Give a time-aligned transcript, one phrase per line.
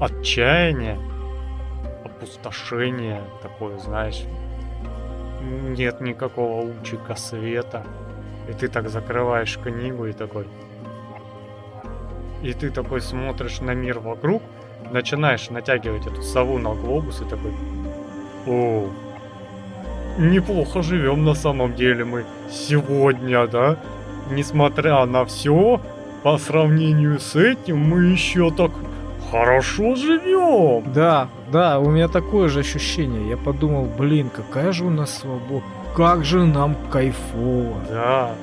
[0.00, 0.98] отчаяние,
[2.04, 4.24] опустошение такое, знаешь.
[5.42, 7.84] Нет никакого лучика света.
[8.48, 10.46] И ты так закрываешь книгу и такой...
[12.42, 14.42] И ты такой смотришь на мир вокруг,
[14.90, 17.52] начинаешь натягивать эту сову на глобус и такой...
[18.46, 18.88] О,
[20.18, 23.76] неплохо живем на самом деле мы сегодня, да?
[24.30, 25.80] Несмотря на все,
[26.22, 28.70] по сравнению с этим мы еще так
[29.30, 30.92] хорошо живем.
[30.92, 33.28] Да, да, у меня такое же ощущение.
[33.28, 35.64] Я подумал, блин, какая же у нас свобода.
[35.96, 37.76] Как же нам кайфово.
[37.88, 38.34] Да.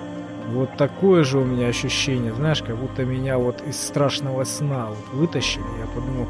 [0.51, 5.19] Вот такое же у меня ощущение, знаешь, как будто меня вот из страшного сна вот
[5.19, 5.63] вытащили.
[5.79, 6.27] Я подумал,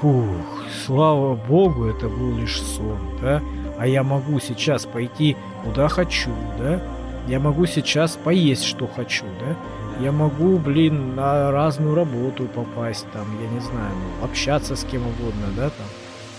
[0.00, 3.40] фух, слава богу, это был лишь сон, да?
[3.78, 6.80] А я могу сейчас пойти куда хочу, да?
[7.26, 9.56] Я могу сейчас поесть, что хочу, да?
[10.00, 15.02] Я могу, блин, на разную работу попасть, там, я не знаю, ну, общаться с кем
[15.02, 15.86] угодно, да, там.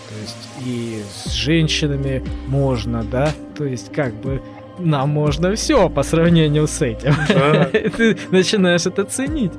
[0.08, 3.30] То есть и с женщинами можно, да?
[3.56, 4.42] То есть как бы
[4.78, 7.14] нам можно все по сравнению с этим.
[7.28, 7.64] Да.
[7.96, 9.52] Ты начинаешь это ценить.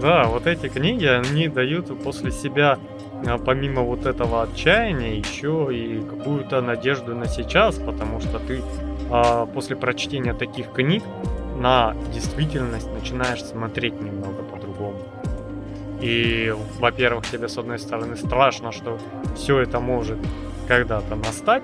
[0.00, 2.78] Да, вот эти книги, они дают после себя,
[3.26, 8.62] а, помимо вот этого отчаяния, еще и какую-то надежду на сейчас, потому что ты
[9.10, 11.02] а, после прочтения таких книг
[11.58, 14.98] на действительность начинаешь смотреть немного по-другому.
[16.00, 18.98] И, во-первых, тебе с одной стороны страшно, что
[19.36, 20.18] все это может
[20.68, 21.62] когда-то настать,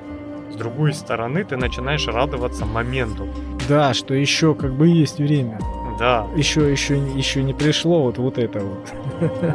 [0.53, 3.29] с другой стороны ты начинаешь радоваться моменту.
[3.69, 5.59] Да, что еще как бы есть время.
[5.99, 8.93] Да, Еще, еще, еще не пришло вот, вот это вот.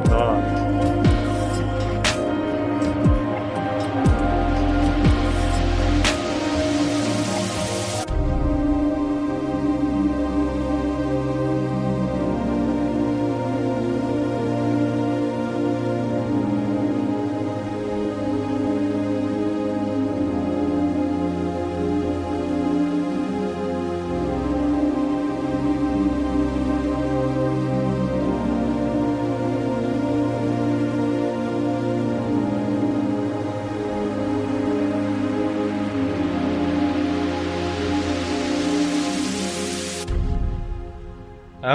[0.06, 0.42] да.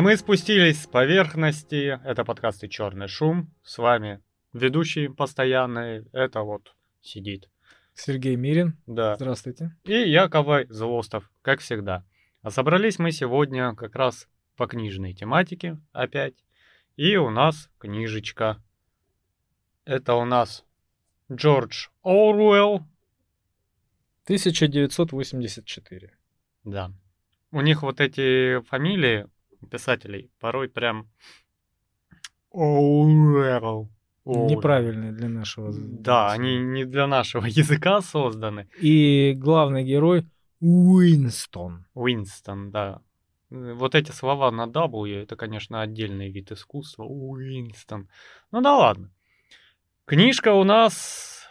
[0.05, 1.99] Мы спустились с поверхности.
[2.05, 3.51] Это подкасты Черный шум.
[3.63, 4.23] С вами
[4.53, 6.05] ведущий постоянный.
[6.13, 7.49] Это вот сидит.
[7.95, 9.17] Сергей Мирин, Да.
[9.17, 9.75] здравствуйте.
[9.85, 12.05] И Яковой Злостов, как всегда.
[12.43, 14.29] А собрались мы сегодня как раз
[14.59, 16.35] по книжной тематике опять.
[16.97, 18.63] И у нас книжечка.
[19.87, 20.67] Это у нас
[21.33, 22.87] Джордж Оруэлл.
[24.25, 26.11] 1984.
[26.65, 26.93] Да.
[27.51, 29.29] У них вот эти фамилии
[29.67, 31.09] писателей порой прям...
[32.53, 33.91] Оруэлл.
[34.25, 35.73] Неправильные для нашего...
[35.75, 38.69] Да, они не для нашего языка созданы.
[38.81, 40.27] И главный герой
[40.61, 41.85] Уинстон.
[41.93, 43.03] Уинстон, да.
[43.51, 47.05] Э, Вот эти слова на W, это, конечно, отдельный вид искусства.
[47.05, 48.09] Уинстон.
[48.51, 49.11] Ну да ладно.
[50.07, 51.47] Книжка у нас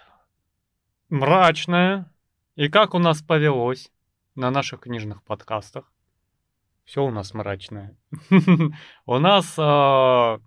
[1.10, 2.12] мрачная.
[2.56, 3.92] И как у нас повелось
[4.36, 5.93] на наших книжных подкастах.
[6.86, 7.98] Все у нас мрачное.
[9.06, 10.40] У нас а,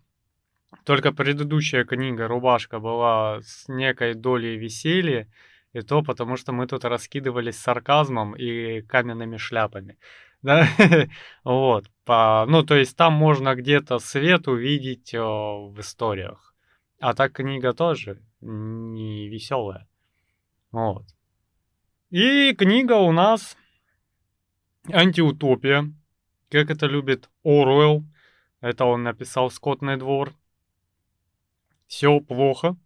[0.84, 5.28] только предыдущая книга «Рубашка» была с некой долей веселья.
[5.72, 9.98] И то потому, что мы тут раскидывались сарказмом и каменными шляпами.
[10.42, 10.68] Да,
[11.42, 11.90] вот.
[12.04, 16.54] По, ну, то есть там можно где-то свет увидеть э, в историях.
[17.00, 19.88] А так книга тоже не веселая.
[20.70, 21.04] Вот.
[22.10, 23.56] И книга у нас
[24.92, 25.92] антиутопия,
[26.50, 28.04] как это любит Оруэлл.
[28.60, 30.34] Это он написал «Скотный двор».
[31.86, 32.76] Все плохо,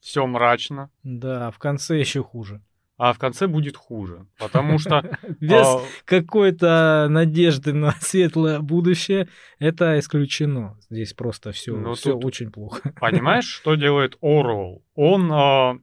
[0.00, 2.62] все мрачно, Да, в конце еще хуже.
[2.96, 5.02] а в конце будет хуже, потому что...
[5.40, 10.78] Без а, какой-то надежды на светлое будущее это исключено.
[10.88, 12.92] Здесь просто все, Ну, очень плохо.
[13.00, 14.82] Понимаешь, что делает Оруэлл?
[14.94, 15.78] Он а,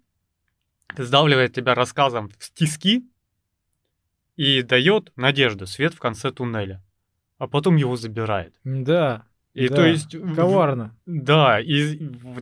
[0.97, 3.07] сдавливает тебя рассказом в тиски
[4.35, 6.83] и дает надежду, свет в конце туннеля,
[7.37, 8.55] а потом его забирает.
[8.63, 10.11] Да, И да, то есть...
[10.35, 10.95] коварно.
[11.05, 11.97] Да, и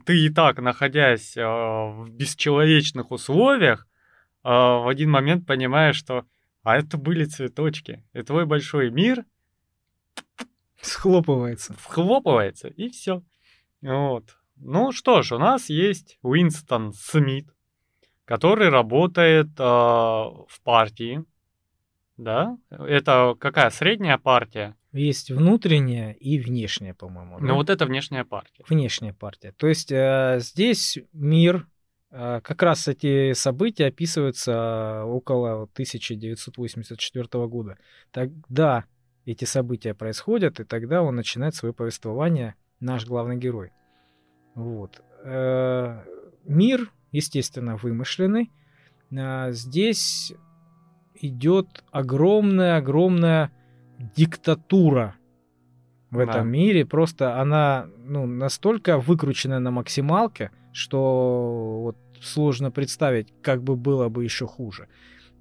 [0.06, 3.88] ты и так, находясь а, в бесчеловечных условиях,
[4.44, 6.26] а, в один момент понимаешь, что
[6.64, 9.26] а это были цветочки, и твой большой мир
[10.82, 11.74] Схлопывается.
[11.74, 13.22] вхлопывается, и все.
[13.82, 14.38] Вот.
[14.56, 17.48] Ну что ж, у нас есть Уинстон Смит,
[18.26, 21.26] который работает а, в партии.
[22.18, 22.58] Да?
[22.70, 24.76] Это какая средняя партия?
[24.94, 27.40] Есть внутренняя и внешняя, по-моему.
[27.40, 27.54] Ну да?
[27.56, 28.64] вот это внешняя партия.
[28.70, 29.52] Внешняя партия.
[29.58, 31.68] То есть э, здесь мир,
[32.12, 37.78] э, как раз эти события описываются около 1984 года.
[38.12, 38.86] Тогда
[39.26, 43.72] эти события происходят, и тогда он начинает свое повествование, наш главный герой.
[44.54, 45.02] Вот.
[45.24, 46.04] Э,
[46.46, 48.52] Мир, естественно, вымышленный.
[49.18, 50.34] А, Здесь
[51.16, 53.52] идет огромная-огромная
[54.16, 55.16] диктатура
[56.12, 56.24] в Да.
[56.24, 56.86] этом мире.
[56.86, 64.24] Просто она ну, настолько выкручена на максималке, что вот сложно представить, как бы было бы
[64.24, 64.88] еще хуже.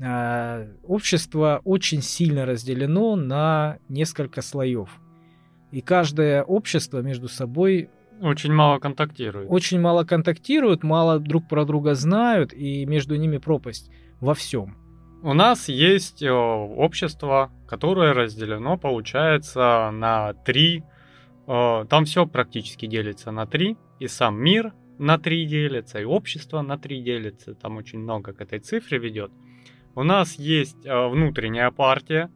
[0.01, 4.89] А, Общество очень сильно разделено на несколько слоев.
[5.71, 7.89] И каждое общество между собой
[8.21, 9.49] Очень мало контактирует.
[9.51, 13.91] очень мало контактируют, мало друг про друга знают, и между ними пропасть
[14.21, 14.77] во всем.
[15.25, 20.83] У нас есть э, общество, которое разделено, получается, на три.
[21.47, 23.77] э, Там все практически делится на три.
[24.01, 27.55] И сам мир на три делится, и общество на три делится.
[27.55, 29.31] Там очень много к этой цифре ведет.
[29.95, 32.29] У нас есть э, внутренняя партия,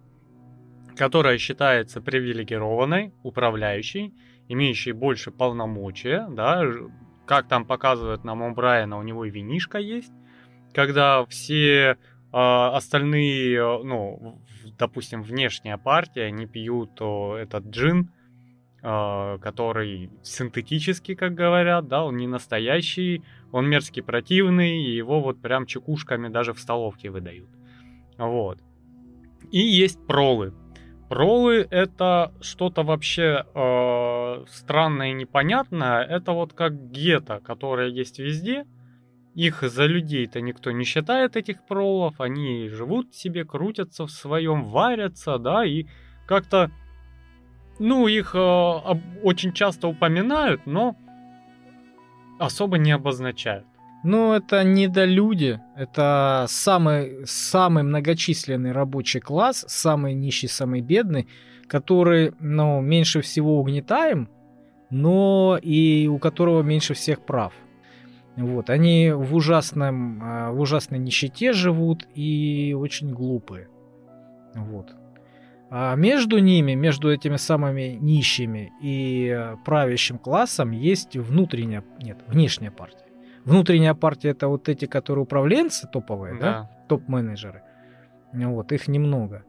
[0.97, 4.15] которая считается привилегированной, управляющей,
[4.47, 6.63] имеющей больше полномочия, да,
[7.27, 10.13] как там показывают нам у Брайана, у него и винишка есть,
[10.73, 11.99] когда все
[12.33, 14.41] остальные, э, ну,
[14.79, 18.11] допустим, внешняя партия, они пьют этот джин,
[18.89, 25.41] а, который синтетический, как говорят, да, он не настоящий, он мерзкий, противный, и его вот
[25.41, 27.49] прям чекушками даже в столовке выдают.
[28.17, 28.61] Вот.
[29.51, 30.55] И есть пролы.
[31.09, 36.03] Пролы это что-то вообще э, странное и непонятное.
[36.03, 38.67] Это вот как гетто, которое есть везде.
[39.37, 42.21] Их за людей-то никто не считает, этих пролов.
[42.23, 45.85] Они живут себе, крутятся в своем, варятся, да, и
[46.27, 46.71] как-то,
[47.79, 50.97] ну, их э, об- очень часто упоминают, но
[52.39, 53.67] особо не обозначают.
[54.05, 61.29] Ну, это недолюди, это самый, самый многочисленный рабочий класс, самый нищий, самый бедный,
[61.69, 64.31] который, ну, меньше всего угнетаем,
[64.89, 67.53] но и у которого меньше всех прав.
[68.37, 73.69] Вот, они в, ужасном, а, в ужасной нищете живут и очень глупые.
[74.55, 74.95] Вот.
[75.71, 82.71] А между ними, между этими самыми нищими и э, правящим классом есть внутренняя, нет, внешняя
[82.71, 83.07] партия.
[83.45, 86.41] Внутренняя партия это вот эти, которые управленцы топовые, да?
[86.41, 86.71] Да.
[86.89, 87.63] топ-менеджеры.
[88.33, 89.45] Вот, их немного.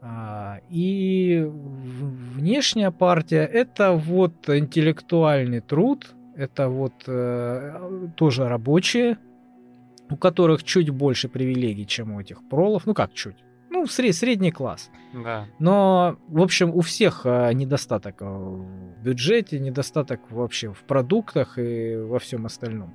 [0.00, 9.18] А, И внешняя партия это вот интеллектуальный труд, это вот э, тоже рабочие,
[10.10, 12.86] у которых чуть больше привилегий, чем у этих пролов.
[12.86, 13.36] Ну как чуть?
[13.70, 14.90] Ну, сре- средний класс.
[15.12, 15.46] Да.
[15.58, 21.96] Но, в общем, у всех э, недостаток э, в бюджете, недостаток вообще в продуктах и
[21.96, 22.94] во всем остальном.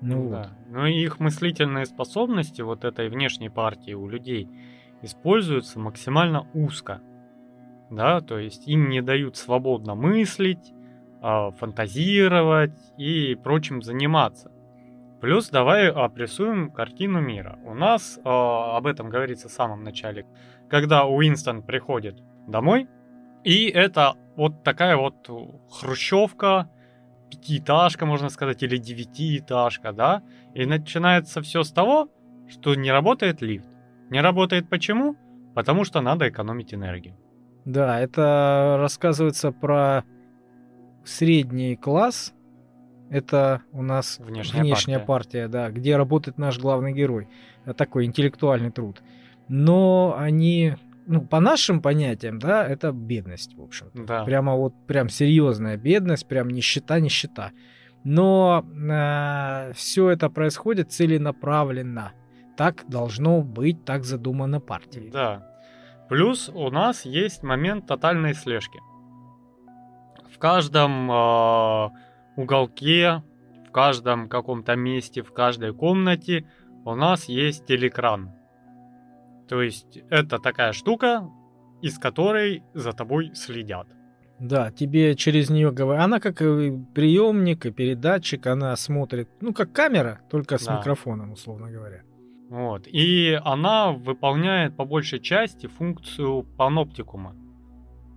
[0.00, 0.30] Ну вот.
[0.32, 0.58] Да.
[0.70, 4.48] Ну и их мыслительные способности вот этой внешней партии у людей
[5.02, 7.02] используются максимально узко.
[7.90, 10.72] Да, то есть им не дают свободно мыслить,
[11.58, 14.50] фантазировать и прочим заниматься.
[15.20, 17.58] Плюс давай обрисуем картину мира.
[17.64, 20.26] У нас а, об этом говорится в самом начале,
[20.68, 22.88] когда Уинстон приходит домой,
[23.42, 25.26] и это вот такая вот
[25.70, 26.68] хрущевка,
[27.30, 30.22] пятиэтажка, можно сказать, или девятиэтажка, да,
[30.52, 32.10] и начинается все с того,
[32.48, 33.68] что не работает лифт.
[34.10, 35.16] Не работает почему?
[35.54, 37.16] Потому что надо экономить энергию.
[37.64, 40.04] Да, это рассказывается про
[41.04, 42.32] средний класс.
[43.10, 45.42] Это у нас Внешняя внешняя, партия.
[45.44, 45.48] партия.
[45.48, 47.28] да, где работает наш главный герой.
[47.76, 49.02] Такой интеллектуальный труд.
[49.48, 50.74] Но они,
[51.06, 53.90] ну, по нашим понятиям, да, это бедность, в общем.
[53.94, 54.24] Да.
[54.24, 57.52] Прямо вот, прям серьезная бедность, прям нищета, нищета.
[58.04, 58.64] Но
[59.74, 62.12] все это происходит целенаправленно.
[62.56, 65.10] Так должно быть, так задумано партией.
[65.10, 65.50] Да.
[66.08, 68.78] Плюс у нас есть момент тотальной слежки.
[70.44, 71.90] В каждом э,
[72.36, 73.22] уголке,
[73.66, 76.44] в каждом каком-то месте, в каждой комнате
[76.84, 78.30] у нас есть телекран.
[79.48, 81.30] То есть это такая штука,
[81.80, 83.86] из которой за тобой следят.
[84.38, 86.04] Да, тебе через нее говорят.
[86.04, 90.76] Она как и приемник, и передатчик, она смотрит, ну, как камера, только с Да.
[90.76, 92.02] микрофоном, условно говоря.
[92.50, 92.86] Вот.
[92.86, 97.34] И она выполняет по большей части функцию паноптикума.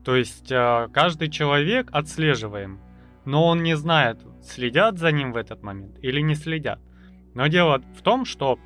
[0.07, 2.79] То есть э, каждый человек отслеживаем,
[3.25, 6.79] но он не знает, следят за ним в этот момент или не следят.
[7.33, 8.57] Но дело в том, что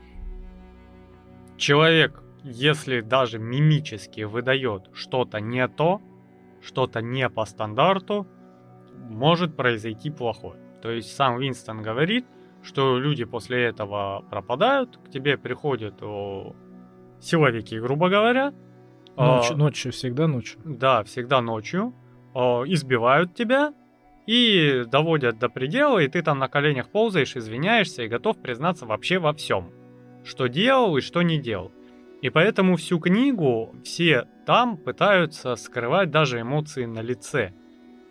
[1.58, 6.00] человек, если даже мимически выдает что-то не то,
[6.62, 8.28] что-то не по стандарту,
[9.10, 10.62] может произойти плохое.
[10.84, 12.28] То есть сам Винстон говорит,
[12.62, 15.96] что люди после этого пропадают, к тебе приходят
[17.20, 18.54] силовики, грубо говоря.
[19.18, 20.60] Ночью, а, ночью всегда ночью.
[20.64, 21.94] Да, всегда ночью.
[22.34, 23.74] а, избивают тебя
[24.26, 29.20] и доводят до предела, и ты там на коленях ползаешь, извиняешься и готов признаться вообще
[29.20, 29.72] во всем.
[30.24, 31.72] Что делал и что не делал.
[32.22, 37.54] И поэтому всю книгу все там пытаются скрывать даже эмоции на лице.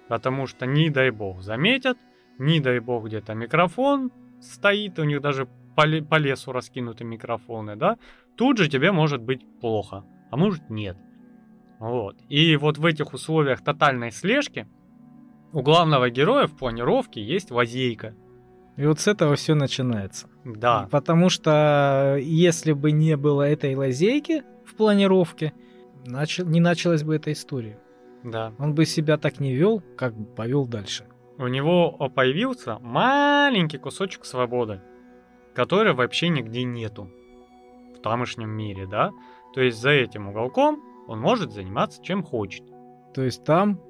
[0.08, 1.96] Потому что не дай бог заметят,
[2.38, 7.96] не дай бог где-то микрофон стоит, у них даже по, по лесу раскинуты микрофоны, да,
[8.36, 10.96] тут же тебе может быть плохо, а может нет.
[11.78, 12.16] Вот.
[12.28, 14.66] И вот в этих условиях тотальной слежки
[15.52, 18.14] у главного героя в планировке есть лазейка.
[18.76, 20.28] И вот с этого все начинается.
[20.44, 25.52] Да, Потому что если бы не было этой лазейки в планировке,
[26.06, 27.78] начал, не началась бы эта история.
[28.22, 28.52] да.
[28.58, 31.04] Он бы себя так не вел, как бы повел дальше.
[31.38, 34.80] У него появился маленький кусочек свободы,
[35.54, 37.10] который вообще нигде нету
[37.96, 39.10] в тамошнем мире, да?
[39.54, 42.64] То есть за этим уголком он может заниматься чем хочет.
[43.14, 43.80] То есть там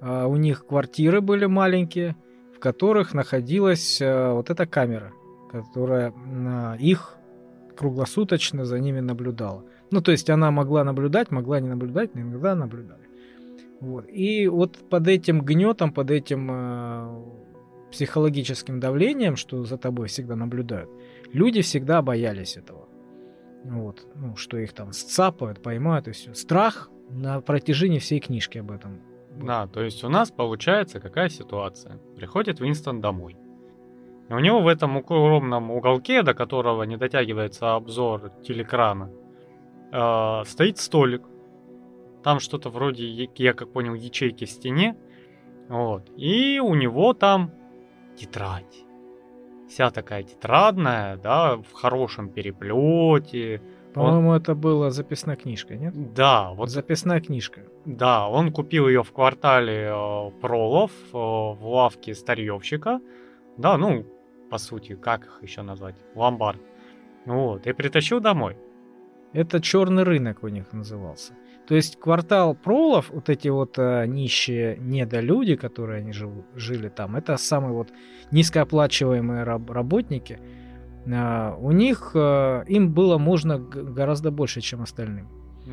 [0.00, 2.16] а, у них квартиры были маленькие,
[2.54, 5.12] в которых находилась а, вот эта камера,
[5.50, 7.16] которая а, их
[7.76, 9.64] круглосуточно за ними наблюдала.
[9.90, 13.08] Ну, то есть она могла наблюдать, могла не наблюдать, но иногда наблюдали.
[13.80, 14.04] Вот.
[14.08, 17.24] И вот под этим гнетом, под этим а,
[17.90, 20.90] психологическим давлением, что за тобой всегда наблюдают,
[21.32, 22.89] люди всегда боялись этого.
[23.64, 24.06] Вот.
[24.14, 26.34] Ну, что их там сцапают, поймают и все.
[26.34, 29.00] Страх на протяжении всей книжки об этом.
[29.36, 31.98] Да, то есть у нас получается какая ситуация?
[32.16, 33.36] Приходит Винстон домой.
[34.28, 39.10] И у него в этом укромном уголке, до которого не дотягивается обзор телекрана,
[39.92, 41.22] э, стоит столик.
[42.22, 44.96] Там что-то вроде, я- я как понял, ячейки в стене.
[45.68, 46.10] Вот.
[46.16, 47.50] И у него там
[48.16, 48.84] тетрадь.
[49.70, 53.62] Вся такая тетрадная, да, в хорошем переплете.
[53.94, 56.12] По-моему, это была записная книжка, нет?
[56.12, 57.60] Да, Вот записная книжка.
[57.84, 63.00] Да, он купил ее в квартале э, Пролов э, в лавке старьевщика.
[63.58, 64.04] Да, ну,
[64.50, 65.94] по сути, как их еще назвать?
[66.16, 66.60] Ломбард.
[67.24, 68.56] Вот, и притащил домой.
[69.32, 71.34] Это черный рынок у них назывался.
[71.70, 77.14] То есть квартал пролов, вот эти вот э, нищие недолюди, которые они живу- жили там,
[77.14, 77.90] это самые вот
[78.32, 80.40] низкооплачиваемые раб- работники.
[81.06, 85.28] Э, у них э, им было можно гораздо больше, чем остальным.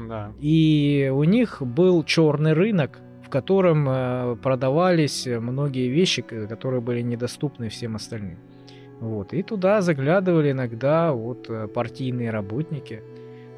[0.08, 0.34] Да.
[0.40, 7.70] И у них был черный рынок, в котором э, продавались многие вещи, которые были недоступны
[7.70, 8.38] всем остальным.
[9.00, 9.34] Вот.
[9.34, 13.02] И туда заглядывали иногда вот э, партийные работники.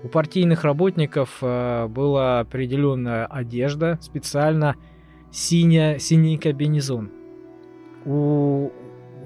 [0.03, 4.75] У партийных работников э, была определенная одежда, специально
[5.32, 7.12] синяя, синий комбинезон.
[8.06, 8.72] У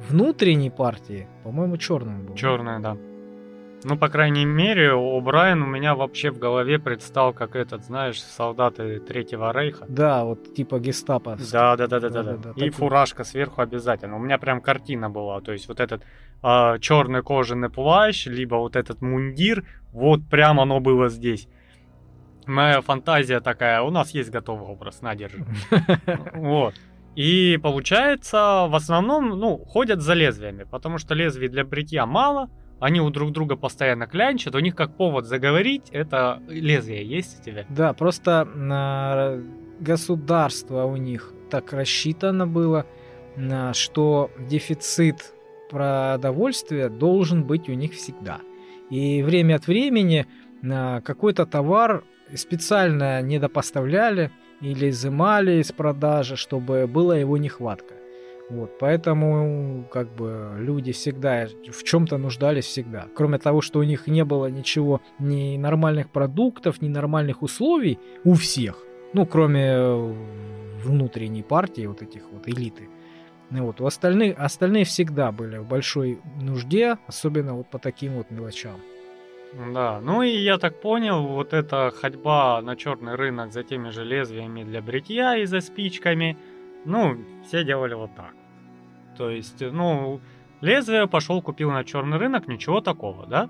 [0.10, 2.36] внутренней партии, по-моему, черным был.
[2.36, 2.98] Черная, да.
[3.86, 8.22] Ну, по крайней мере, у Брайан у меня вообще в голове предстал, как этот, знаешь,
[8.22, 9.86] солдаты Третьего Рейха.
[9.88, 11.38] Да, вот типа гестапо.
[11.52, 12.32] Да, да, да, да, да, да.
[12.34, 14.16] Да-да-да, И фуражка сверху обязательно.
[14.16, 15.42] У меня прям картина была.
[15.42, 16.04] То есть вот этот
[16.42, 21.48] черный кожаный плащ, либо вот этот мундир, вот прям оно было здесь.
[22.46, 25.46] Моя фантазия такая, у нас есть готовый образ, на, держи.
[26.34, 26.76] Вот.
[27.16, 32.50] И получается, в основном, ну, ходят за лезвиями, потому что лезвий для бритья мало,
[32.84, 37.44] они у друг друга постоянно клянчат, у них как повод заговорить, это лезвие есть у
[37.44, 37.66] тебя?
[37.70, 39.40] Да, просто на
[39.80, 42.86] государство у них так рассчитано было,
[43.38, 45.34] на что дефицит
[45.70, 48.42] продовольствия должен быть у них всегда.
[48.90, 50.28] И время от времени
[50.62, 52.04] на какой-то товар
[52.36, 58.03] специально недопоставляли или изымали из продажи, чтобы была его нехватка.
[58.50, 63.08] Вот, поэтому как бы люди всегда в чем-то нуждались всегда.
[63.16, 68.34] Кроме того, что у них не было ничего, ни нормальных продуктов, ни нормальных условий у
[68.34, 68.84] всех.
[69.14, 70.14] Ну, кроме э,
[70.84, 72.90] внутренней партии, вот этих вот элиты.
[73.50, 78.30] Ну, вот, у остальных, остальные всегда были в большой нужде, особенно вот по таким вот
[78.32, 78.80] мелочам.
[79.74, 84.04] Да, ну и я так понял, вот эта ходьба на черный рынок за теми же
[84.04, 86.38] лезвиями для бритья и за спичками,
[86.86, 88.34] ну, все делали вот так.
[89.18, 90.20] То есть, ну,
[90.62, 93.50] лезвие пошел, купил на черный рынок, ничего такого, да?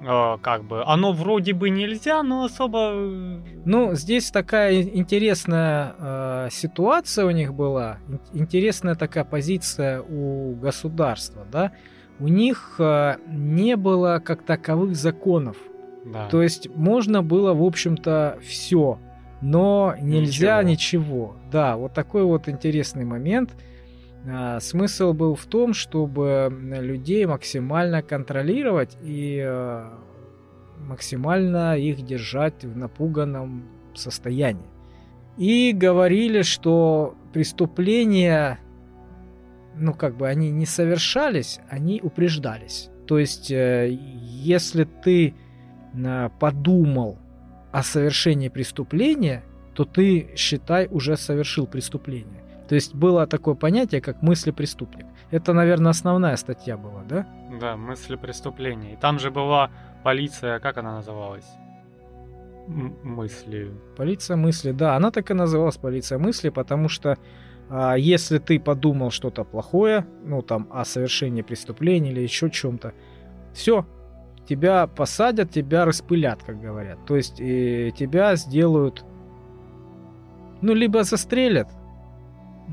[0.00, 2.90] Э, как бы, оно вроде бы нельзя, но особо...
[2.94, 10.54] э, Ну, здесь такая интересная э, ситуация у них была, ин- интересная такая позиция у
[10.54, 11.72] государства, да.
[12.20, 15.56] У них э, не было как таковых законов.
[16.04, 16.28] Да.
[16.28, 18.98] То есть можно было, в общем-то, все.
[19.40, 20.70] Но нельзя Ничего.
[20.70, 21.36] ничего.
[21.50, 23.54] Да, вот такой вот интересный момент.
[24.26, 29.84] А, Смысл был в том, чтобы людей максимально контролировать и э,
[30.78, 34.66] максимально их держать в напуганном состоянии.
[35.36, 38.58] И говорили, что преступления,
[39.76, 42.90] ну как бы они не совершались, они упреждались.
[43.06, 45.34] То есть, э, если ты
[45.94, 47.18] э, подумал
[47.72, 49.44] о совершении преступления,
[49.74, 52.42] то ты, считай, уже совершил преступление.
[52.68, 55.06] То есть было такое понятие, как мысли преступник.
[55.30, 57.26] Это, наверное, основная статья была, да?
[57.60, 58.92] Да, мысли преступления.
[58.92, 59.70] И там же была
[60.02, 61.46] полиция, как она называлась?
[62.68, 63.70] М- мысли.
[63.96, 67.16] Полиция мысли, да, она так и называлась полиция мысли, потому что
[67.70, 72.92] а, если ты подумал что-то плохое, ну там о совершении преступления или еще чем-то,
[73.54, 73.86] все,
[74.48, 77.04] тебя посадят, тебя распылят, как говорят.
[77.06, 79.04] То есть и тебя сделают,
[80.62, 81.68] ну либо застрелят,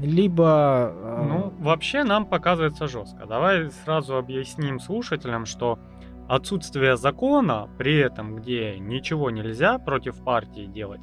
[0.02, 3.26] либо а, Ну, вообще нам показывается жестко.
[3.26, 5.80] Давай сразу объясним слушателям, что
[6.28, 11.02] отсутствие закона, при этом где ничего нельзя против партии делать,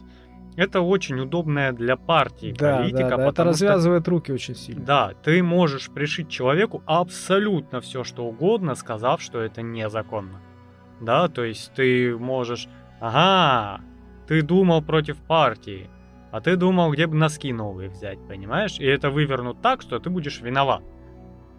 [0.57, 4.55] это очень удобная для партии да, политика, да, да, это потому что развязывает руки очень
[4.55, 4.85] сильно.
[4.85, 10.41] Да, ты можешь пришить человеку абсолютно все, что угодно, сказав, что это незаконно.
[11.02, 12.68] Да, то есть ты можешь,
[13.00, 13.82] ага,
[14.26, 15.90] ты думал против партии,
[16.30, 18.78] а ты думал, где бы носки новые взять, понимаешь?
[18.78, 20.82] И это вывернут так, что ты будешь виноват.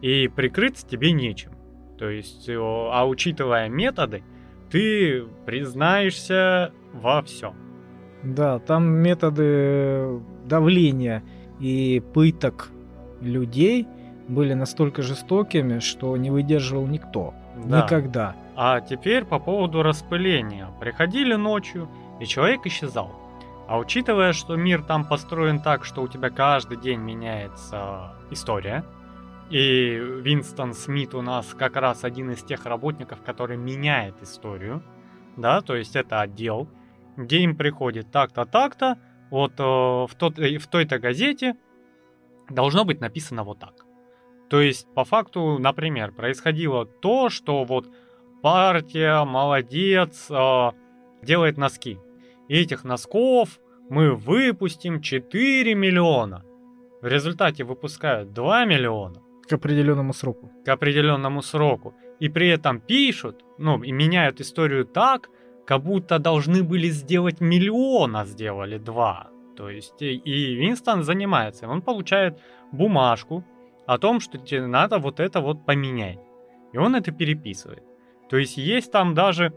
[0.02, 1.52] И прикрыться тебе нечем.
[2.00, 4.24] То есть, а учитывая методы,
[4.72, 7.54] ты признаешься во всем.
[8.24, 11.22] Да, там методы давления
[11.60, 12.72] и пыток
[13.22, 13.88] людей
[14.28, 17.34] были настолько жестокими, что не выдерживал никто.
[17.66, 17.84] Да.
[17.84, 18.36] Никогда.
[18.56, 20.70] А теперь по поводу распыления.
[20.80, 23.12] Приходили ночью, и человек исчезал.
[23.68, 28.84] А учитывая, что мир там построен так, что у тебя каждый день меняется история,
[29.50, 34.84] и Винстон Смит у нас как раз один из тех работников, который меняет историю,
[35.38, 36.68] да, то есть это отдел,
[37.18, 38.98] где им приходит так-то, так-то,
[39.30, 41.56] вот э, в, тот, э, в той-то газете
[42.50, 43.86] должно быть написано вот так.
[44.50, 47.88] То есть, по факту, например, происходило то, что вот
[48.44, 50.72] партия, молодец, э,
[51.24, 51.98] делает носки.
[52.50, 56.44] И этих носков мы выпустим 4 миллиона.
[57.02, 60.52] В результате выпускают 2 миллиона К определенному сроку.
[60.66, 61.94] к определенному сроку.
[62.20, 65.30] И при этом пишут, ну, и меняют историю так,
[65.66, 69.28] как будто должны были сделать миллион, а сделали два.
[69.56, 72.38] То есть, и, и Винстон занимается, он получает
[72.74, 73.44] бумажку
[73.88, 76.20] о том, что тебе надо вот это вот поменять.
[76.74, 77.84] И он это переписывает.
[78.34, 79.54] То есть, есть там даже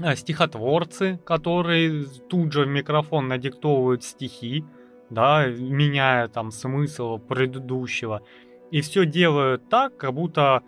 [0.00, 4.64] э, стихотворцы, которые тут же в микрофон надиктовывают стихи,
[5.10, 8.22] да, меняя там смысл предыдущего.
[8.70, 10.62] И все делают так, как будто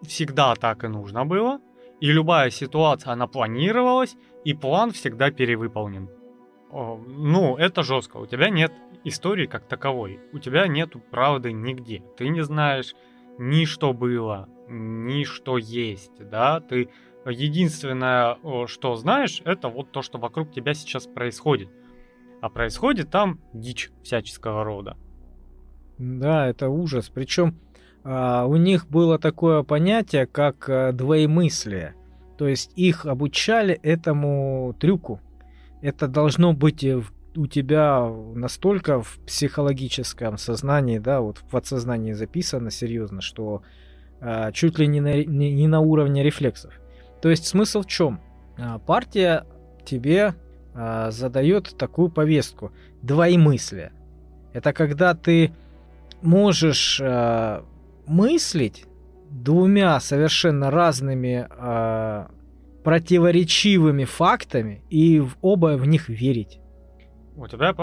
[0.00, 1.60] всегда так и нужно было.
[2.00, 6.08] И любая ситуация, она планировалась, и план всегда перевыполнен.
[6.72, 8.16] Ну, это жестко.
[8.16, 8.72] У тебя нет
[9.04, 10.18] истории как таковой.
[10.32, 12.02] У тебя нет правды нигде.
[12.16, 12.94] Ты не знаешь
[13.36, 16.60] ни что было, ни что есть, да?
[16.60, 16.90] Ты
[17.26, 21.68] единственное, что знаешь, это вот то, что вокруг тебя сейчас происходит.
[22.40, 24.96] А происходит там дичь всяческого рода.
[25.98, 27.10] Да, это ужас.
[27.12, 27.58] Причем
[28.04, 31.94] а, у них было такое понятие, как а, двоемыслие.
[32.36, 35.20] То есть их обучали этому трюку.
[35.82, 42.12] Это должно быть э, в- у тебя настолько в психологическом сознании, да, вот в подсознании
[42.12, 43.62] записано серьезно, что
[44.52, 46.72] чуть ли не на, не, не на уровне рефлексов.
[47.20, 48.20] То есть смысл в чем?
[48.86, 49.46] партия
[49.84, 50.34] тебе
[50.80, 53.92] а, задает такую повестку двоемыслие.
[54.52, 55.52] Это когда ты
[56.22, 57.62] можешь э,
[58.06, 58.86] мыслить
[59.30, 62.26] двумя совершенно разными э,
[62.84, 66.60] противоречивыми фактами и в оба в них верить.
[67.36, 67.74] У тебя,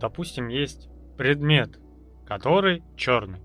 [0.00, 1.78] допустим, есть предмет,
[2.26, 3.40] который черный.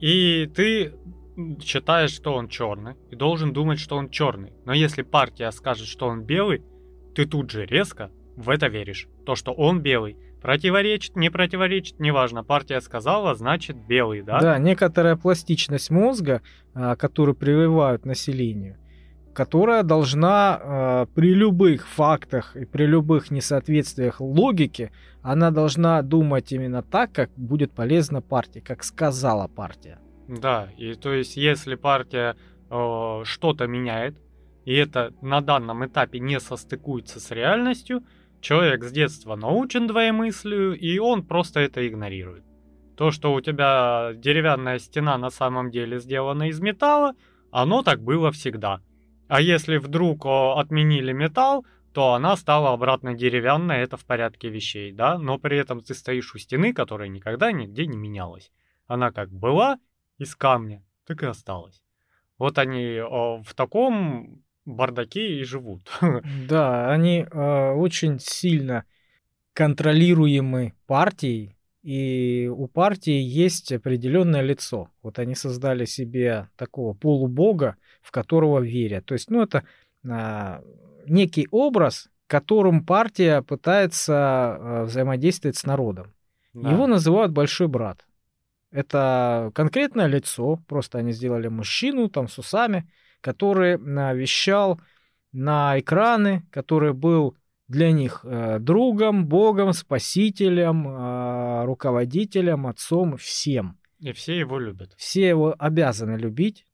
[0.00, 0.92] И ты
[1.60, 4.52] считаешь, что он черный, и должен думать, что он черный.
[4.64, 6.62] Но если партия скажет, что он белый,
[7.14, 9.08] ты тут же резко в это веришь.
[9.24, 12.44] То, что он белый, противоречит, не противоречит, неважно.
[12.44, 14.40] Партия сказала, значит белый, да?
[14.40, 16.42] Да, некоторая пластичность мозга,
[16.74, 18.76] а, которую прививают населению,
[19.34, 26.82] которая должна а, при любых фактах и при любых несоответствиях логике, она должна думать именно
[26.82, 29.98] так, как будет полезно партии, как сказала партия.
[30.28, 32.36] Да, и то есть если партия
[32.70, 34.16] э, что-то меняет,
[34.64, 38.04] и это на данном этапе не состыкуется с реальностью,
[38.40, 42.44] человек с детства научен двоемыслию, и он просто это игнорирует.
[42.96, 47.14] То, что у тебя деревянная стена на самом деле сделана из металла,
[47.50, 48.80] оно так было всегда.
[49.28, 55.18] А если вдруг отменили металл, то она стала обратно деревянной, это в порядке вещей, да,
[55.18, 58.50] но при этом ты стоишь у стены, которая никогда нигде не менялась.
[58.86, 59.78] Она как была
[60.18, 61.82] из камня, так и осталась.
[62.38, 65.88] Вот они в таком бардаке и живут.
[66.48, 68.84] Да, они э, очень сильно
[69.54, 74.90] контролируемы партией, и у партии есть определенное лицо.
[75.02, 79.06] Вот они создали себе такого полубога, в которого верят.
[79.06, 79.64] То есть, ну, это
[80.04, 80.62] э,
[81.06, 86.12] некий образ, которым партия пытается э, взаимодействовать с народом.
[86.54, 86.70] Да.
[86.70, 88.04] Его называют большой брат.
[88.70, 93.76] Это конкретное лицо, просто они сделали мужчину там с усами, который
[94.14, 94.80] вещал
[95.32, 97.36] на экраны, который был
[97.68, 103.78] для них э, другом, богом, спасителем, э, руководителем, отцом, всем.
[103.98, 104.94] И все его любят.
[104.96, 106.66] Все его обязаны любить,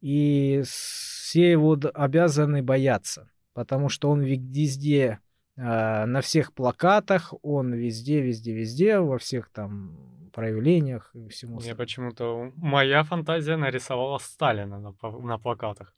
[0.00, 5.18] и все его обязаны бояться, потому что он везде,
[5.56, 11.60] э, на всех плакатах, он везде, везде, везде, во всех там проявлениях и всему.
[11.60, 15.94] Мне почему-то моя фантазия нарисовала Сталина на, на плакатах.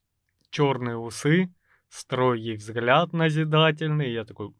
[0.50, 1.52] Черные усы,
[1.88, 4.12] строгий взгляд назидательный.
[4.12, 4.52] Я такой,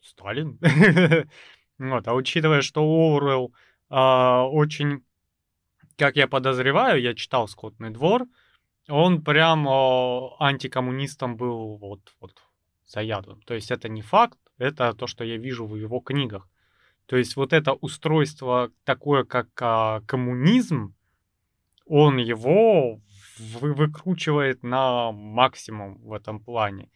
[0.00, 0.58] Сталин?
[1.78, 3.52] вот, а учитывая, что Оуэлл
[3.88, 5.02] а, очень,
[5.96, 8.26] как я подозреваю, я читал «Скотный двор»,
[8.88, 12.32] он прям а, антикоммунистом был вот, вот
[12.86, 13.40] заядлым.
[13.42, 16.48] То есть это не факт, это то, что я вижу в его книгах.
[17.06, 20.94] То есть вот это устройство такое, как а, коммунизм,
[21.86, 23.00] он его
[23.38, 26.90] вы, выкручивает на максимум в этом плане.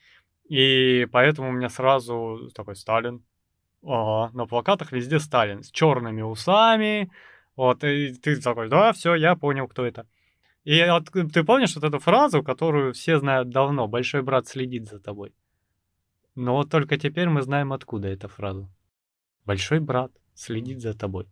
[0.49, 3.25] И поэтому у меня сразу такой Сталин.
[3.85, 7.11] Ага, на плакатах везде Сталин с черными усами.
[7.55, 10.07] Вот, и ты такой, да, все, я понял, кто это.
[10.65, 14.99] И вот, ты помнишь вот эту фразу, которую все знают давно, большой брат следит за
[14.99, 15.33] тобой.
[16.35, 18.69] Но вот только теперь мы знаем, откуда эта фраза.
[19.45, 21.27] Большой брат следит за тобой.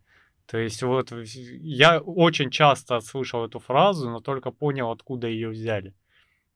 [0.46, 5.94] То есть вот я очень часто слышал эту фразу, но только понял, откуда ее взяли.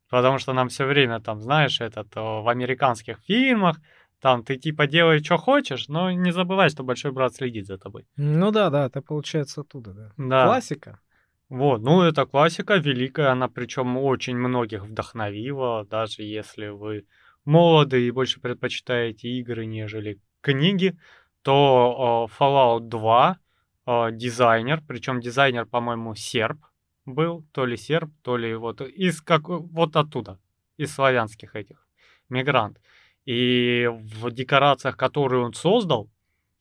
[0.09, 3.79] Потому что нам все время там, знаешь, этот э, в американских фильмах,
[4.21, 8.07] там ты типа делаешь, что хочешь, но не забывай, что большой брат следит за тобой.
[8.17, 10.13] Ну да, да, это получается оттуда, да.
[10.17, 10.47] да.
[10.47, 11.01] Классика.
[11.49, 17.05] Вот, ну это классика великая, она причем очень многих вдохновила, даже если вы
[17.45, 20.97] молоды и больше предпочитаете игры, нежели книги,
[21.43, 23.39] то э, Fallout 2
[23.87, 26.59] э, дизайнер, причем дизайнер, по-моему, серб
[27.05, 30.39] был, то ли серб, то ли вот из как вот оттуда,
[30.77, 31.87] из славянских этих
[32.29, 32.81] мигрант.
[33.25, 36.11] И в декорациях, которые он создал,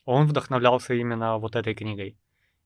[0.05, 2.17] он вдохновлялся именно вот этой книгой.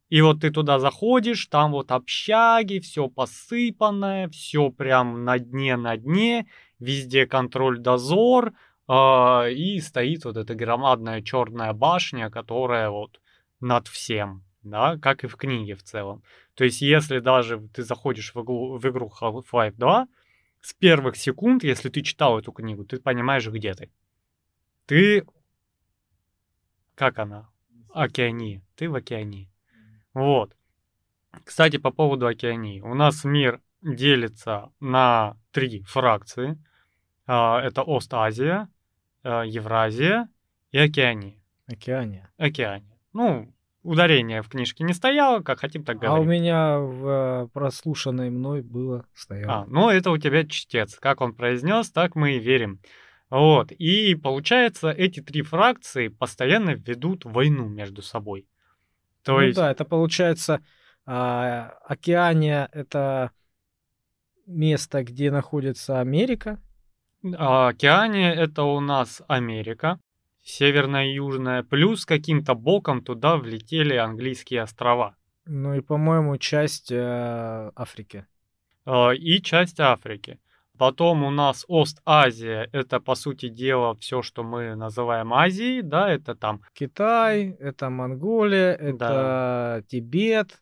[0.09, 5.97] И вот ты туда заходишь, там вот общаги, все посыпанное, все прям на дне, на
[5.97, 6.47] дне,
[6.79, 8.51] везде контроль-дозор, э,
[8.87, 13.19] и стоит вот эта громадная черная башня, которая вот
[13.59, 16.23] над всем да, как и в книге в целом.
[16.55, 20.07] То есть, если даже ты заходишь в игру, в игру Half-Life 2,
[20.61, 23.91] с первых секунд, если ты читал эту книгу, ты понимаешь, где ты.
[24.87, 25.25] Ты...
[26.95, 27.49] Как она?
[27.93, 28.63] Океании.
[28.75, 29.49] Ты в океании.
[30.13, 30.55] Вот.
[31.43, 32.81] Кстати, по поводу океании.
[32.81, 36.57] У нас мир делится на три фракции.
[37.27, 38.67] А, это Ост-Азия, а,
[39.29, 40.29] Евразия
[40.71, 41.35] и Океания.
[41.67, 42.29] Океания.
[42.37, 42.97] Океания.
[43.13, 43.53] Ну,
[43.85, 46.15] ударение в книжке не стояло, как хотим, так говорим.
[46.15, 49.53] А у меня в э, прослушанной мной было стояло.
[49.53, 50.97] А, ну это у тебя чтец.
[50.99, 52.81] Как он произнес, так мы и верим.
[53.29, 53.71] Вот.
[53.71, 58.47] И получается, эти три фракции постоянно ведут войну между собой.
[59.23, 59.57] То ну есть...
[59.57, 60.61] да, это получается,
[61.05, 63.31] а, Океания это
[64.45, 66.61] место, где находится Америка.
[67.37, 69.99] А, Океания это у нас Америка
[70.45, 75.15] северная и южная, плюс каким-то боком туда влетели английские острова.
[75.45, 78.25] Ну и, по-моему, часть э, Африки.
[78.85, 80.39] Э, и часть Африки.
[80.77, 86.35] Потом у нас Ост-Азия, это, по сути дела, все, что мы называем Азией, да, это
[86.35, 86.61] там...
[86.73, 89.81] Китай, это Монголия, это да.
[89.87, 90.61] Тибет,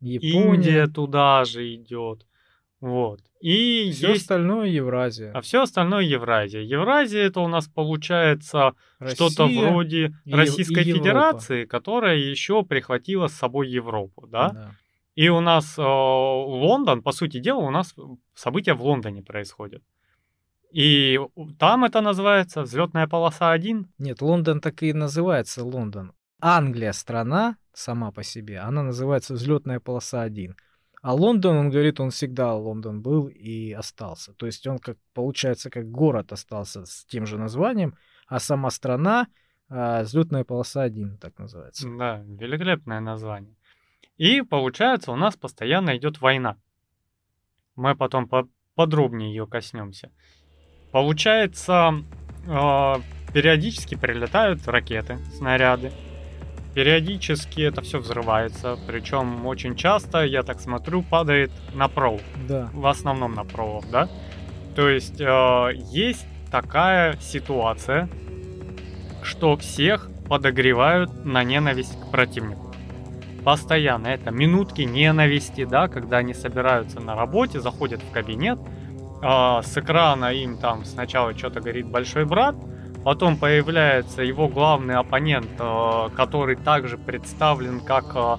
[0.00, 0.54] Япония.
[0.54, 2.26] Индия туда же идет.
[2.80, 3.20] Вот.
[3.40, 4.22] И все есть...
[4.22, 5.32] остальное Евразия.
[5.32, 6.62] А все остальное Евразия.
[6.62, 8.72] Евразия это у нас получается
[9.06, 14.50] что-то вроде и, Российской и Федерации, которая еще прихватила с собой Европу, да?
[14.50, 14.70] да.
[15.14, 17.94] И у нас э, Лондон, по сути дела, у нас
[18.34, 19.82] события в Лондоне происходят.
[20.72, 21.20] И
[21.58, 23.86] там это называется взлетная полоса 1.
[23.98, 26.12] Нет, Лондон так и называется Лондон.
[26.40, 30.56] Англия страна сама по себе, она называется взлетная полоса 1.
[31.04, 34.32] А Лондон, он говорит, он всегда Лондон был и остался.
[34.32, 37.94] То есть он как получается как город остался с тем же названием,
[38.26, 39.26] а сама страна
[39.68, 41.86] а, взлетная полоса 1, так называется.
[41.98, 43.54] Да, великолепное название.
[44.16, 46.56] И получается, у нас постоянно идет война.
[47.76, 50.10] Мы потом по- подробнее ее коснемся.
[50.90, 52.02] Получается,
[52.46, 52.94] э,
[53.34, 55.92] периодически прилетают ракеты, снаряды.
[56.74, 58.76] Периодически это все взрывается.
[58.86, 62.22] Причем очень часто, я так смотрю, падает на провод.
[62.48, 62.68] Да.
[62.72, 64.08] В основном на провод, да?
[64.74, 68.08] То есть э, есть такая ситуация,
[69.22, 72.74] что всех подогревают на ненависть к противнику.
[73.44, 78.58] Постоянно это минутки ненависти, да, когда они собираются на работе, заходят в кабинет,
[79.22, 82.56] а, с экрана им там сначала что-то говорит большой брат,
[83.04, 88.36] потом появляется его главный оппонент, э, который также представлен как э,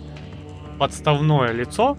[0.80, 1.97] подставное лицо,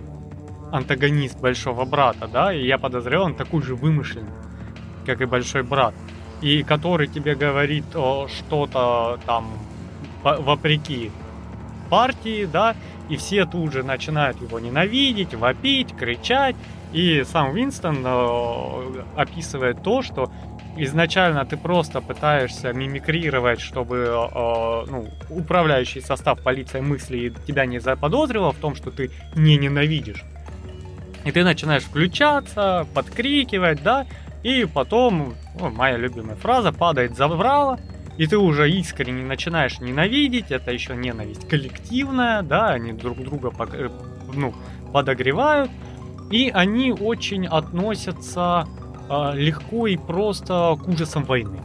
[0.73, 4.33] антагонист большого брата, да, и я подозреваю, он такой же вымышленный,
[5.07, 5.95] как и большой брат,
[6.43, 9.47] и который тебе говорит о, что-то там
[10.23, 11.13] вопреки
[11.89, 12.75] партии, да,
[13.09, 16.57] и все тут же начинают его ненавидеть, вопить, кричать,
[16.93, 20.31] и сам Винстон э, описывает то, что
[20.77, 28.53] изначально ты просто пытаешься мимикрировать, чтобы э, ну, управляющий состав полиции мысли тебя не заподозрила
[28.53, 30.25] в том, что ты не ненавидишь.
[31.25, 34.07] И ты начинаешь включаться, подкрикивать, да,
[34.43, 37.81] и потом, ну, моя любимая фраза, падает забрала,
[38.17, 43.89] и ты уже искренне начинаешь ненавидеть, это еще ненависть коллективная, да, они друг друга э,
[44.35, 44.55] ну,
[44.93, 45.71] подогревают,
[46.31, 51.61] и они очень относятся э, легко и просто к ужасам войны.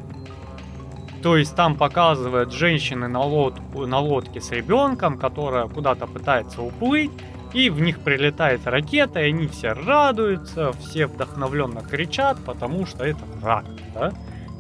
[1.21, 7.11] То есть там показывают женщины на, лодку, на лодке с ребенком, которая куда-то пытается уплыть,
[7.53, 13.23] и в них прилетает ракета, и они все радуются, все вдохновленно кричат, потому что это
[13.39, 14.13] враг, да?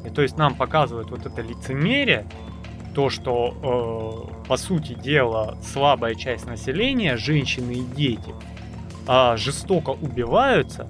[0.05, 2.27] И то есть нам показывают вот это лицемерие,
[2.93, 8.33] то, что, э, по сути дела, слабая часть населения, женщины и дети,
[9.07, 10.87] а, жестоко убиваются,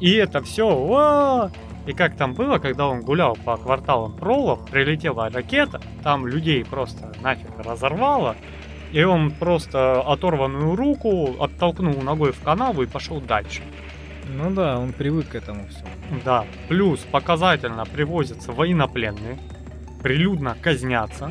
[0.00, 1.50] и это все,
[1.86, 7.12] и как там было, когда он гулял по кварталам Пролов, прилетела ракета, там людей просто
[7.22, 8.34] нафиг разорвало,
[8.92, 13.62] и он просто оторванную руку оттолкнул ногой в канаву и пошел дальше.
[14.28, 15.86] Ну да, он привык к этому всему.
[16.24, 19.38] Да, плюс показательно привозятся военнопленные,
[20.02, 21.30] прилюдно казнятся,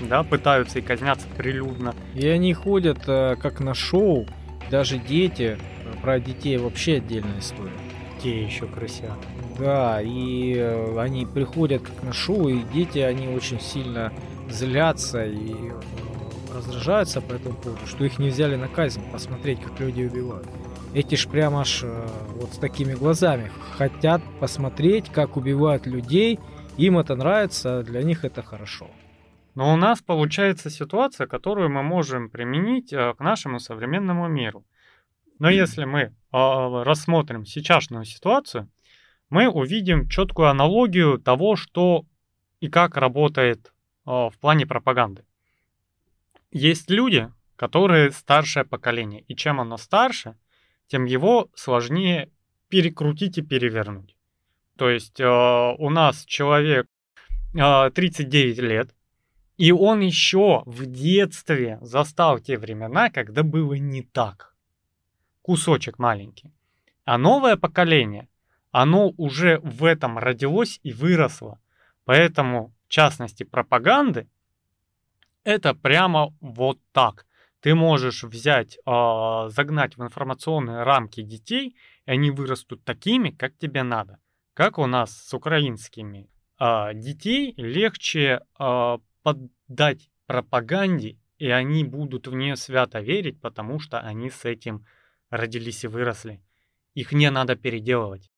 [0.00, 1.94] да, пытаются и казняться прилюдно.
[2.14, 4.26] И они ходят э, как на шоу,
[4.70, 7.72] даже дети, э, про детей вообще отдельная история.
[8.24, 9.18] Те еще крысят.
[9.58, 14.14] Да, и э, они приходят как на шоу, и дети, они очень сильно
[14.48, 19.78] злятся и э, раздражаются по этому поводу, что их не взяли на казнь, посмотреть, как
[19.78, 20.48] люди убивают.
[20.94, 22.06] Эти ж прямо аж э,
[22.36, 26.38] вот с такими глазами хотят посмотреть, как убивают людей,
[26.78, 28.86] им это нравится, а для них это хорошо.
[29.54, 34.64] Но у нас получается ситуация, которую мы можем применить к нашему современному миру.
[35.38, 38.70] Но если мы э, рассмотрим сейчасшнюю ситуацию,
[39.30, 42.04] мы увидим четкую аналогию того, что
[42.60, 43.66] и как работает
[44.06, 45.24] э, в плане пропаганды.
[46.50, 50.36] Есть люди, которые старшее поколение, и чем оно старше,
[50.86, 52.30] тем его сложнее
[52.68, 54.16] перекрутить и перевернуть.
[54.76, 56.86] То есть у нас человек
[57.54, 58.94] э, 39 лет,
[59.56, 64.53] и он еще в детстве застал те времена, когда было не так.
[65.44, 66.54] Кусочек маленький.
[67.04, 68.28] А новое поколение,
[68.70, 71.60] оно уже в этом родилось и выросло.
[72.06, 74.26] Поэтому, в частности, пропаганды,
[75.44, 77.26] это прямо вот так.
[77.60, 81.76] Ты можешь взять, э, загнать в информационные рамки детей,
[82.06, 84.20] и они вырастут такими, как тебе надо.
[84.54, 92.34] Как у нас с украинскими э, детей легче э, поддать пропаганде, и они будут в
[92.34, 94.86] нее свято верить, потому что они с этим
[95.36, 96.40] родились и выросли.
[96.94, 98.30] Их не надо переделывать.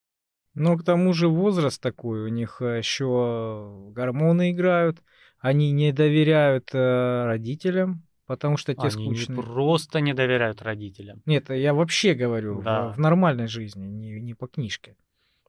[0.55, 5.03] Но к тому же возраст такой, у них еще гормоны играют,
[5.39, 9.37] они не доверяют э, родителям, потому что те Они скучные.
[9.37, 11.21] не просто не доверяют родителям.
[11.27, 12.89] Нет, я вообще говорю в- Да.
[12.89, 14.97] в, нормальной жизни, не, не по книжке.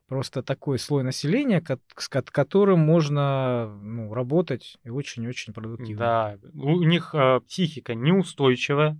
[0.07, 1.63] Просто такой слой населения,
[1.97, 5.99] с ко- которым можно ну, работать и очень-очень продуктивно.
[5.99, 8.97] Да, у них э, психика неустойчивая,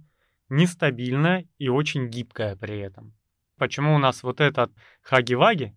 [0.50, 3.14] нестабильная и очень гибкая при этом.
[3.58, 5.76] Почему у нас вот этот хаги-ваги,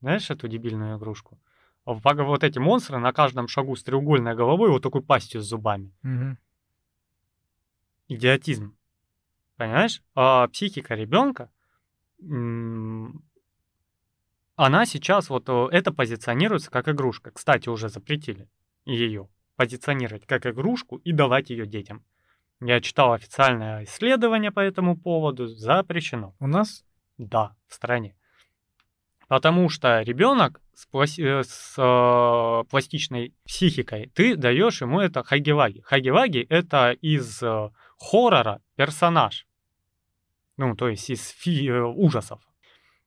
[0.00, 1.40] Знаешь эту дебильную игрушку?
[1.84, 5.92] Вот эти монстры на каждом шагу с треугольной головой вот такой пастью с зубами.
[6.02, 6.38] Мгм.
[8.08, 8.76] Идиотизм.
[9.56, 10.02] Понимаешь?
[10.14, 11.50] А психика ребенка,
[14.56, 17.30] она сейчас вот э, это позиционируется как игрушка.
[17.30, 18.48] Кстати, уже запретили
[18.84, 22.04] ее позиционировать как игрушку и давать ее детям.
[22.64, 25.48] Я читал официальное исследование по этому поводу.
[25.48, 26.36] Запрещено.
[26.38, 26.84] У нас
[27.18, 28.16] Да, в стране.
[29.26, 35.80] Потому что ребенок с, пласи- э, с, э, пластичной психикой, ты даешь ему это хагиваги.
[35.80, 39.46] Хагиваги это из э, хоррора персонаж.
[40.56, 42.40] Ну, то есть из фи- э, ужасов.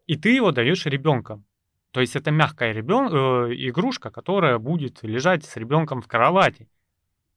[0.06, 1.46] И ты его даешь ребенком.
[1.91, 3.08] То есть это мягкая ребен...
[3.08, 6.68] э, игрушка, которая будет лежать с ребенком в кровати.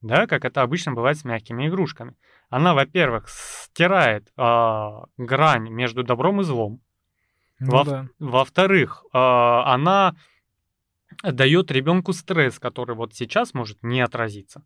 [0.00, 2.16] Да, как это обычно бывает с мягкими игрушками.
[2.50, 6.80] Она, во-первых, стирает а, грань между добром и злом.
[7.58, 8.08] ну Во- да.
[8.18, 10.14] Во-вторых, а, она
[11.22, 14.64] дает ребенку стресс, который вот сейчас может не отразиться.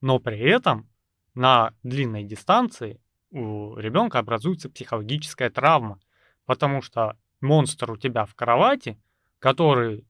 [0.00, 0.88] Но при этом
[1.34, 3.00] на длинной дистанции
[3.30, 5.98] у ребенка образуется психологическая травма,
[6.44, 9.00] потому что монстр у тебя в кровати,
[9.38, 10.06] который,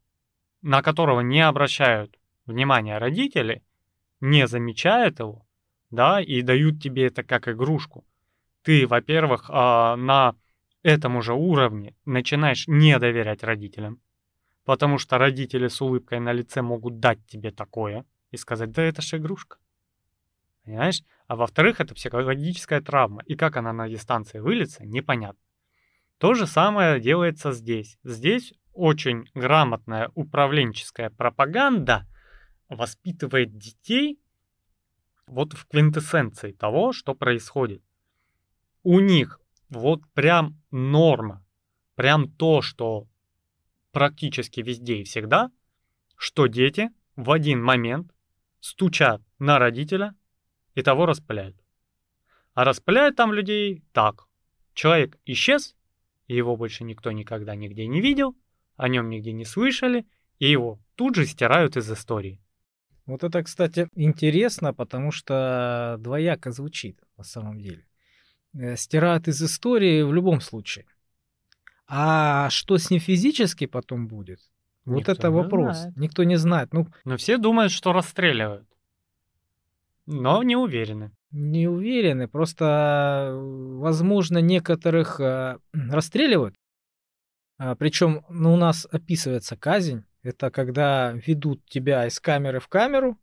[0.63, 3.63] на которого не обращают внимания родители,
[4.21, 5.47] не замечают его,
[5.91, 8.05] да, и дают тебе это как игрушку.
[8.63, 10.35] Ты, во-первых, а, на
[10.83, 14.01] этом же уровне начинаешь не доверять родителям,
[14.65, 19.03] потому что родители с улыбкой на лице могут дать тебе такое и сказать, да это
[19.03, 19.59] же игрушка.
[20.65, 21.03] Понимаешь?
[21.27, 23.23] А во-вторых, это психологическая травма.
[23.25, 25.41] И как она на дистанции выльется, непонятно.
[26.19, 27.99] То же самое делается здесь.
[28.05, 32.07] Здесь очень грамотная управленческая пропаганда
[32.69, 34.21] воспитывает детей
[35.27, 37.83] вот в квинтэссенции того, что происходит.
[38.83, 41.45] У них вот прям норма,
[41.95, 43.07] прям то, что
[43.93, 45.51] практически везде и всегда,
[46.17, 48.15] что дети в один момент
[48.61, 50.15] стучат на родителя
[50.75, 51.57] и того распыляют.
[52.55, 54.27] А распыляют там людей так.
[54.75, 55.77] Человек исчез,
[56.27, 58.37] его больше никто никогда нигде не видел,
[58.77, 60.07] о нем нигде не слышали,
[60.39, 62.41] и его тут же стирают из истории.
[63.09, 67.87] Вот это, кстати, интересно, потому что двояко звучит на самом деле.
[68.53, 70.85] Э, Стирают из истории в любом случае.
[71.87, 74.41] А что с ним физически потом будет?
[74.85, 75.79] Вот Никто это вопрос.
[75.79, 75.97] знает.
[75.97, 76.75] Никто не знает.
[76.75, 78.69] Ну, Но все думают, что расстреливают.
[80.05, 81.11] Но не уверены.
[81.31, 82.29] не уверены.
[82.29, 86.55] Просто, э, возможно, некоторых э, расстреливают.
[87.79, 90.05] Причем ну, у нас описывается казнь.
[90.23, 93.19] Это когда ведут тебя из камеры в камеру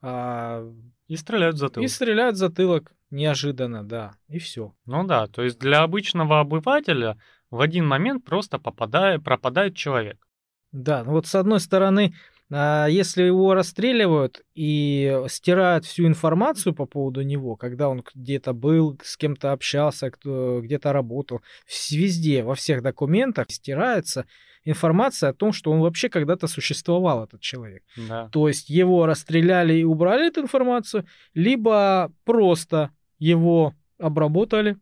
[0.00, 0.68] а,
[1.06, 1.90] И стреляют в и затылок.
[1.90, 4.74] стреляют в затылок неожиданно, да, и все.
[4.86, 7.18] Ну да, то есть для обычного обывателя
[7.50, 10.26] в один момент просто попадает, пропадает человек.
[10.72, 12.14] Да, ну вот с одной стороны,
[12.50, 18.98] а, если его расстреливают и стирают всю информацию по поводу него, когда он где-то был,
[19.02, 21.42] с кем-то общался, кто где-то работал,
[21.90, 24.26] везде, во всех документах стирается
[24.64, 27.82] информация о том, что он вообще когда-то существовал, этот человек.
[27.96, 28.28] Да.
[28.28, 34.76] То есть его расстреляли и убрали эту информацию, либо просто его обработали,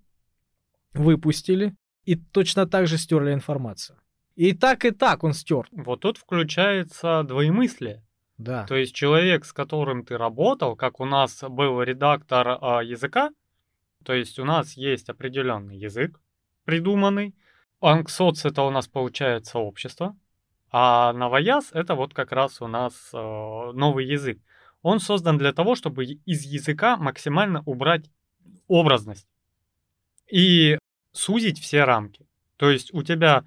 [0.95, 3.99] выпустили и точно так же стерли информацию.
[4.37, 5.69] И так, и так он стер.
[5.71, 8.03] Вот тут включается двоемыслие.
[8.38, 8.64] Да.
[8.66, 13.31] То есть человек, с которым ты работал, как у нас был редактор а, языка,
[14.03, 16.19] то есть у нас есть определенный язык
[16.64, 17.35] придуманный.
[17.81, 20.16] Анксоц это у нас получается общество,
[20.71, 24.38] а новояз это вот как раз у нас э, новый язык.
[24.83, 28.11] Он создан для того, чтобы из языка максимально убрать
[28.69, 29.27] образность
[30.31, 30.79] и
[31.12, 32.27] сузить все рамки.
[32.57, 33.45] То есть у тебя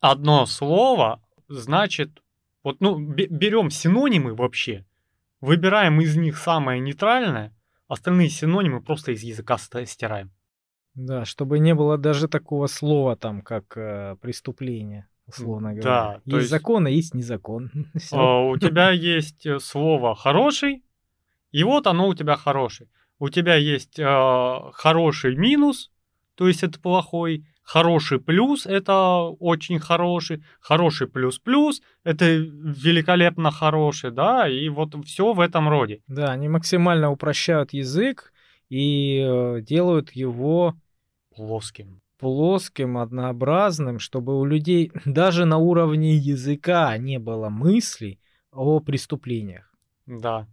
[0.00, 2.22] одно слово значит,
[2.62, 4.86] вот, ну, бе- берем синонимы вообще,
[5.40, 7.54] выбираем из них самое нейтральное,
[7.88, 10.32] остальные синонимы просто из языка стираем.
[10.94, 16.14] Да, чтобы не было даже такого слова там, как э, преступление, условно Да, говоря.
[16.14, 17.70] то Есть есть- закон, а есть незакон.
[18.12, 20.82] А, У тебя есть э, слово хороший,
[21.52, 22.88] и вот оно у тебя хороший.
[23.18, 24.04] У тебя есть э,
[24.72, 25.90] хороший минус,
[26.34, 34.10] то есть это плохой, хороший плюс это очень хороший, хороший плюс плюс это великолепно хороший,
[34.10, 36.00] да, и вот все в этом роде.
[36.08, 38.32] Да, они максимально упрощают язык
[38.70, 40.74] и э, делают его
[41.40, 42.02] Плоским.
[42.18, 48.20] плоским, однообразным, чтобы у людей даже на уровне языка не было мыслей
[48.52, 49.72] о преступлениях.
[50.06, 50.46] Да.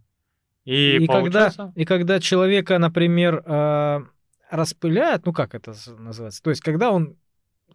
[0.64, 4.00] И, И, когда, и когда человека, например, э,
[4.50, 7.16] распыляют, ну как это называется, то есть когда он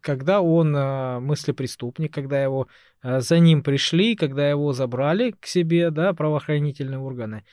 [0.01, 2.67] когда он э, мыслепреступник, когда его
[3.01, 7.45] э, за ним пришли, когда его забрали к себе, да, правоохранительные органы,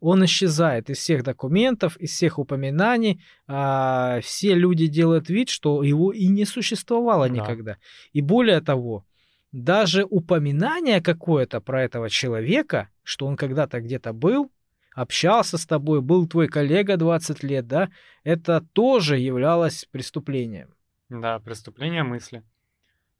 [0.00, 3.22] он исчезает из всех документов, из всех упоминаний.
[3.46, 7.34] А, все люди делают вид, что его и не существовало Да.
[7.34, 7.76] никогда.
[8.12, 9.04] И более того,
[9.52, 14.50] даже упоминание какое-то про этого человека, что он когда-то где-то был,
[14.94, 17.90] общался с тобой, был твой коллега 20 лет, да,
[18.24, 20.74] это тоже являлось преступлением.
[21.08, 22.42] Да, преступление мысли.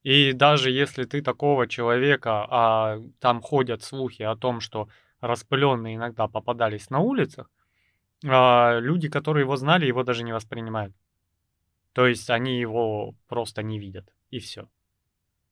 [0.07, 4.89] И даже если ты такого человека, а там ходят слухи о том, что
[5.21, 7.51] распыленные иногда попадались на улицах,
[8.25, 10.95] а, люди, которые его знали, его даже не воспринимают.
[11.93, 14.69] То есть они его просто не видят, и все.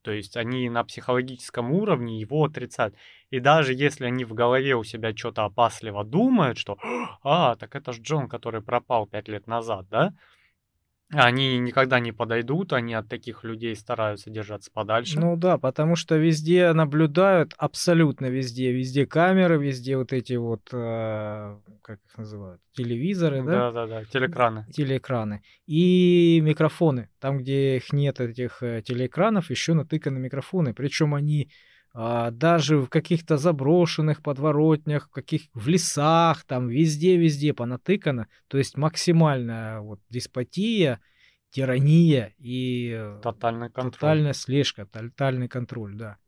[0.03, 2.95] То есть они на психологическом уровне его отрицают.
[3.31, 6.79] И даже если они в голове у себя что-то опасливо думают, что
[7.25, 10.15] «А, так это ж Джон, который пропал пять лет назад», да?
[11.17, 15.19] Они никогда не подойдут, они от таких людей стараются держаться подальше.
[15.19, 21.57] Ну да, потому что везде наблюдают, абсолютно везде, везде камеры, везде вот эти вот, э,
[21.83, 23.71] как их называют, телевизоры, да?
[23.71, 24.67] Да-да-да, телекраны.
[24.73, 27.09] телеэкраны и микрофоны.
[27.21, 30.75] Там, где их нет, этих э, телеэкранов, еще натыканы микрофоны.
[30.75, 31.51] Причем они
[31.97, 38.27] а, даже в каких-то заброшенных подворотнях, в каких в лесах, там везде-везде понатыкано.
[38.49, 41.01] То есть максимальная вот деспотия,
[41.51, 43.93] тирания и э, Тотальный контроль.
[43.93, 46.19] тотальная слежка, тотальный контроль, да.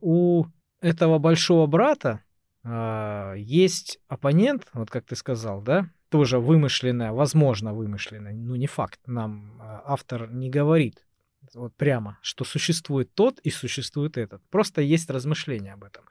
[0.00, 0.46] У
[0.80, 2.24] этого большого брата
[2.64, 8.98] а, есть оппонент, вот как ты сказал, да, тоже вымышленная, возможно вымышленная, ну не факт,
[9.06, 11.06] нам а, автор не говорит
[11.54, 14.42] вот прямо, что существует тот и существует этот.
[14.50, 16.04] Просто есть размышления об этом.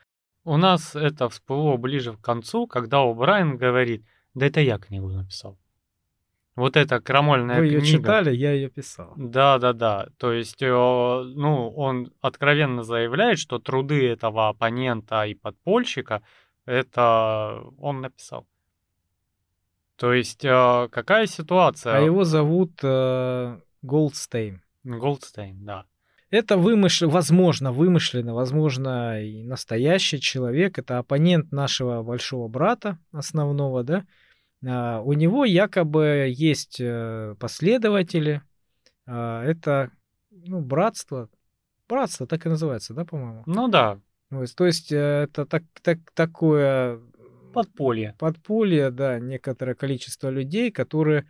[0.44, 5.58] У нас это всплыло ближе к концу, когда О'Брайен говорит, да это я книгу написал.
[6.56, 7.98] Вот эта крамольная Вы ее книга.
[7.98, 9.14] читали, я ее писал.
[9.16, 10.08] Да, да, да.
[10.18, 16.22] То есть, э, ну, он откровенно заявляет, что труды этого оппонента и подпольщика
[16.66, 18.48] это он написал.
[19.96, 21.96] То есть, э, какая ситуация?
[21.96, 24.62] А его зовут э, Голдстейн.
[24.84, 25.86] Голдстейн, да.
[26.32, 27.02] Это вымыш...
[27.02, 30.80] возможно, вымышленно, возможно, и настоящий человек.
[30.80, 34.06] Это оппонент нашего большого брата основного, да.
[34.66, 38.42] А, у него якобы есть э, последователи.
[39.06, 39.92] А, это,
[40.30, 41.30] ну, братство.
[41.90, 43.44] Братство так и называется, да, по-моему?
[43.46, 44.00] Ну да,
[44.56, 47.02] То есть, э, это так, так, такое
[47.54, 48.16] подполье.
[48.18, 51.28] подполье, да, некоторое количество людей, которые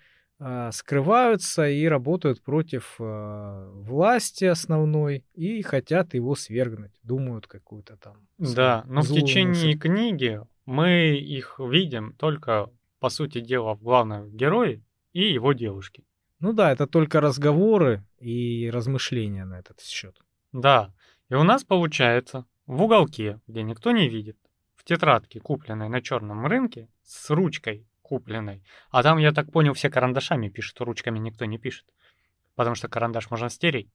[0.72, 8.28] скрываются и работают против а, власти основной и хотят его свергнуть, думают какую-то там.
[8.40, 9.80] Да, но в течение мысль.
[9.80, 12.70] книги мы их видим только,
[13.00, 14.82] по сути дела, в главном герое
[15.14, 16.04] и его девушке.
[16.40, 20.18] Ну да, это только разговоры и размышления на этот счет.
[20.52, 20.92] Да,
[21.30, 24.38] и у нас получается в уголке, где никто не видит,
[24.76, 29.90] в тетрадке, купленной на черном рынке, с ручкой купленной, а там, я так понял, все
[29.90, 31.86] карандашами пишут, ручками никто не пишет,
[32.56, 33.88] потому что карандаш можно стереть.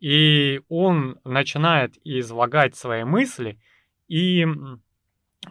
[0.00, 3.58] И он начинает излагать свои мысли,
[4.08, 4.46] и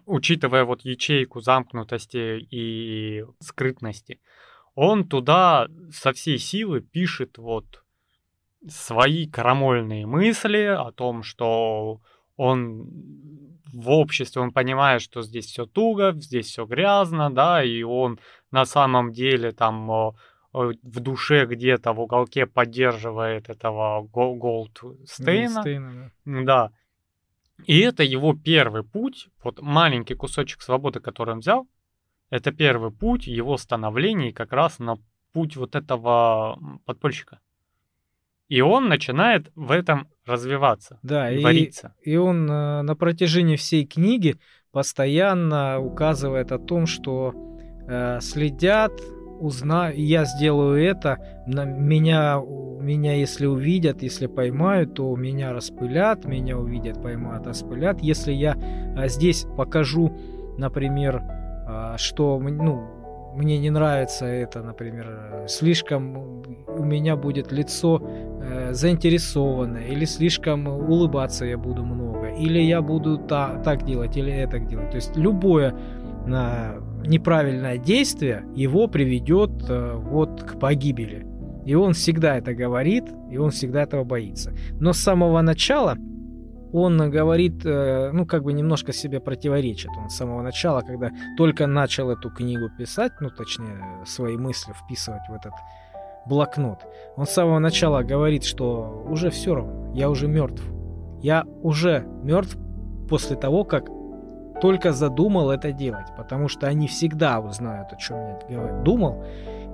[0.07, 4.19] учитывая вот ячейку замкнутости и скрытности,
[4.73, 7.83] он туда со всей силы пишет вот
[8.67, 12.01] свои крамольные мысли о том, что
[12.39, 12.87] он
[13.73, 18.17] в обществе, он понимает, что здесь все туго, здесь все грязно, да, и он
[18.49, 19.87] на самом деле там
[20.53, 25.53] в душе где-то в уголке поддерживает этого Гол- Голдстейна.
[25.53, 26.41] Голдстейна, да.
[26.45, 26.71] Да.
[27.65, 31.67] И это его первый путь, вот маленький кусочек свободы, который он взял,
[32.29, 34.95] это первый путь его становления как раз на
[35.33, 37.41] путь вот этого подпольщика.
[38.49, 41.93] И он начинает в этом развиваться, Да, и, вариться.
[42.03, 44.37] и он э, на протяжении всей книги
[44.71, 47.33] постоянно указывает о том, что
[47.87, 48.91] э, следят,
[49.39, 52.39] узна, я сделаю это, на меня,
[52.81, 58.01] меня если увидят, если поймают, то меня распылят, меня увидят, поймают, распылят.
[58.01, 58.55] Если я
[58.97, 60.15] а, здесь покажу,
[60.57, 62.98] например, а, что ну,
[63.35, 70.67] мне не нравится это, например, э, слишком у меня будет лицо э, заинтересованное, или слишком
[70.67, 74.91] улыбаться я буду много, или я буду та- так делать, или это делать.
[74.91, 75.75] То есть любое
[76.31, 81.25] а, неправильное действие его приведет э, вот к погибели.
[81.65, 84.53] И он всегда это говорит, и он всегда этого боится.
[84.79, 85.97] Но с самого начала
[86.71, 89.89] он говорит, э, ну, как бы немножко себе противоречит.
[89.97, 95.27] Он с самого начала, когда только начал эту книгу писать, ну, точнее, свои мысли вписывать
[95.29, 95.53] в этот
[96.25, 96.85] блокнот.
[97.15, 100.63] Он с самого начала говорит, что уже все равно, я уже мертв.
[101.21, 102.57] Я уже мертв
[103.09, 103.89] после того, как
[104.61, 109.23] только задумал это делать, потому что они всегда узнают, о чем я думал,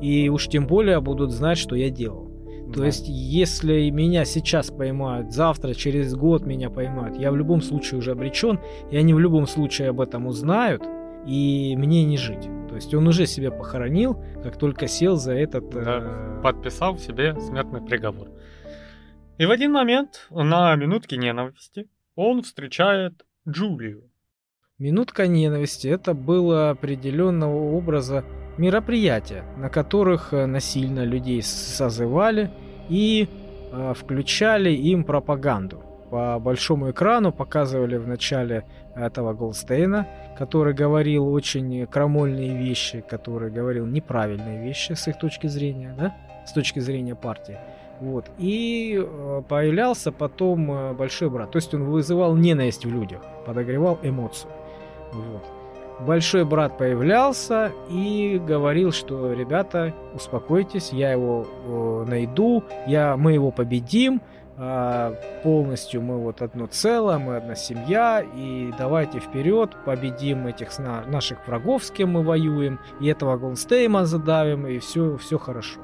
[0.02, 2.35] и уж тем более будут знать, что я делал.
[2.74, 8.00] То есть, если меня сейчас поймают, завтра, через год меня поймают, я в любом случае
[8.00, 8.60] уже обречен,
[8.92, 10.84] и они в любом случае об этом узнают,
[11.26, 12.50] и мне не жить.
[12.70, 15.70] То есть он уже себя похоронил, как только сел за этот...
[15.70, 16.42] Да, э...
[16.44, 18.30] подписал себе смертный приговор.
[19.38, 24.10] И в один момент на минутке ненависти он встречает Джулию.
[24.78, 28.26] Минутка ненависти это было определенного образа
[28.58, 32.52] мероприятия, на которых э, насильно людей созывали
[32.90, 33.28] и
[33.72, 35.82] э, включали им пропаганду.
[36.10, 38.64] По большому экрану показывали в начале
[38.96, 45.94] этого Голдстейна, который говорил очень крамольные вещи, который говорил неправильные вещи с их точки зрения,
[45.98, 47.58] да, с точки зрения партии.
[48.00, 48.30] Вот.
[48.38, 51.52] И э, появлялся потом э, большой брат.
[51.52, 54.52] То есть он вызывал ненависть в людях, подогревал эмоцию.
[55.14, 55.55] Вот.
[56.00, 63.50] Большой брат появлялся и говорил, что ребята, успокойтесь, я его э, найду, я, мы его
[63.52, 64.22] победим,
[64.58, 71.48] э, полностью мы вот одно целое, мы одна семья, и давайте вперед, победим этих наших
[71.48, 75.80] врагов, с кем мы воюем, и этого Голнстейма задавим, и все, все хорошо.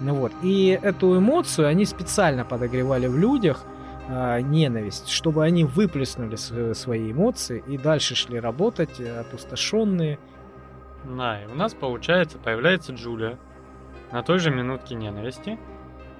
[0.00, 0.32] Ну вот.
[0.42, 3.64] И эту эмоцию они специально подогревали в людях,
[4.08, 6.36] э, ненависть, чтобы они выплеснули
[6.74, 10.18] свои эмоции и дальше шли работать, э, опустошенные.
[11.04, 13.38] Да, и у нас, получается, появляется Джулия
[14.12, 15.58] на той же минутке ненависти.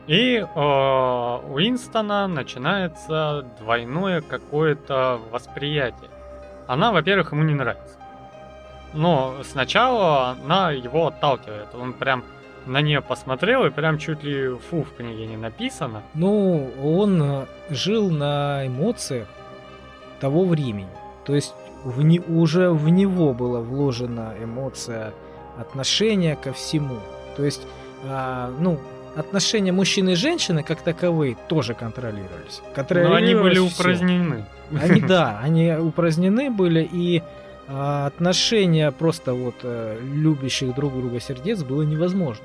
[0.07, 6.11] И э, у Уинстона начинается двойное какое-то восприятие.
[6.68, 7.99] Она, во-первых, ему не нравится.
[8.93, 11.74] Но сначала она его отталкивает.
[11.74, 12.24] Он прям
[12.67, 16.03] на нее посмотрел, и прям чуть ли фу в книге не написано.
[16.14, 19.29] Ну, он э, жил на эмоциях
[20.21, 20.89] того времени.
[21.25, 21.55] То есть
[21.85, 25.12] в не, уже в него была вложена эмоция
[25.59, 26.99] отношения ко всему.
[27.37, 27.62] То есть,
[28.05, 28.79] а, ну,
[29.14, 32.62] отношения мужчины и женщины как таковые тоже контролировались.
[32.75, 34.47] контролировались Но они были упразднены.
[34.81, 37.23] Они, да, они упразднены были, и
[37.69, 42.45] а, отношения просто вот а, любящих друг друга сердец было невозможно.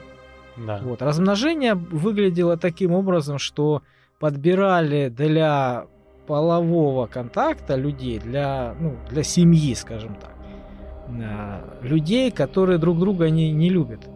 [0.57, 0.79] Да.
[0.83, 1.01] Вот.
[1.01, 3.81] Размножение выглядело таким образом, что
[4.19, 5.85] подбирали для
[6.27, 10.31] полового контакта людей, для, ну, для семьи, скажем так,
[11.09, 14.07] э, людей, которые друг друга не, не любят.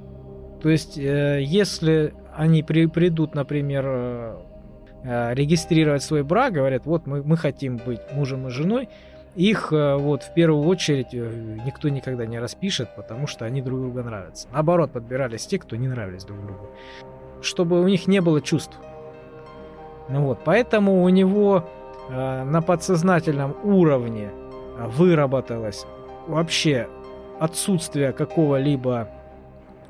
[0.61, 7.23] То есть, э, если они при, придут, например, э, регистрировать свой брак, говорят, вот мы,
[7.23, 8.89] мы хотим быть мужем и женой,
[9.35, 13.81] их э, вот в первую очередь э, никто никогда не распишет, потому что они друг
[13.81, 14.47] другу нравятся.
[14.51, 16.69] Наоборот, подбирались те, кто не нравились друг другу.
[17.41, 18.77] Чтобы у них не было чувств.
[20.07, 21.67] Ну вот, поэтому у него
[22.09, 24.29] э, на подсознательном уровне
[24.77, 25.85] э, выработалось
[26.27, 26.87] вообще
[27.39, 29.09] отсутствие какого-либо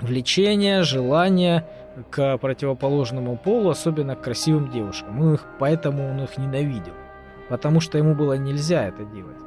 [0.01, 1.67] влечения, желания
[2.09, 5.21] к противоположному полу, особенно к красивым девушкам.
[5.21, 6.93] Он их, поэтому он их ненавидел
[7.49, 9.37] потому что ему было нельзя это делать.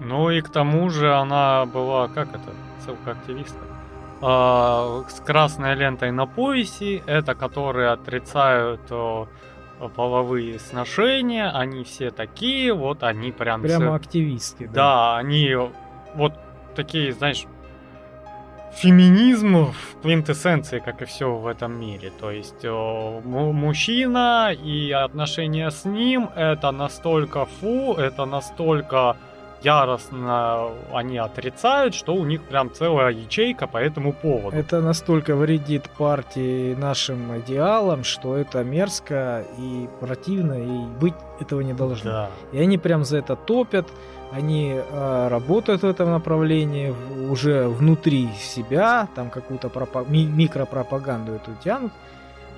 [0.00, 2.50] Ну и к тому же она была, как это,
[2.84, 3.60] ссылка-активистка,
[4.22, 9.28] а, с красной лентой на поясе, это которые отрицают о,
[9.94, 13.62] половые сношения, они все такие, вот они прям...
[13.62, 14.72] Прямо активистки, да.
[14.72, 15.54] Да, они
[16.14, 16.34] вот
[16.74, 17.46] такие, знаешь,
[18.72, 22.12] феминизм в квинтэссенции, как и все в этом мире.
[22.20, 29.16] То есть мужчина и отношения с ним это настолько фу, это настолько
[29.62, 34.56] яростно они отрицают, что у них прям целая ячейка по этому поводу.
[34.56, 41.74] Это настолько вредит партии нашим идеалам, что это мерзко и противно, и быть этого не
[41.74, 42.10] должно.
[42.10, 42.30] Да.
[42.52, 43.86] И они прям за это топят
[44.32, 46.94] они э, работают в этом направлении
[47.30, 51.92] уже внутри себя, там какую-то пропа- ми- микропропаганду эту тянут,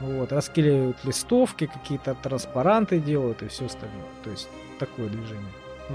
[0.01, 4.05] вот, расклеивают листовки, какие-то транспаранты делают и все остальное.
[4.23, 4.49] То есть
[4.79, 5.53] такое движение.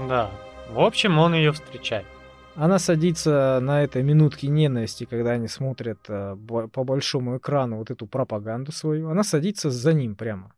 [0.08, 0.30] Да.
[0.70, 2.06] В общем, он ее встречает.
[2.54, 6.36] Она садится на этой минутке ненависти, когда они смотрят э,
[6.72, 9.10] по большому экрану вот эту пропаганду свою.
[9.10, 10.52] Она садится за ним прямо.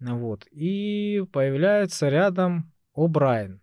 [0.00, 0.46] Вот.
[0.50, 3.61] И появляется рядом О'Брайен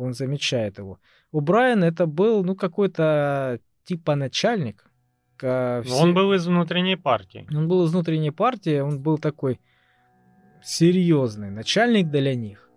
[0.00, 0.98] он замечает его.
[1.32, 4.90] У Брайана это был, ну, какой-то типа начальник.
[5.38, 5.82] Все...
[6.00, 7.46] Он был из внутренней партии.
[7.54, 9.58] Он был из внутренней партии, он был такой
[10.62, 12.70] серьезный начальник для них,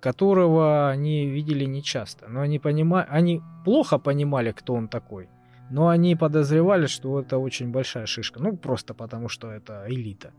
[0.00, 2.28] которого они видели нечасто.
[2.28, 5.28] Но они, понимали, они плохо понимали, кто он такой.
[5.70, 8.40] Но они подозревали, что это очень большая шишка.
[8.40, 10.32] Ну, просто потому, что это элита.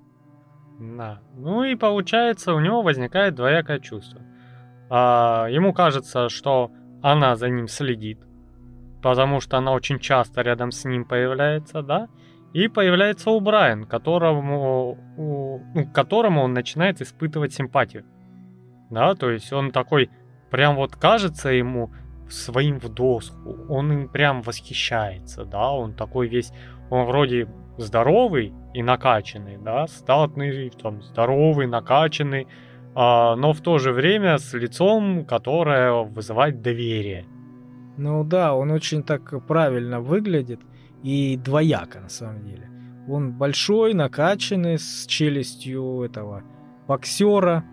[0.80, 1.20] Да.
[1.36, 4.22] Ну и получается, у него возникает двоякое чувство.
[4.90, 6.72] А, ему кажется, что
[7.02, 8.20] она за ним следит,
[9.02, 12.08] потому что она очень часто рядом с ним появляется, да?
[12.54, 18.06] И появляется у Брайан, которому, у, ну, к которому он начинает испытывать симпатию.
[18.90, 20.10] Да, то есть он такой,
[20.50, 21.92] прям вот кажется ему
[22.30, 26.52] своим в доску, он им прям восхищается, да, он такой весь,
[26.90, 32.48] он вроде здоровый и накачанный, да, статный, там, здоровый, накачанный,
[32.98, 37.26] но в то же время с лицом, которое вызывает доверие.
[37.98, 40.60] Ну да, он очень так правильно выглядит
[41.04, 42.70] и двояко на самом деле.
[43.08, 46.44] Он большой, накачанный, с челюстью этого
[46.88, 47.64] боксера,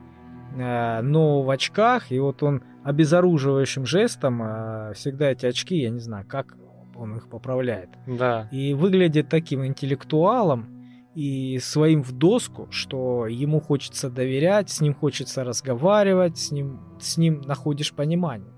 [0.57, 6.01] э, но в очках, и вот он обезоруживающим жестом, э, всегда эти очки, я не
[6.01, 6.55] знаю, как
[6.97, 7.91] он их поправляет.
[8.07, 8.49] Да.
[8.53, 10.74] И выглядит таким интеллектуалом
[11.15, 17.17] и своим в доску, что ему хочется доверять, с ним хочется разговаривать, с ним, с
[17.17, 18.53] ним находишь понимание.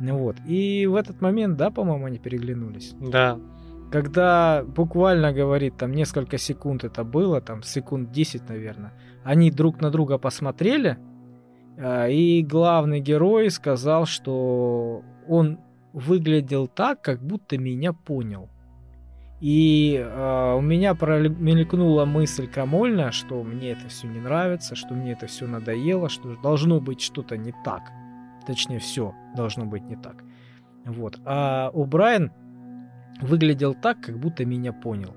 [0.00, 0.36] Вот.
[0.46, 2.94] И в этот момент, да, по-моему, они переглянулись.
[3.00, 3.38] Да.
[3.92, 8.92] Когда буквально, говорит, там несколько секунд это было, там секунд 10, наверное,
[9.22, 10.98] они друг на друга посмотрели,
[11.78, 15.58] а, и главный герой сказал, что он
[15.92, 18.50] выглядел так, как будто меня понял.
[19.44, 25.12] И э, у меня промелькнула мысль крамольная, что мне это все не нравится, что мне
[25.12, 27.82] это все надоело, что должно быть что-то не так.
[28.46, 30.24] Точнее, все должно быть не так.
[30.86, 31.20] Вот.
[31.26, 32.32] А у Брайан
[33.20, 35.14] выглядел так, как будто меня понял.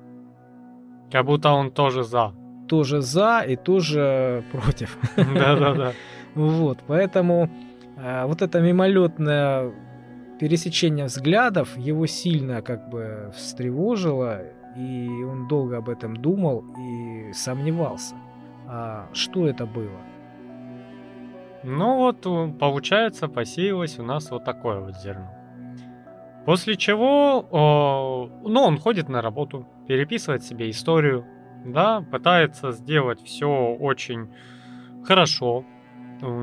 [1.09, 2.33] Как будто он тоже за.
[2.67, 4.97] Тоже за и тоже против.
[5.15, 5.93] Да-да-да.
[6.35, 7.49] Вот, поэтому
[7.95, 9.71] э, вот это мимолетное
[10.39, 14.41] пересечение взглядов его сильно как бы встревожило,
[14.75, 18.15] и он долго об этом думал и сомневался,
[18.67, 19.99] а что это было.
[21.63, 22.21] Ну вот,
[22.59, 25.33] получается, посеялось у нас вот такое вот зерно.
[26.45, 31.25] После чего, о, ну, он ходит на работу, переписывает себе историю,
[31.65, 34.29] да, пытается сделать все очень
[35.03, 35.65] хорошо.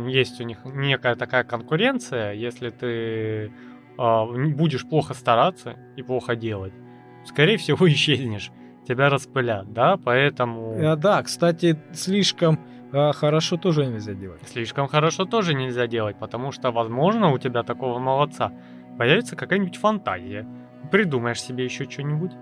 [0.07, 3.51] Есть у них некая такая конкуренция, если ты
[3.97, 6.73] будешь плохо стараться и плохо делать,
[7.25, 8.51] скорее всего исчезнешь,
[8.87, 10.75] тебя распылят, да, поэтому...
[10.79, 12.59] А, да, кстати, слишком
[12.93, 14.41] а, хорошо тоже нельзя делать.
[14.47, 18.53] Слишком хорошо тоже нельзя делать, потому что, возможно, у тебя такого молодца
[18.97, 20.47] появится какая-нибудь фантазия.
[20.93, 22.33] Придумаешь себе еще что-нибудь.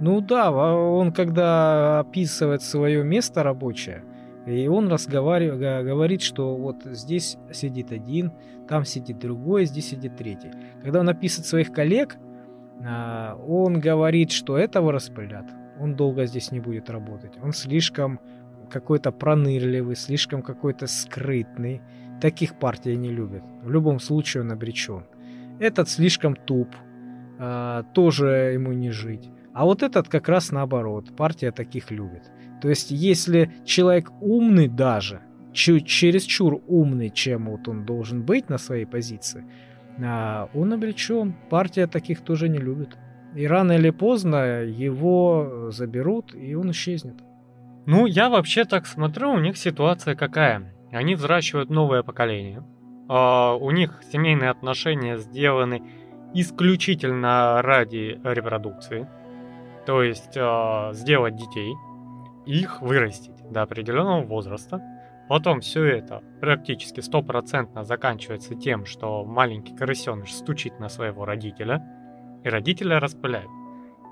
[0.00, 4.02] Ну да, он когда описывает свое место рабочее,
[4.46, 8.32] и он разговаривает, говорит, что вот здесь сидит один,
[8.68, 10.50] там сидит другой, здесь сидит третий.
[10.82, 12.16] Когда он описывает своих коллег,
[12.84, 15.46] а, он говорит, что этого распылят.
[15.78, 17.32] Он долго здесь не будет работать.
[17.42, 18.20] Он слишком
[18.70, 21.80] какой-то пронырливый, слишком какой-то скрытный.
[22.20, 23.42] Таких партий не любят.
[23.62, 25.04] В любом случае он обречен.
[25.60, 26.68] Этот слишком туп,
[27.38, 29.30] а, тоже ему не жить.
[29.54, 31.14] А вот этот как раз наоборот.
[31.16, 32.30] Партия таких любит.
[32.62, 35.20] То есть, если человек умный даже,
[35.52, 39.44] чуть чересчур умный, чем вот он должен быть на своей позиции,
[40.00, 41.34] а, он обречен.
[41.50, 42.96] Партия таких тоже не любит.
[43.34, 47.16] И рано или поздно его заберут, и он исчезнет.
[47.84, 50.72] Ну, я вообще так смотрю, у них ситуация какая.
[50.92, 52.64] Они взращивают новое поколение.
[53.08, 55.82] Uh, у них семейные отношения сделаны
[56.32, 59.08] исключительно ради репродукции.
[59.84, 61.74] То есть uh, сделать детей–
[62.46, 64.82] их вырастить до определенного возраста.
[65.28, 71.82] Потом все это практически стопроцентно заканчивается тем, что маленький крысеныш стучит на своего родителя,
[72.44, 73.50] и родителя распыляют.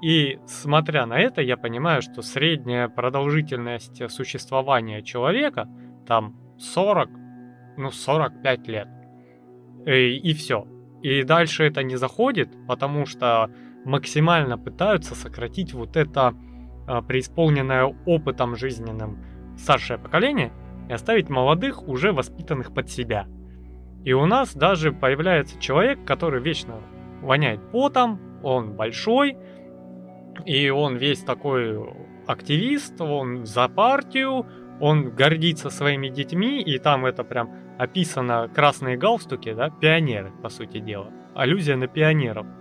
[0.02, 5.68] И смотря на это, я понимаю, что средняя продолжительность существования человека
[6.06, 7.10] там 40,
[7.76, 8.88] ну 45 лет.
[9.84, 10.66] И, и все.
[11.02, 13.50] И дальше это не заходит, потому что
[13.84, 16.34] максимально пытаются сократить вот это
[17.06, 19.18] преисполненное опытом жизненным
[19.56, 20.52] старшее поколение
[20.88, 23.26] и оставить молодых, уже воспитанных под себя.
[24.04, 26.80] И у нас даже появляется человек, который вечно
[27.22, 29.36] воняет потом, он большой,
[30.46, 31.78] и он весь такой
[32.26, 34.46] активист, он за партию,
[34.80, 40.78] он гордится своими детьми, и там это прям описано красные галстуки, да, пионеры, по сути
[40.78, 41.12] дела.
[41.34, 42.46] Аллюзия на пионеров–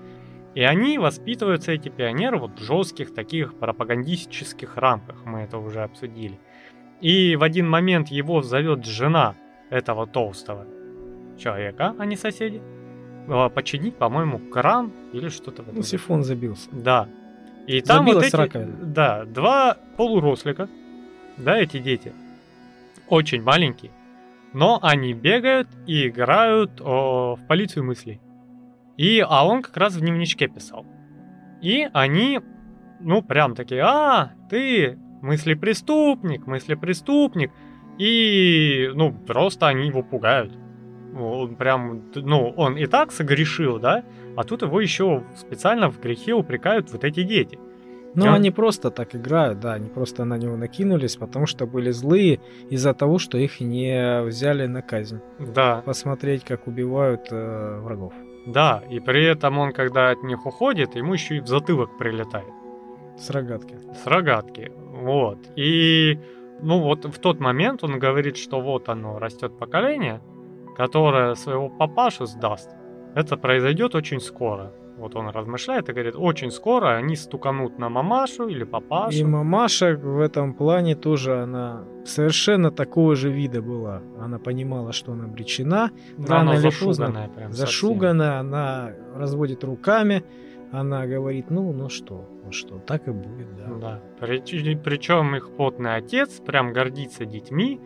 [0.56, 6.40] и они воспитываются, эти пионеры, вот в жестких таких пропагандистических рамках, мы это уже обсудили.
[7.02, 9.36] И в один момент его зовет жена
[9.70, 10.66] этого толстого
[11.38, 12.62] человека, а не соседи.
[13.28, 15.64] а, починить, по-моему, кран или что-то.
[15.72, 16.68] Ну, сифон забился.
[16.72, 17.08] Да.
[17.68, 18.76] И там вот Забилась эти, раковина.
[18.82, 20.68] да, два полурослика,
[21.38, 22.12] да, эти дети,
[23.08, 23.92] очень маленькие,
[24.54, 28.20] но они бегают и играют о, в полицию мыслей.
[29.00, 30.86] И, а он как раз в дневничке писал.
[31.62, 32.42] И они,
[33.00, 37.52] ну, прям такие, а, ты мыслепреступник, мыслепреступник.
[37.98, 40.52] И, ну, просто они его пугают.
[41.18, 44.04] Он прям, ну, он и так согрешил, да,
[44.36, 47.58] а тут его еще специально в грехе упрекают вот эти дети.
[48.16, 51.92] Ну, Я- они просто так играют, да, они просто на него накинулись, потому что были
[51.92, 52.40] злые
[52.70, 55.20] из-за того, что их не взяли на казнь.
[55.56, 58.14] Да, Посмотреть, как убивают э, врагов.
[58.52, 62.54] Да, и при этом он, когда от них уходит, ему еще и в затылок прилетает.
[63.18, 63.76] С рогатки.
[63.94, 64.72] с рогатки.
[64.78, 65.38] Вот.
[65.56, 66.20] И,
[66.62, 70.22] ну, вот в тот момент он говорит, что вот оно растет поколение,
[70.76, 72.70] которое своего папашу сдаст.
[73.16, 74.72] Это произойдет очень скоро.
[75.00, 79.18] Вот он размышляет и говорит, очень скоро они стуканут на мамашу или папашу.
[79.18, 84.02] И мамаша в этом плане тоже, она совершенно такого же вида была.
[84.20, 87.66] Она понимала, что она обречена, Да, рано или зашуганная прям совсем.
[87.66, 90.24] зашугана, она разводит руками,
[90.72, 93.66] она говорит, ну, ну что, ну что, так и будет, да.
[93.80, 94.02] Да.
[94.20, 97.80] Причем их потный отец прям гордится детьми.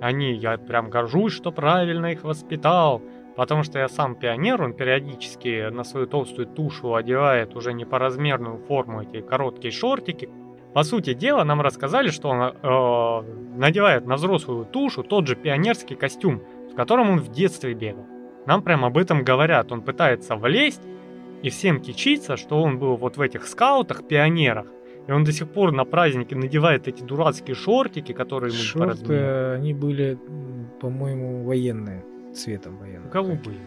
[0.00, 3.00] Они, я прям горжусь, что правильно их воспитал.
[3.36, 7.98] Потому что я сам пионер, он периодически на свою толстую тушу одевает уже не по
[7.98, 10.30] размерную форму эти короткие шортики.
[10.72, 15.94] По сути дела, нам рассказали, что он э, надевает на взрослую тушу тот же пионерский
[15.94, 18.06] костюм, в котором он в детстве бегал.
[18.46, 19.70] Нам прям об этом говорят.
[19.72, 20.82] Он пытается влезть
[21.42, 24.66] и всем кичится, что он был вот в этих скаутах, пионерах.
[25.06, 28.62] И он до сих пор на празднике надевает эти дурацкие шортики, которые ему.
[28.62, 29.18] Шорты,
[29.54, 30.18] они были,
[30.80, 32.04] по-моему, военные,
[32.36, 33.10] цветом военным.
[33.10, 33.60] Голубые.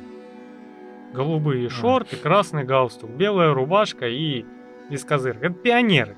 [1.14, 1.70] Голубые А.
[1.70, 4.46] шорты, красный галстук, белая рубашка и
[4.90, 5.42] без козырок.
[5.42, 6.16] Это пионеры.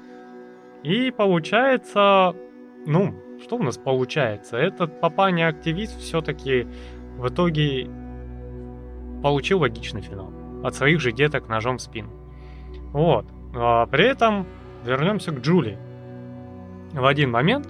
[0.83, 2.35] И получается,
[2.85, 4.57] ну, что у нас получается?
[4.57, 6.67] Этот папаня-активист все-таки
[7.17, 7.89] в итоге
[9.21, 10.31] получил логичный финал.
[10.63, 12.09] От своих же деток ножом в спину.
[12.93, 13.25] Вот.
[13.55, 14.47] А при этом
[14.85, 15.77] вернемся к Джули.
[16.93, 17.67] В один момент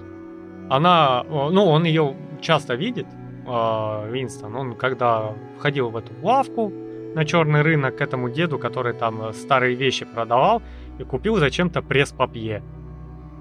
[0.70, 3.06] она, ну, он ее часто видит,
[3.46, 6.72] а, Винстон, он когда входил в эту лавку
[7.14, 10.62] на черный рынок к этому деду, который там э, старые вещи продавал,
[10.98, 12.62] и купил зачем-то пресс-папье.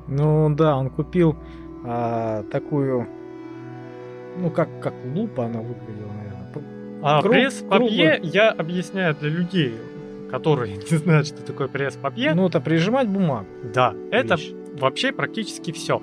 [0.08, 1.38] Ну да, он купил
[1.86, 3.08] а, такую,
[4.38, 7.00] ну как, как лупа она выглядела, наверное.
[7.04, 8.32] А Круг- пресс-папье круглый.
[8.32, 9.76] я объясняю для людей,
[10.30, 12.34] которые не знают, что такое пресс-папье.
[12.34, 13.46] Ну это прижимать бумагу.
[13.74, 14.52] да, это вещь.
[14.80, 16.02] вообще практически все.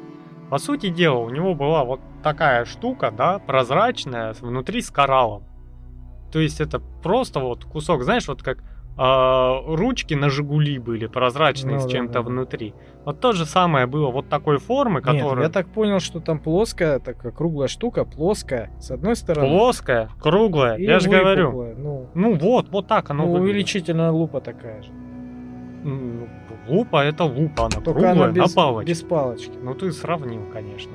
[0.50, 5.44] По сути дела, у него была вот такая штука, да, прозрачная, внутри с кораллом.
[6.32, 8.58] То есть это просто вот кусок, знаешь, вот как
[9.00, 12.28] а, ручки на Жигули были прозрачные Ну с чем-то да, да.
[12.28, 12.74] внутри.
[13.04, 16.40] Вот то же самое было вот такой формы, Нет, которая я так понял, что там
[16.40, 19.48] плоская, такая круглая штука, плоская, с одной стороны.
[19.48, 20.76] плоская, круглая.
[20.76, 21.74] и я же говорю.
[21.78, 23.50] Ну, Ну вот, вот так оно ну, выглядит.
[23.52, 24.90] увеличительная лупа такая же.
[26.68, 28.90] Лупа это лупа, она Только круглая, она без, на палочке.
[28.90, 29.52] без палочки.
[29.62, 30.92] Ну ты сравнил, конечно.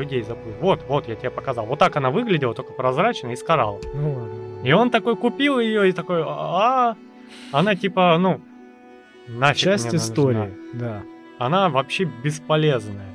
[0.00, 0.52] Людей забыл.
[0.60, 1.66] Вот, вот, я тебе показал.
[1.66, 3.80] Вот так она выглядела, только прозрачная и с кораллом.
[3.94, 4.34] Ну ладно.
[4.68, 6.94] И он такой купил ее и такой, а
[7.52, 8.40] она типа, ну,
[9.28, 10.06] нафиг Часть мне нужна.
[10.06, 11.02] истории, да.
[11.38, 13.06] Она вообще бесполезная.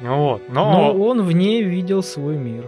[0.00, 2.64] Ну Вот, Но но, он в ней видел свой мир.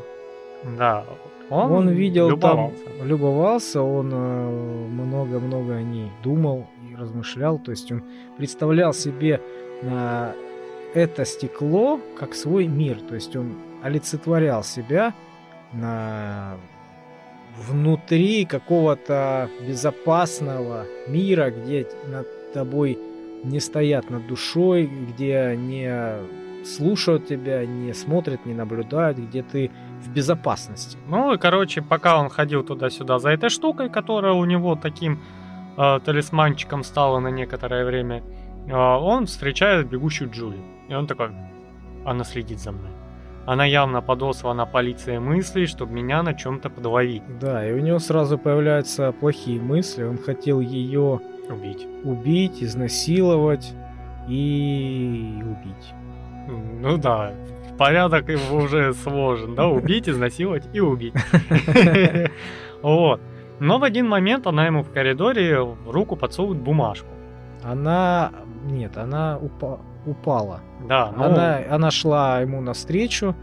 [0.79, 1.05] да,
[1.51, 2.85] он, Он, видел любовался.
[2.99, 4.49] там, любовался, он э,
[4.89, 7.59] много-много о ней думал и размышлял.
[7.59, 8.03] То есть он
[8.39, 9.41] представлял себе
[9.83, 10.33] э,
[10.95, 13.01] это стекло как свой мир.
[13.01, 15.13] То есть он олицетворял себя
[15.73, 16.57] на
[17.57, 22.99] внутри какого-то безопасного мира, где над тобой
[23.45, 29.71] не стоят над душой, где не слушают тебя, не смотрят, не наблюдают, где ты
[30.01, 30.97] в безопасности.
[31.09, 35.21] Ну и, короче, пока он ходил туда-сюда за этой штукой, которая у него таким
[35.77, 38.23] э, талисманчиком стала на некоторое время,
[38.67, 40.74] э, он встречает бегущую Джули.
[40.89, 41.31] И он такой,
[42.05, 42.91] она следит за мной.
[43.47, 48.39] Она явно подослана полиции мыслей, чтобы меня на чем-то подловить, Да, и у него сразу
[48.39, 50.03] появляются плохие мысли.
[50.05, 51.21] Он хотел ее
[51.51, 51.87] убить.
[52.05, 53.75] убить, изнасиловать
[54.29, 55.95] и убить.
[56.81, 57.33] Ну да,
[57.79, 61.15] порядок его уже сложен, да, убить, изнасиловать и убить.
[62.83, 63.19] Вот.
[63.61, 67.09] Но в один момент она ему в коридоре в руку подсовывает бумажку.
[67.65, 68.33] Она...
[68.65, 70.61] Нет, она упа- упала.
[70.89, 73.35] Да, ну, Она, она шла ему навстречу,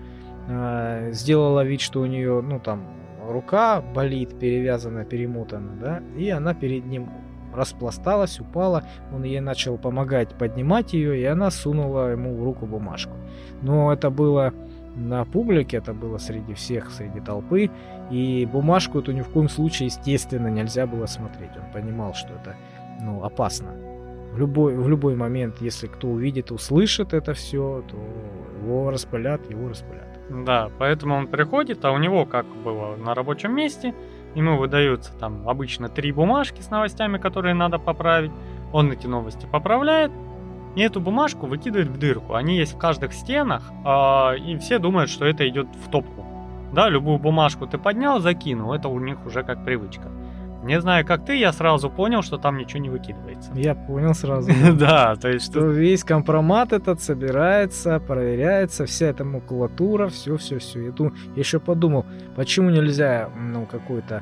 [0.47, 2.85] э, сделала вид, что у нее, ну там,
[3.27, 7.09] рука болит, перевязана, перемотана, да, и она перед ним
[7.53, 13.13] распласталась, упала, он ей начал помогать поднимать ее, и она сунула ему в руку бумажку.
[13.61, 14.53] Но это было
[14.95, 17.69] на публике, это было среди всех, среди толпы,
[18.09, 21.51] и бумажку эту ни в коем случае, естественно, нельзя было смотреть.
[21.57, 22.55] Он понимал, что это
[23.01, 23.71] ну, опасно.
[24.31, 27.97] В любой, в любой момент, если кто увидит, услышит это все, то
[28.61, 30.07] его распылят, его распылят.
[30.29, 33.93] Да, поэтому он приходит, а у него, как было на рабочем месте,
[34.33, 38.31] ему выдаются там обычно три бумажки с новостями, которые надо поправить.
[38.71, 40.11] Он эти новости поправляет,
[40.75, 42.35] и эту бумажку выкидывает в дырку.
[42.35, 46.25] Они есть в каждых стенах, э, и все думают, что это идет в топку.
[46.71, 50.09] Да, любую бумажку ты поднял, закинул, это у них уже как привычка.
[50.63, 53.51] Не знаю, как ты, я сразу понял, что там ничего не выкидывается.
[53.55, 54.51] Я понял сразу.
[54.73, 55.51] Да, то есть...
[55.51, 60.79] Что весь компромат этот собирается, проверяется, вся эта макулатура, все-все-все.
[60.81, 62.05] Я еще подумал,
[62.35, 64.21] почему нельзя, ну, какую-то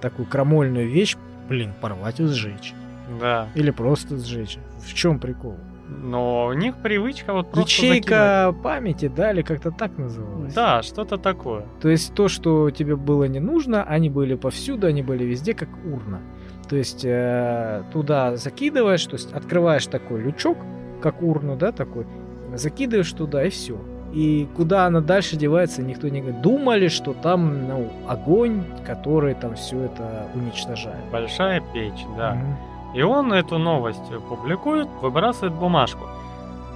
[0.00, 1.16] такую крамольную вещь,
[1.48, 2.74] блин, порвать и сжечь.
[3.18, 3.48] Да.
[3.54, 4.58] Или просто сжечь.
[4.84, 5.56] В чем прикол?
[5.90, 8.62] Но у них привычка вот просто Ячейка закидывать.
[8.62, 10.54] памяти, да, или как-то так называлось?
[10.54, 11.66] Да, что-то такое.
[11.80, 15.68] То есть то, что тебе было не нужно, они были повсюду, они были везде, как
[15.84, 16.20] урна.
[16.68, 20.56] То есть э, туда закидываешь, то есть открываешь такой лючок,
[21.02, 22.06] как урну, да, такой,
[22.54, 23.76] закидываешь туда и все.
[24.12, 26.40] И куда она дальше девается, никто не говорит.
[26.42, 30.98] Думали, что там ну, огонь, который там все это уничтожает.
[31.12, 32.34] Большая печь, да.
[32.34, 32.56] Мгм.
[32.94, 36.06] И он эту новость публикует, выбрасывает бумажку.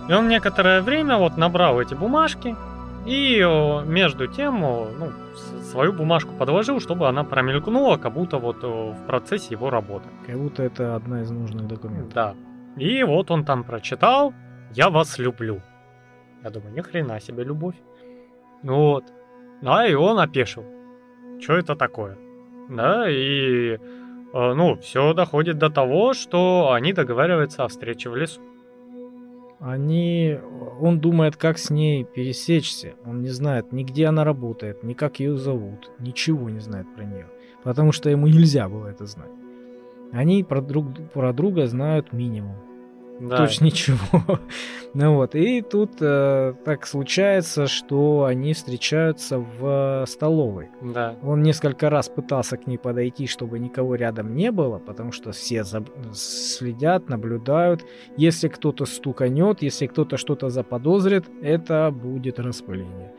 [0.08, 2.54] И он некоторое время вот набрал эти бумажки
[3.06, 5.10] и о, между тем о, ну,
[5.62, 10.08] свою бумажку подложил, чтобы она промелькнула, как будто вот о, в процессе его работы.
[10.26, 12.14] Как будто это одна из нужных документов.
[12.14, 12.34] Да.
[12.76, 14.32] И вот он там прочитал
[14.72, 15.60] «Я вас люблю».
[16.42, 17.76] Я думаю, ни хрена себе любовь.
[18.62, 19.04] Вот.
[19.62, 20.64] Да, и он опешил.
[21.40, 22.18] Что это такое?
[22.68, 23.78] Да, и э,
[24.34, 28.40] ну, все доходит до того, что они договариваются о встрече в лесу.
[29.60, 30.36] Они...
[30.80, 32.94] Он думает, как с ней пересечься.
[33.06, 35.92] Он не знает ни где она работает, ни как ее зовут.
[36.00, 37.28] Ничего не знает про нее.
[37.62, 39.30] Потому что ему нельзя было это знать.
[40.12, 42.56] Они про, друг, про друга знают минимум.
[43.20, 43.36] Да.
[43.38, 43.98] Точно ничего.
[44.94, 45.34] ну вот.
[45.34, 50.70] И тут э, так случается, что они встречаются в э, столовой.
[50.82, 51.14] Да.
[51.22, 55.60] Он несколько раз пытался к ней подойти, чтобы никого рядом не было, потому что все
[55.60, 57.84] заб- следят, наблюдают.
[58.16, 63.12] Если кто-то стуканет, если кто-то что-то заподозрит, это будет распыление.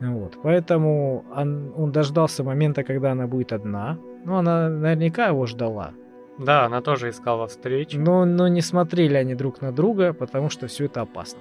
[0.00, 0.38] Вот.
[0.42, 3.98] Поэтому он, он дождался момента, когда она будет одна.
[4.24, 5.92] Ну, она наверняка его ждала.
[6.40, 8.00] Да, она тоже искала встречу.
[8.00, 11.40] Но, но не смотрели они друг на друга, потому что все это опасно.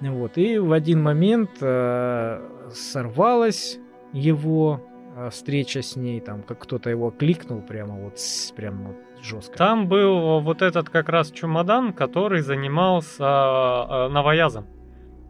[0.00, 0.38] Вот.
[0.38, 2.40] И в один момент э,
[2.72, 3.78] сорвалась
[4.12, 4.80] его
[5.16, 8.18] э, встреча с ней, там, как кто-то его кликнул прямо вот,
[8.54, 9.58] прямо вот жестко.
[9.58, 14.66] Там был вот этот как раз чемодан, который занимался э, новоязом.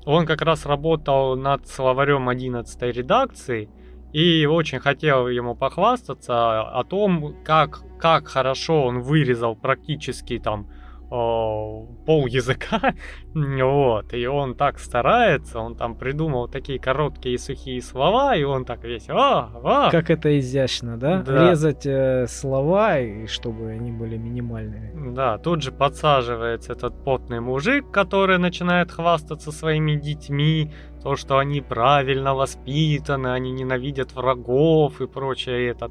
[0.05, 3.71] Он как раз работал над словарем 11 редакции
[4.13, 10.69] и очень хотел ему похвастаться о том, как, как хорошо он вырезал практически там
[11.11, 12.95] пол языка,
[13.35, 18.65] вот, и он так старается, он там придумал такие короткие и сухие слова, и он
[18.65, 21.23] так весь, а, а, Как это изящно, да?
[21.23, 21.51] Да.
[21.51, 25.13] Резать э, слова, и чтобы они были минимальными.
[25.13, 31.61] Да, тут же подсаживается этот потный мужик, который начинает хвастаться своими детьми, то, что они
[31.61, 35.91] правильно воспитаны, они ненавидят врагов и прочее этот.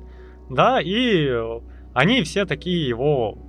[0.49, 1.59] Да, и э,
[1.93, 3.48] они все такие его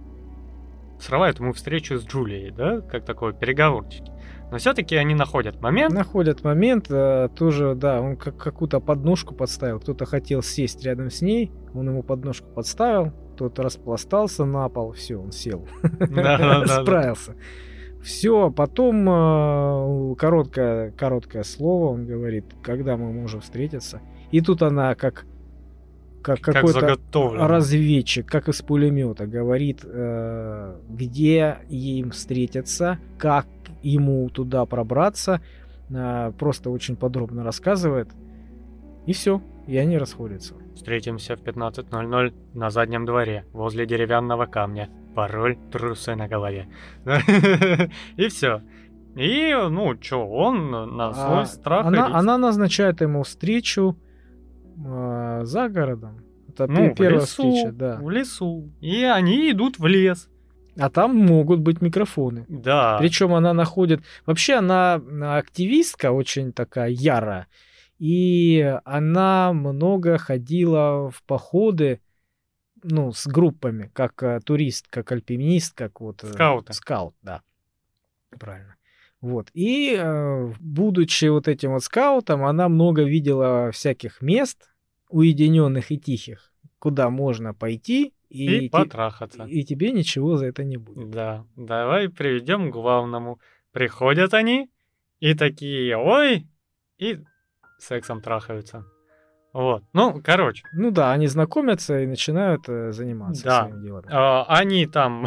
[1.03, 4.11] срывают ему встречу с Джулией, да, как такой переговорчики.
[4.51, 5.95] Но все-таки они находят момент.
[5.95, 9.79] Находят момент, э, тоже, да, он как какую-то подножку подставил.
[9.79, 15.17] Кто-то хотел сесть рядом с ней, он ему подножку подставил, тот распластался на пол, все,
[15.17, 15.67] он сел.
[16.67, 17.37] Справился.
[18.03, 24.01] Все, потом э, короткое, короткое слово, он говорит, когда мы можем встретиться.
[24.31, 25.27] И тут она как,
[26.23, 33.47] как Как какой-то разведчик, как из пулемета, говорит, э, где им встретиться, как
[33.83, 35.41] ему туда пробраться,
[35.89, 38.09] э, просто очень подробно рассказывает.
[39.07, 40.55] И все, и они расходятся.
[40.75, 44.89] Встретимся в 15.00 на заднем дворе, возле деревянного камня.
[45.15, 46.69] Пароль трусы на голове.
[48.17, 48.63] И все.
[49.17, 53.97] И, ну, чё, он на свой А страх она назначает ему встречу
[54.85, 56.23] э, за городом.
[56.49, 57.97] Это Ну, пе- в первая лесу, встреча, да.
[57.97, 58.73] в лесу.
[58.81, 60.29] И они идут в лес.
[60.79, 62.47] А там могут быть микрофоны.
[62.49, 62.97] Да.
[62.99, 64.03] Причем она находит...
[64.27, 65.01] Вообще она
[65.39, 67.47] активистка очень такая ярая.
[67.99, 72.01] И она много ходила в походы,
[72.83, 76.25] ну, с группами, как э, турист, как альпинист, как вот...
[76.25, 76.73] э, Скауты.
[76.73, 77.43] Скаут, да.
[78.39, 78.77] Правильно.
[79.21, 79.51] Вот.
[79.53, 84.70] И, э, будучи вот этим вот скаутом, она много видела всяких мест,
[85.11, 89.45] уединенных и тихих, куда можно пойти, и, И потрахаться.
[89.45, 91.11] и тебе ничего за это не будет.
[91.11, 93.41] Да, давай приведем к главному.
[93.73, 94.71] Приходят они
[95.19, 96.47] и такие, ой,
[96.99, 97.19] и
[97.79, 98.85] сексом трахаются.
[99.53, 99.83] Вот.
[99.93, 103.63] Ну, короче, Ну да, они знакомятся и начинают э, заниматься Да.
[103.65, 104.07] своими делами.
[104.11, 105.27] а, они там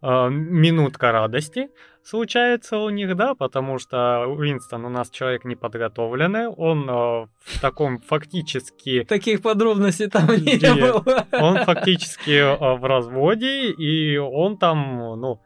[0.00, 1.68] а, минутка радости
[2.04, 8.00] случается у них, да, потому что Уинстон у нас человек неподготовленный, он а, в таком
[8.00, 11.26] фактически Таких подробностей там не было.
[11.32, 15.40] Он фактически а, в разводе, и он там, ну,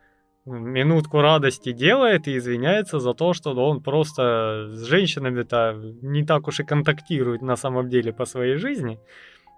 [0.47, 6.61] минутку радости делает и извиняется за то, что он просто с женщинами-то не так уж
[6.61, 8.99] и контактирует на самом деле по своей жизни.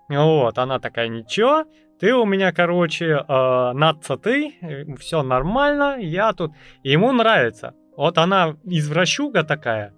[0.09, 1.65] Вот, она такая, ничего,
[1.99, 4.59] ты у меня, короче, э, надцатый,
[4.99, 6.53] все нормально, я тут...
[6.83, 7.75] И ему нравится.
[7.97, 9.95] Вот она извращуга такая,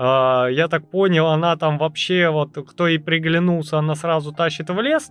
[0.00, 4.80] а, я так понял, она там вообще, вот кто ей приглянулся, она сразу тащит в
[4.80, 5.10] лес.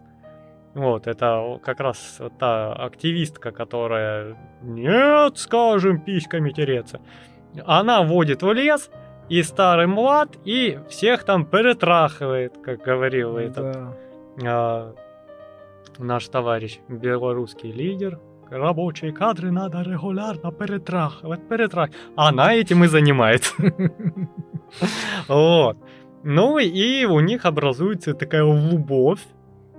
[0.75, 7.01] Вот, это как раз та активистка, которая нет, скажем, письками тереться.
[7.65, 8.89] Она водит в лес,
[9.27, 13.73] и старый млад, и всех там перетрахивает, как говорил этот
[14.37, 14.93] Да.
[15.99, 18.19] Наш товарищ, белорусский лидер.
[18.49, 21.97] Рабочие кадры надо регулярно перетрахивать, перетрахивать.
[22.15, 23.53] Она этим и занимается.
[25.27, 25.77] Вот.
[26.23, 29.21] Ну и у них образуется такая любовь.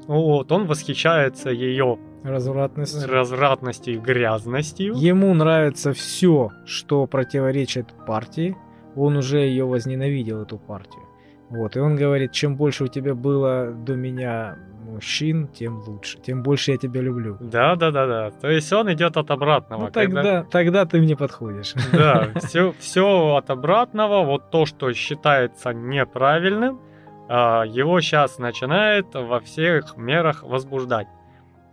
[0.06, 3.06] Вот, он восхищается ее Развратность.
[3.06, 4.94] развратностью и грязностью.
[4.94, 8.56] Ему нравится все, что противоречит партии.
[8.96, 11.02] Он уже ее возненавидел, эту партию.
[11.50, 14.56] Вот, и он говорит, чем больше у тебя было до меня
[14.88, 16.18] мужчин, тем лучше.
[16.18, 17.36] Тем больше я тебя люблю.
[17.40, 18.30] Да, да, да, да.
[18.30, 19.86] То есть он идет от обратного.
[19.86, 21.74] Ну когда- тогда, тогда ты мне подходишь.
[21.92, 26.80] Да, все, все от обратного, вот то, что считается неправильным,
[27.28, 31.08] а, его сейчас начинает во всех мерах возбуждать.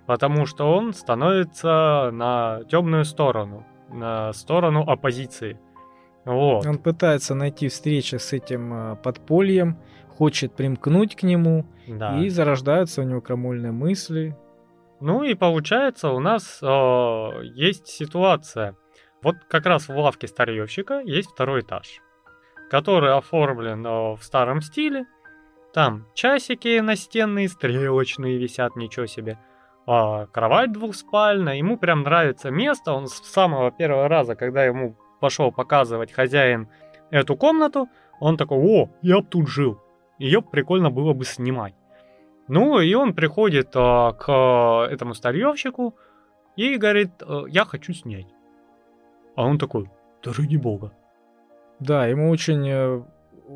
[0.05, 5.59] Потому что он становится на темную сторону, на сторону оппозиции.
[6.26, 6.66] Вот.
[6.66, 9.78] Он пытается найти встречу с этим э, подпольем,
[10.18, 12.18] хочет примкнуть к нему, Да.
[12.20, 14.36] и зарождаются у него крамольные мысли.
[15.01, 16.66] Ну и получается, у нас э,
[17.53, 18.76] есть ситуация.
[19.22, 21.99] Вот как раз в лавке старьевщика есть второй этаж,
[22.70, 25.05] который оформлен э, в старом стиле.
[25.74, 29.38] Там часики настенные, стрелочные висят, ничего себе.
[29.88, 31.55] А, кровать двухспальная.
[31.55, 32.93] Ему прям нравится место.
[32.93, 36.70] Он с самого первого раза, когда ему пошел показывать хозяин
[37.11, 37.88] эту комнату,
[38.22, 39.82] он такой, о, я б тут жил.
[40.18, 41.76] Ее прикольно было бы снимать.
[42.47, 45.95] Ну, и он приходит а, к а, этому старьевщику
[46.55, 48.28] и говорит, «Э, я хочу снять.
[49.36, 49.89] А он такой,
[50.24, 50.93] да ради бога.
[51.80, 53.03] Да, ему очень, э,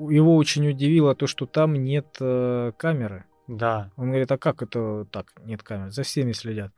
[0.09, 3.25] его очень удивило то, что там нет э, камеры.
[3.47, 6.71] Да, Он говорит, а как это так, нет камер, за всеми следят.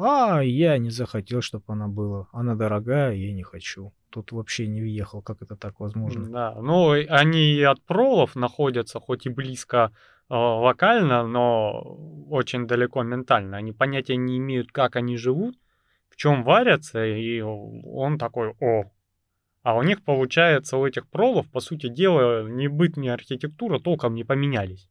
[0.00, 2.28] А, я не захотел, чтобы она была.
[2.32, 3.92] Она дорогая, я не хочу.
[4.10, 6.30] Тут вообще не въехал, как это так возможно.
[6.30, 6.54] да.
[6.62, 9.90] Ну, они от пролов находятся, хоть и близко
[10.30, 11.98] э, локально, но
[12.30, 13.56] очень далеко ментально.
[13.56, 15.56] Они понятия не имеют, как они живут,
[16.08, 18.84] в чем варятся, и он такой, о.
[19.62, 24.14] А у них, получается, у этих пролов, по сути дела, ни быт, ни архитектура толком
[24.14, 24.88] не поменялись.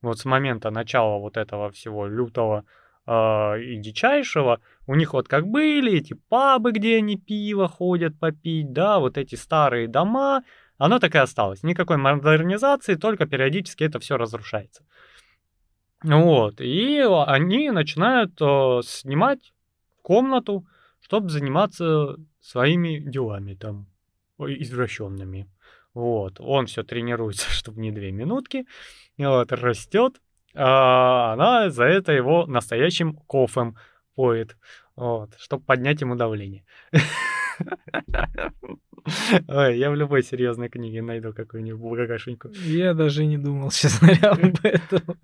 [0.00, 2.64] Вот с момента начала вот этого всего лютого
[3.06, 8.98] и дичайшего, у них вот как были эти пабы, где они пиво ходят попить, да,
[8.98, 10.44] вот эти старые дома,
[10.78, 11.62] оно так и осталось.
[11.62, 14.84] Никакой модернизации, только периодически это все разрушается.
[16.02, 19.52] Вот, и они начинают э, снимать
[20.02, 20.66] комнату,
[21.00, 23.86] чтобы заниматься своими делами там,
[24.38, 25.48] извращенными.
[25.94, 28.66] Вот, он все тренируется, чтобы не две минутки,
[29.16, 30.20] вот, растет, а
[30.54, 33.76] она за это его настоящим кофем
[34.14, 34.56] поет,
[34.96, 36.64] вот, чтобы поднять ему давление.
[39.48, 42.50] Ой, я в любой серьезной книге найду какую-нибудь благокашеньку.
[42.64, 45.18] Я даже не думал, честно говоря, об этом.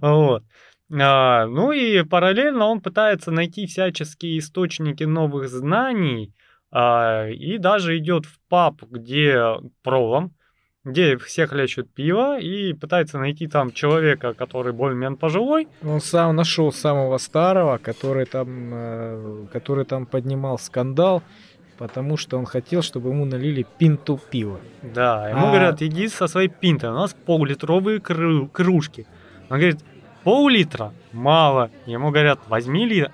[0.00, 0.44] Вот.
[0.92, 6.34] А, ну и параллельно он пытается найти всяческие источники новых знаний
[6.70, 10.34] а, и даже идет в паб, где пролом,
[10.84, 15.66] где все хлещут пиво и пытается найти там человека, который более-менее пожилой.
[15.82, 21.22] Он сам нашел самого старого, который там, э, который там поднимал скандал.
[21.76, 24.60] потому что он хотел, чтобы ему налили пинту пива.
[24.82, 29.06] Да, ему А- говорят, иди со своей пинтой, у нас полулитровые кру- кружки.
[29.50, 29.78] Он говорит,
[30.22, 31.70] пол-литра мало.
[31.86, 33.08] Ему говорят, возьми ли-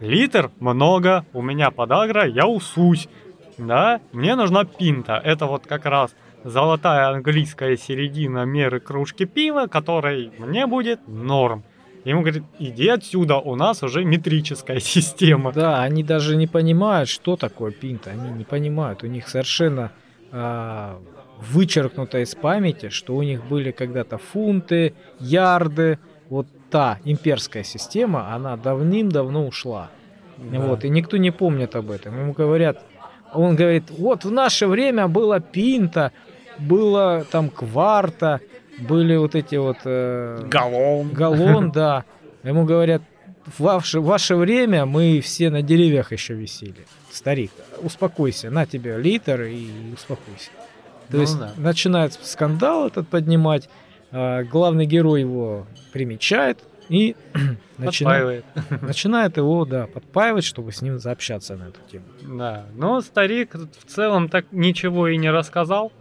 [0.00, 3.08] литр много, у меня подагра, я усусь.
[3.56, 5.18] Да, мне нужна пинта.
[5.24, 6.14] Это вот как раз
[6.44, 11.64] золотая английская середина меры кружки пива, которой мне будет норм.
[12.04, 15.52] Ему говорит, иди отсюда, у нас уже метрическая система.
[15.52, 18.10] Да, они даже не понимают, что такое пинта.
[18.10, 19.02] Они не понимают.
[19.02, 19.92] У них совершенно
[20.32, 21.00] а,
[21.38, 25.98] вычеркнуто из памяти, что у них были когда-то фунты, ярды.
[26.28, 29.90] Вот та имперская система, она давным-давно ушла.
[30.38, 30.58] Да.
[30.60, 32.18] Вот, и никто не помнит об этом.
[32.18, 32.82] Ему говорят,
[33.32, 36.12] он говорит, вот в наше время было пинта,
[36.58, 38.40] было там кварта,
[38.78, 39.78] были вот эти вот...
[39.84, 41.10] э, Галлон.
[41.10, 42.04] Галлон, да.
[42.42, 43.02] Ему говорят,
[43.46, 46.86] в ваше, в ваше время мы все на деревьях еще висели.
[47.10, 47.50] Старик,
[47.82, 50.50] успокойся, на тебе литр и успокойся.
[51.10, 51.52] То Ну есть да.
[51.56, 53.68] начинает скандал этот поднимать,
[54.10, 57.16] а, главный герой его примечает и
[57.78, 58.44] начинает,
[58.80, 62.04] начинает его, да, подпаивать, чтобы с ним заобщаться на эту тему.
[62.22, 65.92] Да, но старик в целом так ничего и не рассказал.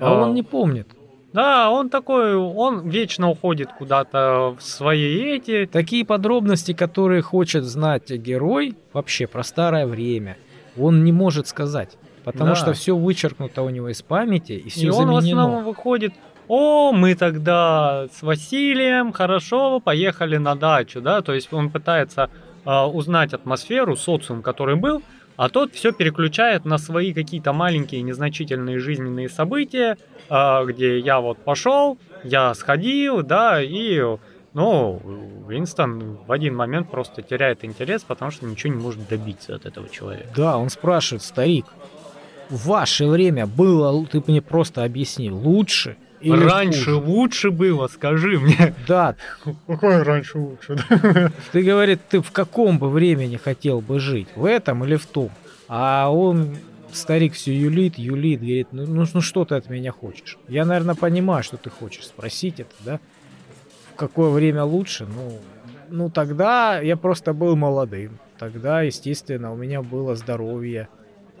[0.00, 0.88] А он не помнит.
[1.32, 5.66] Да, он такой, он вечно уходит куда-то в свои эти.
[5.70, 10.38] Такие подробности, которые хочет знать герой, вообще про старое время,
[10.78, 11.98] он не может сказать.
[12.24, 12.56] Потому Да.
[12.56, 15.18] что все вычеркнуто у него из памяти и И все он в заменено.
[15.42, 16.12] основном выходит,
[16.48, 22.30] о, мы тогда с Василием, хорошо, поехали на дачу, да, то есть он пытается
[22.64, 25.02] а, узнать атмосферу, социум, который был,
[25.36, 29.96] а тот все переключает на свои какие-то маленькие незначительные жизненные события,
[30.28, 34.02] а, где я вот пошел, я сходил, да, и,
[34.54, 35.00] ну,
[35.48, 39.88] Винстон в один момент просто теряет интерес, потому что ничего не может добиться от этого
[39.88, 40.28] человека.
[40.34, 41.66] Да, он спрашивает, старик,
[42.48, 48.38] в ваше время было, ты мне просто объясни, лучше или Раньше хуже?» лучше было, скажи
[48.38, 48.74] мне.
[48.86, 49.16] Да,
[49.66, 50.76] Какое раньше лучше,
[51.52, 55.30] ты говорит, ты в каком бы времени хотел бы жить, в этом или в том?
[55.68, 56.56] А он,
[56.92, 60.38] старик, все юлит, юлит, говорит, ну, ну, ну что ты от меня хочешь?
[60.48, 63.00] Я, наверное, понимаю, что ты хочешь спросить это, да?
[63.92, 65.06] В какое время лучше?
[65.06, 65.38] Ну,
[65.88, 68.18] ну тогда я просто был молодым.
[68.38, 70.88] Тогда, естественно, у меня было здоровье.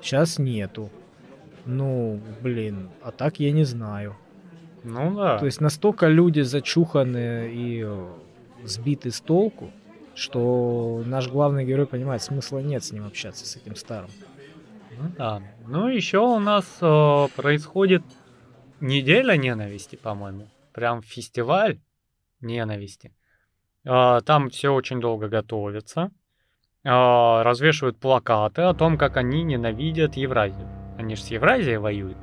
[0.00, 0.90] Сейчас нету.
[1.64, 4.16] Ну, блин, а так я не знаю.
[4.86, 5.38] Ну да.
[5.38, 7.86] То есть настолько люди зачуханы и
[8.62, 9.72] сбиты с толку,
[10.14, 14.10] что наш главный герой понимает, смысла нет с ним общаться, с этим старым.
[14.96, 15.42] Ну да.
[15.66, 18.02] Ну, еще у нас э, происходит
[18.80, 20.48] неделя ненависти, по-моему.
[20.72, 21.80] Прям фестиваль
[22.40, 23.12] ненависти.
[23.84, 26.12] Э, там все очень долго готовятся.
[26.84, 30.68] Э, развешивают плакаты о том, как они ненавидят Евразию.
[30.96, 32.16] Они же с Евразией воюют.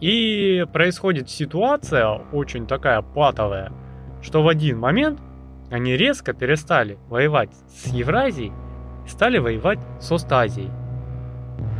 [0.00, 3.72] И происходит ситуация очень такая патовая,
[4.22, 5.20] что в один момент
[5.70, 8.52] они резко перестали воевать с Евразией
[9.06, 10.70] и стали воевать с Остазией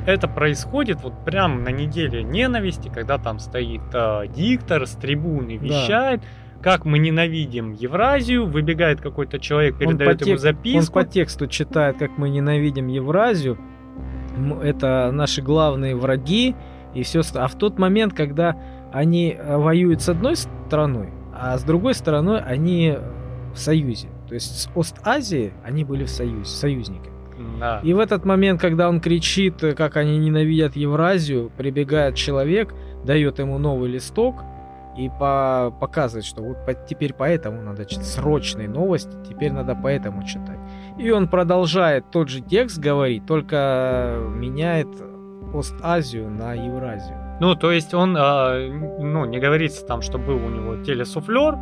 [0.06, 5.64] это происходит вот прям на неделе ненависти, когда там стоит э, диктор с трибуны, Да.
[5.66, 6.22] вещает,
[6.62, 10.98] как мы ненавидим Евразию, выбегает какой-то человек, передает ему тек- записку.
[11.00, 13.58] Он по тексту читает, как мы ненавидим Евразию.
[14.62, 16.54] Это наши главные враги
[16.96, 17.20] и все.
[17.34, 18.56] А в тот момент, когда
[18.92, 23.00] они э, воюют с одной страной, а с другой стороной они э,
[23.54, 24.08] в союзе.
[24.28, 27.10] То есть с Ост-Азией они были в союзе, союзники.
[27.60, 27.80] Да.
[27.82, 32.74] И в этот момент, когда он кричит, э, как они ненавидят Евразию, прибегает человек,
[33.04, 34.42] дает ему новый листок
[34.96, 40.22] и по- показывает, что вот по- теперь поэтому надо читать срочные новости, теперь надо поэтому
[40.24, 40.58] читать.
[40.98, 44.88] И он продолжает тот же текст говорить, только меняет
[45.56, 47.16] Ост-Азию на Евразию.
[47.40, 48.68] Ну, то есть он, э,
[49.00, 51.56] ну, не говорится там, что был у него телесуфлер,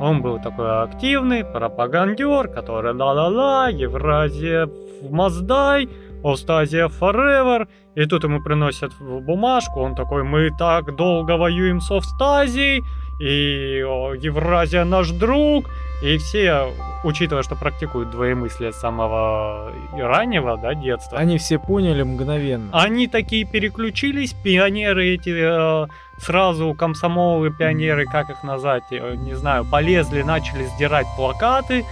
[0.00, 4.66] он был такой активный пропагандер, который да-да-да, Евразия
[5.02, 5.88] в Маздай,
[6.22, 12.82] Остазия forever, и тут ему приносят бумажку, он такой, мы так долго воюем с Остазией,
[13.20, 13.78] и
[14.20, 15.66] Евразия наш друг,
[16.06, 16.72] и все,
[17.02, 22.70] учитывая, что практикуют двоемыслие с самого раннего, да, детства, Они все поняли мгновенно.
[22.72, 25.86] они такие переключились, пионеры эти э,
[26.18, 31.84] сразу комсомолы, пионеры, как их назвать, э, не знаю, полезли, начали сдирать плакаты,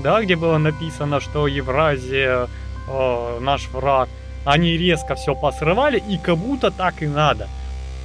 [0.00, 2.48] да, где было написано, что Евразия
[2.88, 4.08] э, наш враг.
[4.44, 7.46] Они резко все посрывали, и как будто так и надо.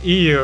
[0.04, 0.38] И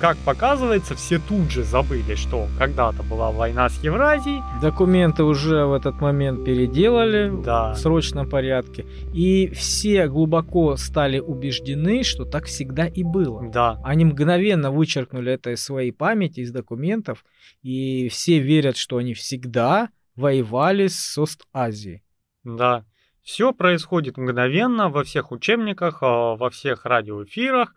[0.00, 4.42] как показывается, все тут же забыли, что когда-то была война с Евразией.
[4.62, 7.72] Документы уже в этот момент переделали Да.
[7.72, 8.86] в срочном порядке.
[9.12, 13.48] И все глубоко стали убеждены, что так всегда и было.
[13.50, 17.24] Да, Они мгновенно вычеркнули это из своей памяти, из документов,
[17.62, 22.02] и все верят, что они всегда воевали с Ост-Азией.
[22.44, 22.84] да.
[23.22, 27.74] Все происходит мгновенно во всех учебниках, а, во всех радиоэфирах.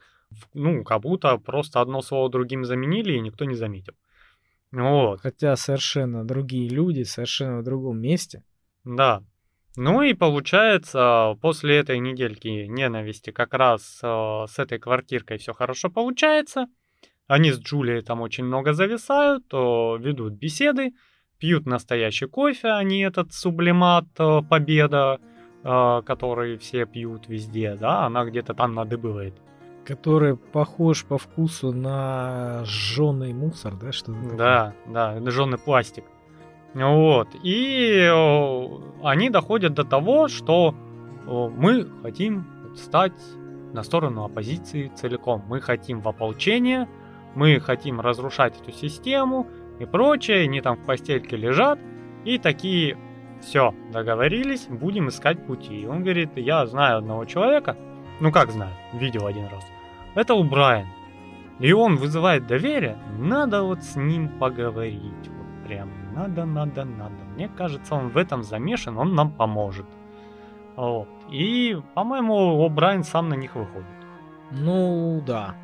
[0.54, 3.94] Ну, как будто просто одно слово другим заменили, и никто не заметил.
[4.72, 5.22] Вот.
[5.22, 8.44] Хотя совершенно другие люди, совершенно в другом месте.
[8.84, 9.24] Да.
[9.78, 15.90] Ну и получается, после этой недельки ненависти как раз э, с этой квартиркой все хорошо
[15.90, 16.68] получается.
[17.28, 20.92] Они с Джулией там очень много зависают, э, ведут беседы,
[21.38, 25.20] пьют настоящий кофе, а не этот сублимат э, Победа,
[25.64, 29.36] который все пьют везде, да, она где-то там надыбывает.
[29.86, 36.06] Который похож по вкусу на жженый мусор, да, что Да, да, жженый пластик.
[36.74, 37.28] Вот.
[37.44, 40.76] И о, они доходят до того, что
[41.28, 42.46] о, мы хотим
[42.76, 43.14] стать
[43.74, 45.44] на сторону оппозиции целиком.
[45.48, 46.88] Мы хотим в ополчение,
[47.36, 49.48] мы хотим разрушать эту систему
[49.80, 50.44] и прочее.
[50.44, 51.80] Они там в постельке лежат
[52.24, 52.98] и такие,
[53.42, 55.88] все, договорились, будем искать пути.
[55.88, 57.76] Он говорит, я знаю одного человека,
[58.22, 59.66] ну как знаю, видел один раз.
[60.16, 60.88] Это у Брайан.
[61.60, 65.28] И он вызывает доверие, надо вот с ним поговорить.
[65.28, 67.16] Вот прям надо, надо, надо.
[67.36, 69.86] Мне кажется, он в этом замешан, он нам поможет.
[70.76, 71.08] Вот.
[71.32, 73.88] И, по-моему, О'Брайен сам на них выходит.
[74.52, 75.56] Ну да.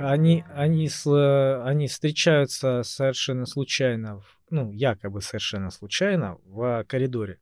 [0.00, 7.38] Они, они, с, э, они встречаются совершенно случайно, ну, якобы совершенно случайно, в коридоре.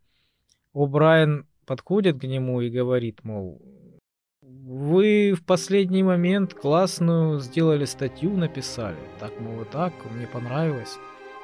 [0.74, 3.62] О'Брайен подходит к нему и говорит, мол,
[4.72, 8.96] вы в последний момент классную сделали статью, написали.
[9.20, 10.96] Так, мол, вот так, мне понравилось.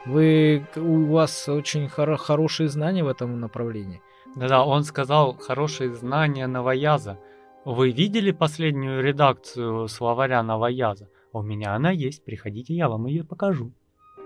[0.06, 4.00] Вы, у вас очень хоро- хорошие знания в этом направлении.
[4.34, 7.18] Да-да, он сказал хорошие знания новояза.
[7.66, 11.10] Вы видели последнюю редакцию словаря новояза?
[11.34, 13.72] У меня она есть, приходите, я вам ее покажу.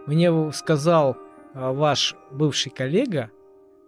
[0.06, 1.16] Мне сказал
[1.54, 3.30] а, ваш бывший коллега,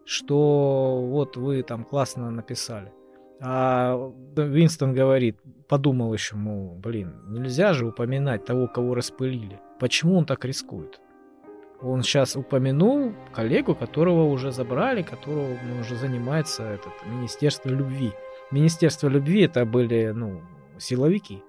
[0.05, 2.93] что вот вы там классно написали.
[3.47, 5.37] А Винстон говорит,
[5.69, 9.61] подумал еще, мол, блин, нельзя же упоминать того, кого распылили.
[9.79, 10.99] Почему он так рискует?
[11.83, 18.13] Он сейчас упомянул коллегу, которого уже забрали, которого ну, уже занимается этот Министерство любви.
[18.51, 20.41] Министерство любви это были, ну,
[20.79, 21.43] силовики.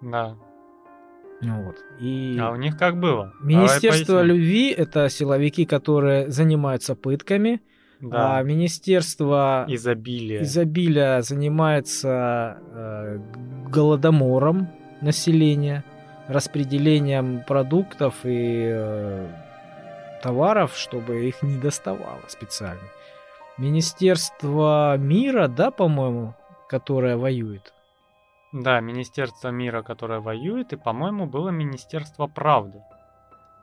[0.00, 0.38] Да.
[1.42, 1.76] Вот.
[2.00, 2.38] И...
[2.40, 3.34] А у них как было?
[3.42, 7.60] Министерство любви это силовики, которые занимаются пытками,
[8.00, 8.38] Да.
[8.38, 10.42] а Министерство Изобилие.
[10.42, 13.18] изобилия занимается э,
[13.68, 14.68] голодомором
[15.00, 15.84] населения,
[16.28, 19.28] распределением продуктов и э,
[20.22, 22.88] товаров, чтобы их не доставало специально.
[23.58, 26.34] Министерство мира, да, по-моему,
[26.68, 27.72] которое воюет.
[28.52, 32.80] Да, Министерство мира, которое воюет, и, по-моему, было Министерство правды,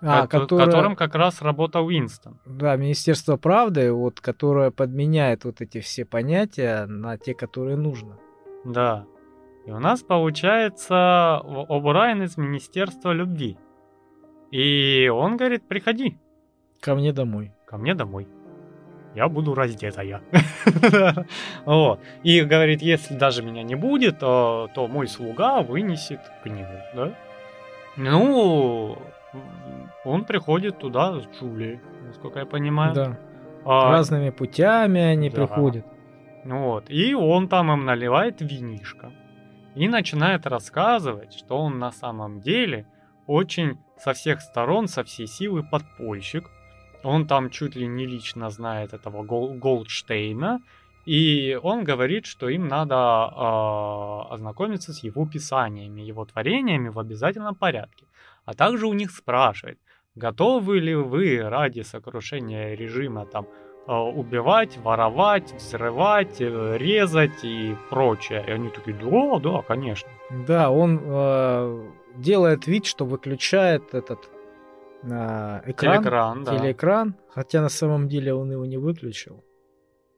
[0.02, 2.40] А, ко- которое- которым как раз работал Уинстон.
[2.46, 8.18] Да, Министерство правды, вот, которое подменяет вот эти все понятия на те, которые нужно.
[8.66, 9.06] Да.
[9.68, 13.58] И у нас получается О- О'Брайен из Министерства любви.
[14.50, 16.18] И он говорит, приходи
[16.82, 17.52] Ко мне домой.
[17.68, 18.28] ко мне домой.
[19.16, 20.22] Я буду раздетая.
[21.66, 22.00] Вот.
[22.24, 27.14] И говорит, если даже меня не будет, то мой слуга вынесет книгу, да?
[27.98, 28.98] Ну,
[30.06, 32.94] он приходит туда с Джулией, насколько я понимаю.
[32.94, 33.20] Да.
[33.64, 35.36] А, Разными путями они да.
[35.36, 35.86] приходят.
[36.46, 36.90] Вот.
[36.90, 39.12] И он там им наливает винишко.
[39.76, 42.86] И начинает рассказывать, что он на самом деле
[43.28, 46.50] очень со всех сторон, со всей силы подпольщик.
[47.04, 50.60] Он там чуть ли не лично знает этого Гол- Голдштейна.
[51.06, 57.56] И он говорит, что им надо а, ознакомиться с его писаниями, его творениями в обязательном
[57.56, 58.06] порядке.
[58.46, 59.80] А также у них спрашивает,
[60.16, 63.48] готовы ли вы ради сокрушения режима там
[63.88, 68.44] э, убивать, воровать, взрывать, э, резать и прочее.
[68.48, 70.10] И они такие, да, да, конечно.
[70.48, 74.30] Да, он э, делает вид, что выключает этот
[75.04, 76.58] э, экран, Телеэкран, да.
[76.58, 79.44] телеэкран, хотя на самом деле он его не выключил.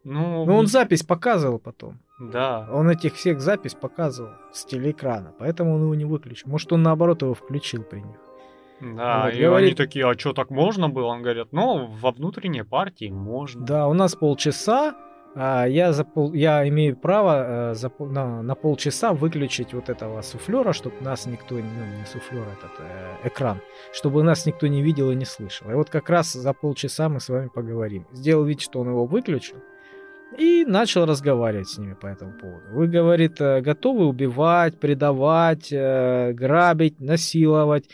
[0.04, 2.00] Ну, Но он запись показывал потом.
[2.20, 2.68] Да.
[2.72, 6.50] Он этих всех запись показывал с телеэкрана, поэтому он его не выключил.
[6.50, 8.18] Может, он наоборот его включил при них.
[8.82, 11.06] Да, Вот, и говорит- они такие, а что так можно было?
[11.06, 13.66] Он говорит, ну, во внутренней партии можно.
[13.66, 14.96] Да, у нас полчаса,
[15.36, 20.22] а, я, за пол, я имею право э, за, на, на полчаса выключить вот этого
[20.22, 23.60] суфлера, чтобы нас никто, ну не суфлер, этот э, экран,
[23.94, 25.70] чтобы нас никто не видел и не слышал.
[25.72, 28.06] И вот как раз за полчаса мы с вами поговорим.
[28.12, 29.58] Сделал вид, что он его выключил,
[30.38, 32.64] и начал разговаривать с ними по этому поводу.
[32.72, 37.86] Вы, говорит, э, готовы убивать, предавать, э, грабить, насиловать.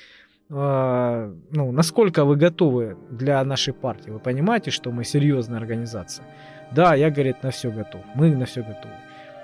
[0.50, 4.12] Э, ну, насколько вы готовы для нашей партии?
[4.12, 6.26] Вы понимаете, что мы серьезная организация?
[6.72, 8.02] Да, я, говорит, на все готов.
[8.16, 8.96] Мы на все готовы.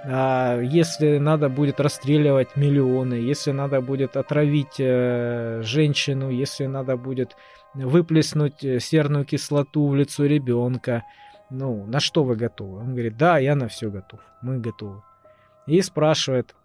[0.07, 7.35] А если надо будет расстреливать миллионы, если надо будет отравить женщину, если надо будет
[7.73, 11.03] выплеснуть серную кислоту в лицо ребенка,
[11.49, 12.79] ну, на что вы готовы?
[12.79, 15.01] Он говорит, да, я на все готов, мы готовы.
[15.67, 16.55] И спрашивает,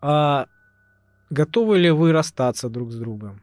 [0.00, 0.46] а
[1.30, 3.40] готовы ли вы расстаться друг с другом?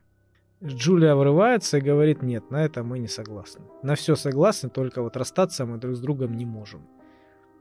[0.64, 3.62] Джулия врывается и говорит, нет, на это мы не согласны.
[3.82, 6.82] На все согласны, только вот расстаться мы друг с другом не можем.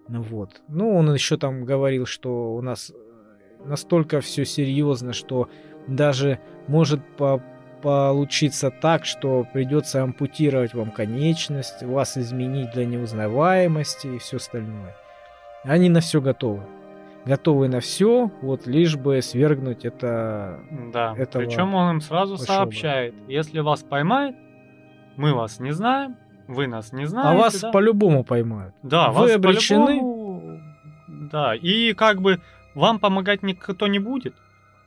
[0.08, 0.62] Ну вот.
[0.68, 2.92] Ну, он еще там говорил, что у нас
[3.64, 5.48] настолько все серьезно, что
[5.86, 7.42] даже может по
[7.82, 14.96] получиться так, что придется ампутировать вам конечность, вас изменить для неузнаваемости и все остальное.
[15.64, 16.62] Они на все готовы
[17.28, 20.60] готовы на все, вот лишь бы свергнуть это.
[20.92, 21.14] Да.
[21.16, 22.46] Этого Причем он им сразу Вышоба.
[22.46, 24.36] сообщает: если вас поймают,
[25.16, 27.28] мы вас не знаем, вы нас не знаете.
[27.28, 27.70] А вас да?
[27.70, 28.74] по-любому поймают.
[28.82, 30.60] Да, вы вас обречены.
[31.06, 32.40] Да, и как бы
[32.74, 34.34] вам помогать никто не будет.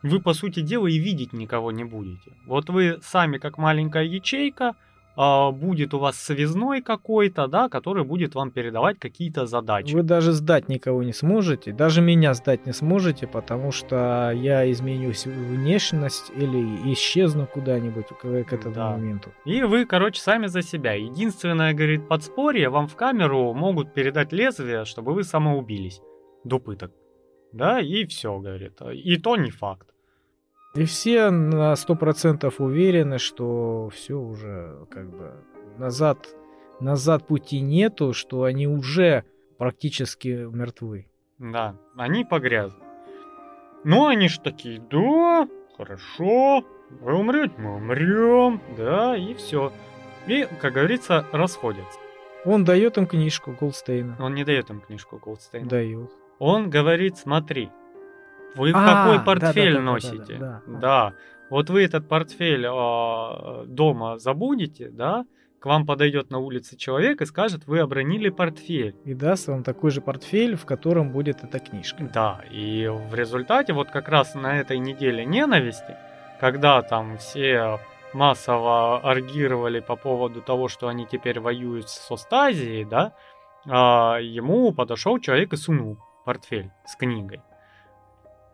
[0.04, 2.32] Вы, по сути дела, и видеть никого не будете.
[2.48, 4.76] Вот вы сами, как маленькая ячейка,
[5.16, 9.94] а, будет у вас связной какой-то, да, который будет вам передавать какие-то задачи.
[9.94, 15.26] Вы даже сдать никого не сможете, даже меня сдать не сможете, потому что я изменюсь
[15.26, 18.92] внешность или исчезну куда-нибудь к, к этому да.
[18.92, 19.32] моменту.
[19.46, 20.94] И вы, короче, сами за себя.
[20.94, 26.02] Единственное, говорит, подспорье, вам в камеру могут передать лезвие, чтобы вы самоубились
[26.46, 26.92] до пыток.
[27.52, 28.82] Да, и все, говорит.
[28.94, 29.91] И то не факт.
[30.74, 35.34] И все на сто процентов уверены, что все уже как бы
[35.78, 36.30] назад,
[36.80, 39.26] назад пути нету, что они уже
[39.58, 41.08] практически мертвы.
[41.40, 42.80] Да, они погрязли.
[43.84, 46.64] Ну, они ж такие, да, хорошо,
[47.02, 49.74] вы умрете, мы умрем, да, и все.
[50.28, 52.00] И, как говорится, расходятся.
[52.46, 54.18] Он дает им книжку Голдстейна.
[54.20, 55.68] Он не дает им книжку Голдстейна.
[55.68, 56.12] Дает.
[56.40, 57.70] Он говорит, смотри,
[58.56, 60.38] вы а, какой портфель да, да, носите?
[60.38, 61.14] Да, да, да, да.
[61.50, 65.26] Вот вы этот портфель э, дома забудете, да?
[65.60, 68.96] К вам подойдет на улице человек и скажет, вы обронили портфель.
[69.06, 72.10] И даст вам такой же портфель, в котором будет эта книжка.
[72.12, 75.98] Да, и в результате вот как раз на этой неделе ненависти,
[76.40, 77.80] когда там все
[78.14, 83.14] массово аргировали по поводу того, что они теперь воюют с Остазией, да,
[83.68, 87.42] а, ему подошел человек и сунул портфель с книгой.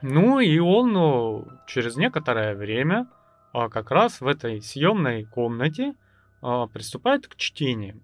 [0.01, 3.07] Ну и он через некоторое время
[3.53, 5.95] а, как раз в этой съемной комнате
[6.41, 8.03] а, приступает к чтению.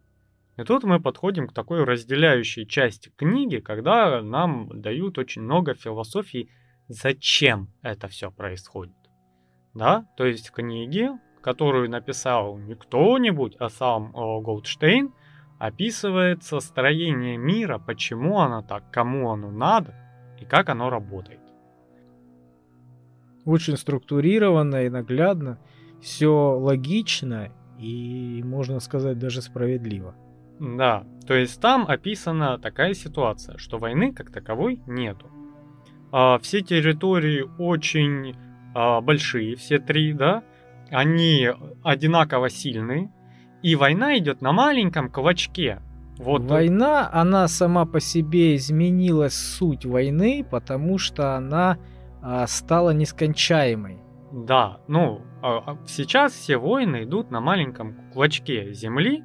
[0.58, 6.50] И тут мы подходим к такой разделяющей части книги, когда нам дают очень много философии,
[6.88, 8.96] зачем это все происходит.
[9.74, 15.14] Да, то есть книге, которую написал не кто-нибудь, а сам о, Голдштейн,
[15.60, 19.96] описывается строение мира, почему оно так, кому оно надо
[20.40, 21.43] и как оно работает.
[23.46, 25.60] Очень структурированно и наглядно.
[26.02, 27.50] Все логично
[27.80, 30.16] и, можно сказать, даже справедливо.
[30.60, 35.30] Да, то есть там описана такая ситуация, что войны как таковой нету.
[36.12, 38.36] А, все территории очень
[38.74, 40.44] а, большие, все три, да,
[40.90, 41.50] они
[41.84, 43.12] одинаково сильные,
[43.62, 45.82] и война идет на маленьком клочке.
[46.18, 51.80] Вот война, она сама по себе изменила суть войны, потому что она
[52.48, 54.00] стала нескончаемой.
[54.32, 59.24] Да, ну, а, а сейчас все войны идут на маленьком клочке земли,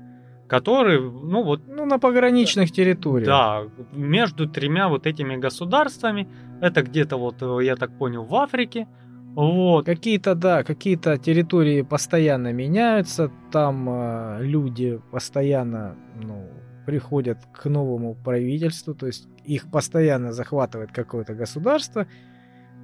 [0.49, 1.63] который, ну вот...
[1.67, 3.27] Ну, на пограничных территориях.
[3.27, 3.63] Да,
[3.93, 6.29] между тремя вот этими государствами,
[6.61, 8.87] это где-то вот, э, я так понял, в Африке,
[9.35, 9.87] вот.
[9.87, 16.49] Какие-то, да, какие-то территории постоянно меняются, там э, люди постоянно, ну,
[16.87, 22.07] приходят к новому правительству, то есть их постоянно захватывает какое-то государство,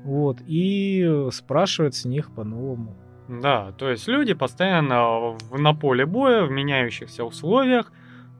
[0.05, 2.97] вот, и спрашивать с них по-новому.
[3.29, 7.91] Да, то есть люди постоянно на поле боя, в меняющихся условиях.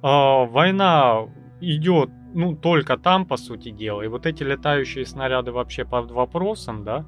[0.03, 1.27] Э, война
[1.61, 4.03] идет, ну, только там, по сути дела.
[4.03, 7.07] И вот эти летающие снаряды вообще под вопросом, да.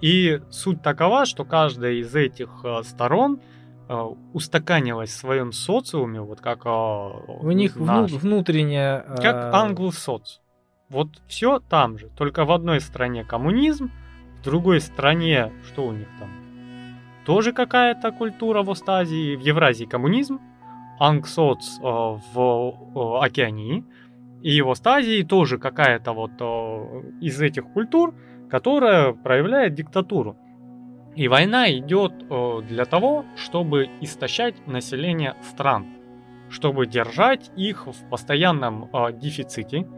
[0.00, 3.40] И суть такова, что каждая из этих э, сторон
[3.88, 3.94] э,
[4.32, 9.04] устаканилась в своем социуме, вот как э, У них наш, внутренняя...
[9.08, 10.40] э, как англосоц.
[10.88, 13.90] Вот все там же, только в одной стране коммунизм,
[14.38, 16.28] в другой стране, что у них там,
[17.24, 20.40] тоже какая-то культура в Остазии, в Евразии коммунизм,
[21.00, 23.84] ангсоц э, в э, Океании,
[24.42, 28.14] и в Остазии тоже какая-то вот э, из этих культур,
[28.48, 30.36] которая проявляет диктатуру.
[31.16, 35.86] И война идет э, для того, чтобы истощать население стран,
[36.48, 39.88] чтобы держать их в постоянном э, дефиците,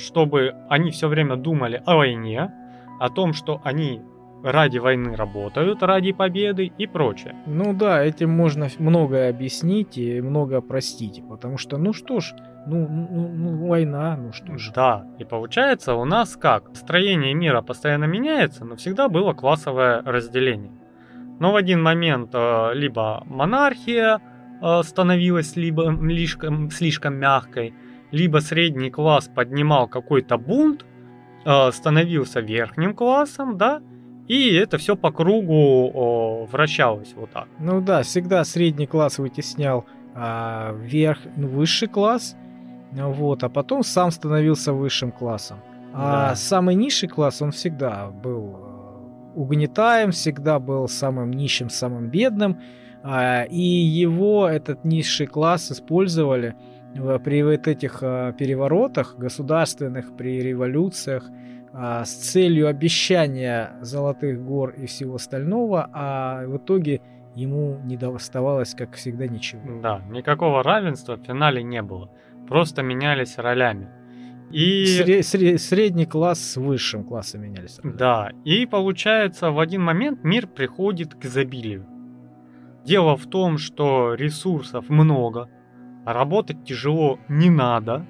[0.00, 2.52] чтобы они все время думали о войне,
[2.98, 4.02] о том, что они
[4.42, 7.36] ради войны работают, ради победы и прочее.
[7.46, 11.22] Ну да, этим можно многое объяснить и много простить.
[11.28, 12.34] Потому что, ну что ж,
[12.66, 14.72] ну, ну, ну, война, ну что ж.
[14.74, 16.74] Да, и получается у нас как?
[16.74, 20.72] Строение мира постоянно меняется, но всегда было классовое разделение.
[21.38, 24.20] Но в один момент э, либо монархия
[24.60, 27.74] э, становилась либо слишком, слишком мягкой,
[28.10, 30.84] либо средний класс поднимал какой-то бунт,
[31.44, 33.80] э, становился верхним классом, да,
[34.28, 37.48] и это все по кругу о, вращалось вот так.
[37.58, 42.36] Ну да, всегда средний класс вытеснял а, верх, ну, высший класс,
[42.92, 45.58] ну вот, а потом сам становился высшим классом.
[45.92, 46.34] А Да.
[46.36, 52.60] самый низший класс, он всегда был э, угнетаем, всегда был самым нищим, самым бедным,
[53.02, 56.54] а, и его, этот низший класс, использовали
[57.24, 61.28] при вот этих а, переворотах государственных, при революциях,
[61.72, 67.00] а, с целью обещания золотых гор и всего остального, а в итоге
[67.36, 69.62] ему не доставалось, как всегда, ничего.
[69.80, 72.10] Да, никакого равенства в финале не было.
[72.48, 73.88] Просто менялись ролями.
[74.50, 77.78] И Сре- сре- средний класс с высшим классом менялись.
[77.84, 81.86] да, и получается в один момент мир приходит к изобилию.
[82.84, 85.48] Дело в том, что ресурсов много,
[86.04, 88.06] работать тяжело не надо,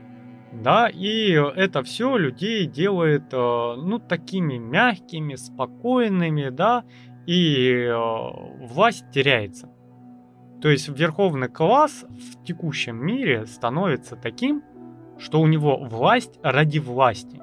[0.53, 6.85] да, и это все людей делает, э, ну, такими мягкими, спокойными, да,
[7.27, 7.97] и э,
[8.67, 9.69] власть теряется.
[10.61, 14.63] То есть верховный класс в текущем мире становится таким,
[15.19, 17.41] что у него власть ради власти.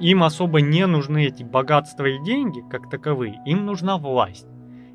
[0.00, 4.48] Им особо не нужны эти богатства и деньги как таковые, им нужна власть.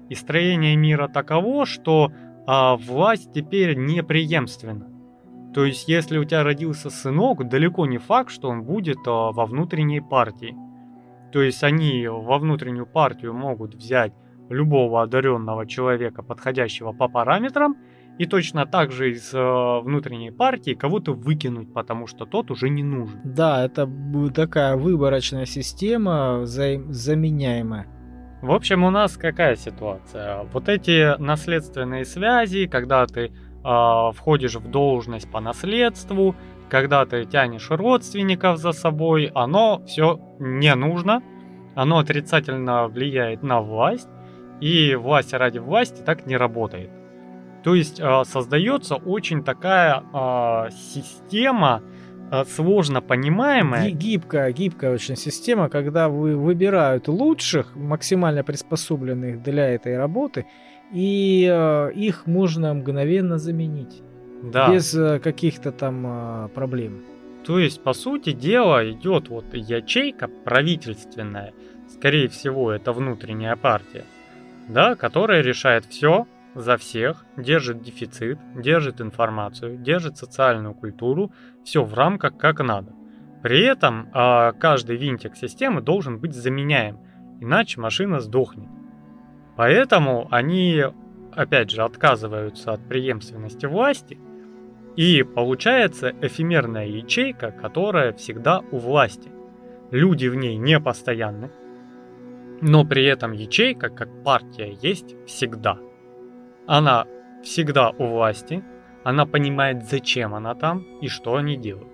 [0.09, 2.11] И строение мира таково, что
[2.47, 4.87] а, власть теперь непреемственна.
[5.53, 9.45] То есть, если у тебя родился сынок, далеко не факт, что он будет а, во
[9.45, 10.55] внутренней партии.
[11.31, 14.13] То есть они во внутреннюю партию могут взять
[14.49, 17.75] любого одаренного человека, подходящего по параметрам,
[18.17, 22.83] и точно так же из э, внутренней партии кого-то выкинуть, потому что тот уже не
[22.83, 23.19] нужен.
[23.25, 23.89] Да, это
[24.33, 27.87] такая выборочная система, взаим- заменяемая.
[28.45, 30.43] В общем, у нас какая ситуация?
[30.53, 36.35] Вот эти наследственные связи, когда ты э, входишь в должность по наследству,
[36.69, 41.23] когда ты тянешь родственников за собой, оно все не нужно,
[41.73, 44.09] оно отрицательно влияет на власть,
[44.61, 46.91] и власть ради власти так не работает.
[47.63, 51.81] То есть э, создается очень такая э, система,
[52.45, 53.89] сложно понимаемая.
[53.89, 60.45] Ги- Гибкая, гибкая очень система, когда вы выбирают лучших, максимально приспособленных для этой работы,
[60.91, 64.01] и э, их можно мгновенно заменить.
[64.43, 64.71] Да.
[64.73, 67.01] Без э, каких-то там э, проблем.
[67.45, 71.53] То есть, по сути дела, идет вот ячейка правительственная,
[71.93, 74.03] скорее всего, это внутренняя партия,
[74.67, 76.25] да, которая решает все
[76.55, 81.31] за всех, держит дефицит, держит информацию, держит социальную культуру,
[81.63, 82.93] все в рамках как надо.
[83.43, 86.99] При этом а, каждый винтик системы должен быть заменяем,
[87.41, 88.69] иначе машина сдохнет.
[89.55, 90.83] Поэтому они,
[91.33, 94.17] опять же, отказываются от преемственности власти,
[94.95, 99.29] и получается эфемерная ячейка, которая всегда у власти.
[99.91, 101.51] Люди в ней не постоянны,
[102.61, 105.77] но при этом ячейка, как партия, есть всегда.
[106.67, 107.05] Она
[107.43, 108.63] всегда у власти,
[109.03, 111.93] она понимает, зачем она там и что они делают.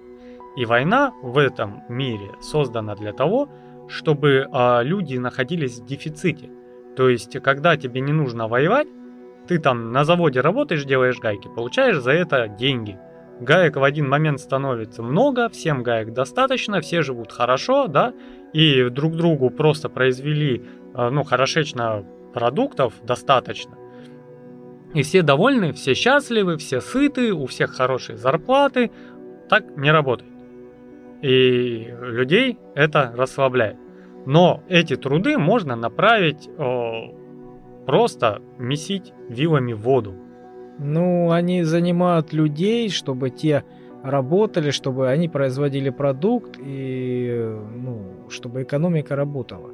[0.55, 3.49] И война в этом мире создана для того,
[3.87, 6.49] чтобы а, люди находились в дефиците.
[6.95, 8.87] То есть, когда тебе не нужно воевать,
[9.47, 12.97] ты там на заводе работаешь, делаешь гайки, получаешь за это деньги.
[13.39, 18.13] Гаек в один момент становится много, всем гаек достаточно, все живут хорошо, да,
[18.53, 23.80] и друг другу просто произвели, э, ну, хорошечно продуктов достаточно.
[24.93, 28.91] И все довольны, все счастливы, все сыты, у всех хорошие зарплаты.
[29.49, 30.31] Так не работает.
[31.21, 33.77] И людей это расслабляет.
[34.25, 36.91] Но эти труды можно направить э,
[37.85, 40.13] просто месить вилами воду.
[40.79, 43.63] Ну, они занимают людей, чтобы те
[44.03, 49.71] работали, чтобы они производили продукт и, ну, чтобы экономика работала.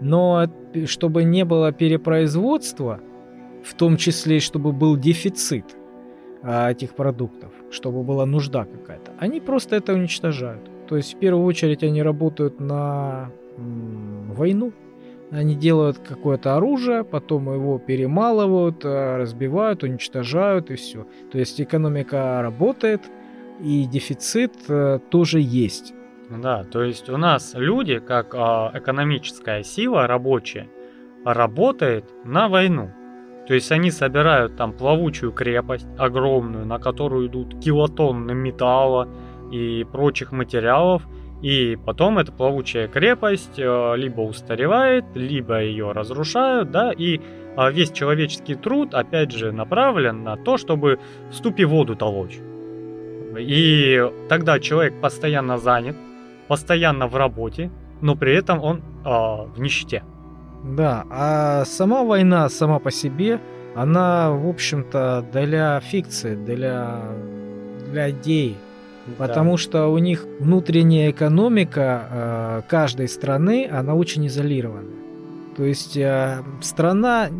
[0.00, 0.46] Но
[0.86, 3.00] чтобы не было перепроизводства,
[3.66, 5.76] в том числе, чтобы был дефицит
[6.42, 10.70] а, этих продуктов, чтобы была нужда какая-то, они просто это уничтожают.
[10.88, 14.72] То есть в первую очередь они работают на войну.
[15.32, 21.06] Они делают какое-то оружие, потом его перемалывают, а, разбивают, уничтожают и все.
[21.32, 23.02] То есть экономика работает,
[23.60, 25.94] и дефицит э, тоже есть.
[26.30, 28.38] Да, то есть у нас люди, как э,
[28.78, 30.68] экономическая сила рабочая,
[31.24, 32.90] работает на войну.
[33.46, 39.08] То есть они собирают там плавучую крепость огромную, на которую идут килотонны металла
[39.52, 41.02] и прочих материалов,
[41.42, 47.20] и потом эта плавучая крепость э, либо устаревает, либо ее разрушают, да, и
[47.56, 50.98] э, весь человеческий труд, опять же, направлен на то, чтобы
[51.30, 52.38] в ступе воду толочь.
[53.38, 55.96] И тогда человек постоянно занят,
[56.48, 57.70] постоянно в работе,
[58.00, 60.02] но при этом он э, в нищете.
[60.74, 63.40] Да, а сама война сама по себе,
[63.74, 67.02] она, в общем-то, для фикции, для,
[67.90, 68.56] для идей.
[69.06, 69.26] Да.
[69.26, 75.05] Потому что у них внутренняя экономика э, каждой страны, она очень изолирована.
[75.56, 77.30] То есть э, страна,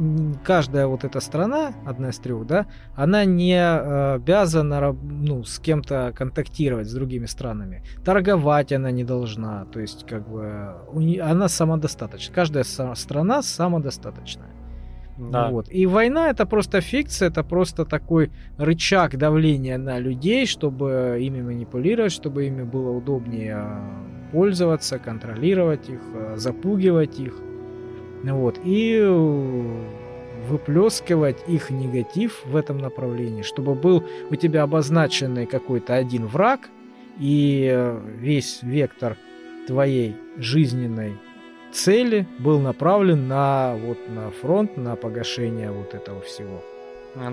[0.43, 6.15] каждая вот эта страна, одна из трех, да, она не э, обязана ну, с кем-то
[6.17, 7.83] контактировать с другими странами.
[8.07, 9.67] Торговать она не должна.
[9.67, 10.77] То есть, как бы,
[11.23, 12.35] она самодостаточна.
[12.35, 14.49] Каждая страна самодостаточная.
[15.19, 15.51] Да.
[15.51, 15.67] Вот.
[15.71, 22.13] И война это просто фикция, это просто такой рычаг давления на людей, чтобы ими манипулировать,
[22.13, 26.01] чтобы ими было удобнее э, пользоваться, контролировать их,
[26.37, 27.35] запугивать их.
[28.33, 28.59] Вот.
[28.65, 29.87] И э,
[30.49, 36.69] выплескивать их негатив в этом направлении, чтобы был у тебя обозначенный какой-то один враг,
[37.19, 39.17] и э, весь вектор
[39.67, 41.17] твоей жизненной
[41.73, 46.63] цели был направлен на вот на фронт, на погашение вот этого всего.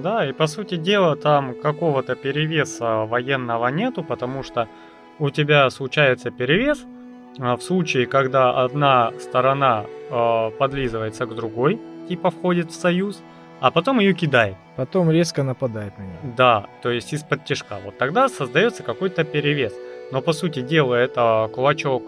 [0.01, 4.69] Да, и по сути дела там какого-то перевеса военного нету, потому что
[5.19, 6.85] у тебя случается перевес,
[7.37, 13.21] в случае, когда одна сторона э, подлизывается к другой, типа входит в союз,
[13.59, 14.55] а потом ее кидает.
[14.75, 16.35] Потом резко нападает на нее.
[16.37, 17.79] Да, то есть из-под тяжка.
[17.83, 19.73] Вот тогда создается какой-то перевес.
[20.11, 22.03] Но по сути дела это кулачок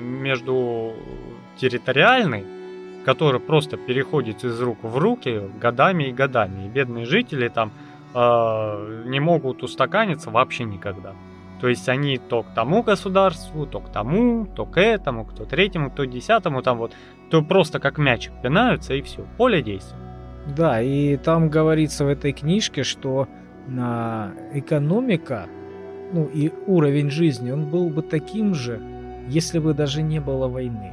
[0.00, 0.92] между
[1.56, 2.44] территориальный,
[3.04, 6.66] который просто переходит из рук в руки годами и годами.
[6.66, 7.70] И бедные жители там
[8.14, 11.12] э, не могут устаканиться вообще никогда.
[11.62, 15.92] То есть они то к тому государству, то к тому, то к этому, кто третьему,
[15.92, 16.92] кто десятому, там вот,
[17.30, 19.96] то просто как мячик пинаются и все, поле действия.
[20.56, 23.28] Да, и там говорится в этой книжке, что
[23.68, 25.46] на экономика,
[26.12, 28.80] ну и уровень жизни, он был бы таким же,
[29.28, 30.92] если бы даже не было войны.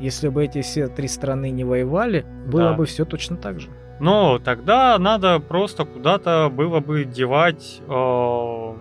[0.00, 2.74] Если бы эти все три страны не воевали, было да.
[2.74, 3.68] бы все точно так же.
[3.98, 8.74] Но тогда надо просто куда-то было бы девать э,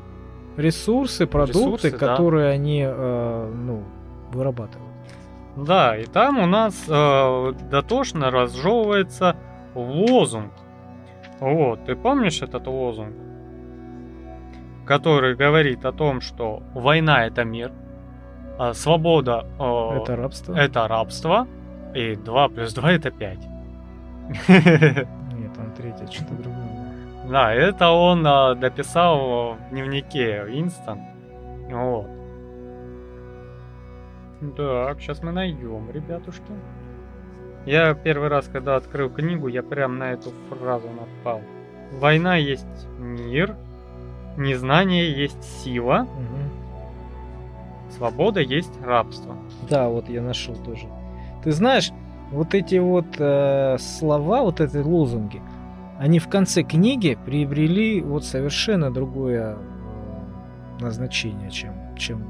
[0.58, 2.54] ресурсы, продукты, ресурсы, которые да.
[2.54, 3.84] они э, ну,
[4.32, 4.92] вырабатывают.
[5.56, 9.38] Да, и там у нас э, дотошно разжевывается
[9.74, 10.52] лозунг.
[11.40, 13.14] Вот, ты помнишь этот лозунг?
[14.86, 17.72] Который говорит о том, что война это мир,
[18.60, 20.54] а свобода э, это рабство.
[20.54, 21.48] Это рабство,
[21.94, 23.55] и 2 плюс 2 это 5.
[24.48, 26.86] Нет, там третье, что-то другое.
[27.30, 31.00] Да, это он а, дописал в дневнике Инстон.
[31.70, 32.08] Вот.
[34.56, 36.52] Так, сейчас мы найдем, ребятушки.
[37.66, 41.42] Я первый раз, когда открыл книгу, я прям на эту фразу напал.
[41.94, 43.56] Война есть мир,
[44.38, 47.92] незнание есть сила, угу.
[47.92, 49.36] свобода есть рабство.
[49.68, 50.88] Да, вот я нашел тоже.
[51.44, 51.92] Ты знаешь,
[52.36, 55.42] вот эти вот э, слова, вот эти лозунги,
[55.98, 59.58] они в конце книги приобрели вот совершенно другое
[60.80, 62.28] назначение, чем, чем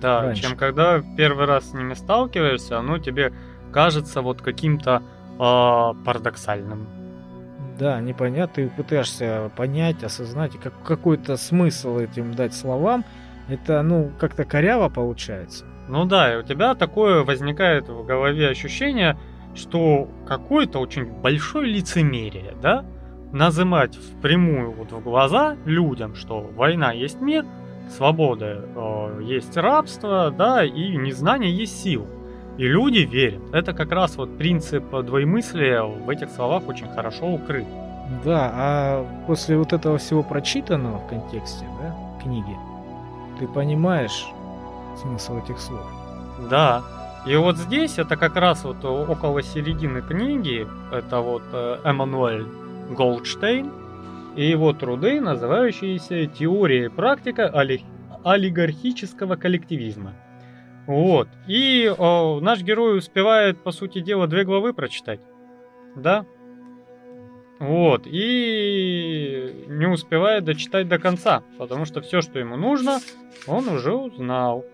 [0.00, 0.42] да, раньше.
[0.42, 3.32] чем когда первый раз с ними сталкиваешься, оно тебе
[3.72, 5.02] кажется вот каким-то
[5.38, 6.86] э, парадоксальным.
[7.78, 13.04] Да, непонятно, ты пытаешься понять, осознать, как, какой-то смысл этим дать словам,
[13.48, 15.64] это, ну, как-то коряво получается.
[15.88, 19.18] Ну да, и у тебя такое возникает в голове ощущение,
[19.54, 22.84] что какое-то очень большое лицемерие, да,
[23.32, 27.44] называть впрямую вот в глаза людям, что война есть мир,
[27.96, 32.06] свобода э, есть рабство, да, и незнание есть сила.
[32.58, 33.42] И люди верят.
[33.52, 37.66] Это как раз вот принцип двоемыслия в этих словах очень хорошо укрыт.
[38.24, 42.56] Да, а после вот этого всего прочитанного в контексте да, книги,
[43.38, 44.26] ты понимаешь
[44.96, 45.86] смысл этих слов.
[46.50, 46.82] Да.
[47.26, 52.46] И вот здесь это как раз вот около середины книги, это вот э, Эммануэль
[52.90, 53.70] Голдштейн
[54.34, 57.48] и его труды, называющиеся «Теория и практика
[58.24, 60.14] олигархического коллективизма».
[60.86, 61.28] Вот.
[61.46, 65.20] И о, наш герой успевает, по сути дела, две главы прочитать.
[65.94, 66.26] Да?
[67.60, 68.02] Вот.
[68.06, 72.98] И не успевает дочитать до конца, потому что все, что ему нужно,
[73.46, 74.64] он уже узнал.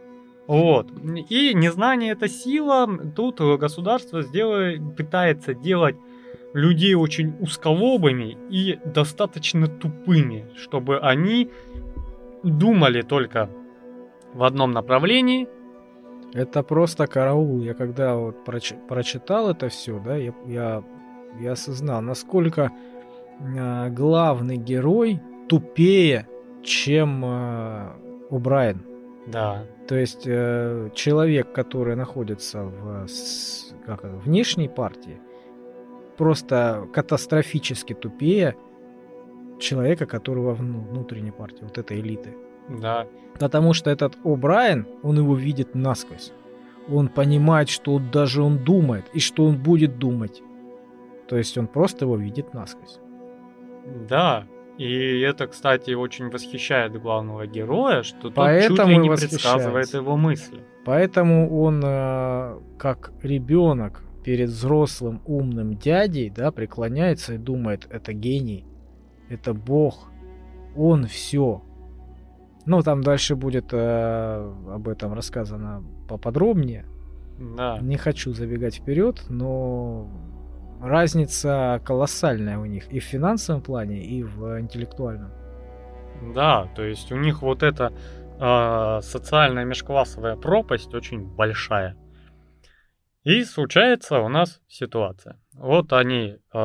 [0.48, 0.88] Вот.
[1.28, 2.88] И незнание это сила.
[3.14, 5.96] Тут государство сделает, пытается делать
[6.54, 11.50] людей очень узколобыми и достаточно тупыми, чтобы они
[12.42, 13.50] думали только
[14.32, 15.46] в одном направлении.
[16.32, 17.60] Это просто караул.
[17.60, 20.82] Я когда вот проч прочитал это все, да, я, я,
[21.40, 22.70] я осознал, насколько
[23.38, 26.26] э, главный герой тупее,
[26.62, 27.90] чем э,
[28.30, 28.82] Брайан.
[29.26, 29.64] Да.
[29.88, 35.18] То есть э, человек, который находится в с, как, внешней партии,
[36.18, 38.54] просто катастрофически тупее
[39.58, 42.36] человека, которого в ну, внутренней партии, вот этой элиты.
[42.68, 43.06] Да.
[43.40, 46.32] Потому что этот О'Брайен, он его видит насквозь.
[46.90, 50.42] Он понимает, что даже он думает, и что он будет думать.
[51.28, 53.00] То есть он просто его видит насквозь.
[54.06, 54.46] Да,
[54.78, 60.16] и это, кстати, очень восхищает главного героя, что Поэтому тот чуть ли не предсказывает его
[60.16, 60.60] мысли.
[60.84, 68.64] Поэтому он, э, как ребенок перед взрослым умным дядей, да, преклоняется и думает, это гений,
[69.28, 70.10] это бог,
[70.76, 71.62] он все.
[72.64, 76.86] Ну, там дальше будет э, об этом рассказано поподробнее.
[77.56, 77.78] Да.
[77.80, 80.08] Не хочу забегать вперед, но
[80.80, 85.30] разница колоссальная у них и в финансовом плане, и в интеллектуальном.
[86.34, 87.92] Да, то есть у них вот эта
[88.40, 91.96] э, социальная межклассовая пропасть очень большая.
[93.24, 95.40] И случается у нас ситуация.
[95.52, 96.58] Вот они э,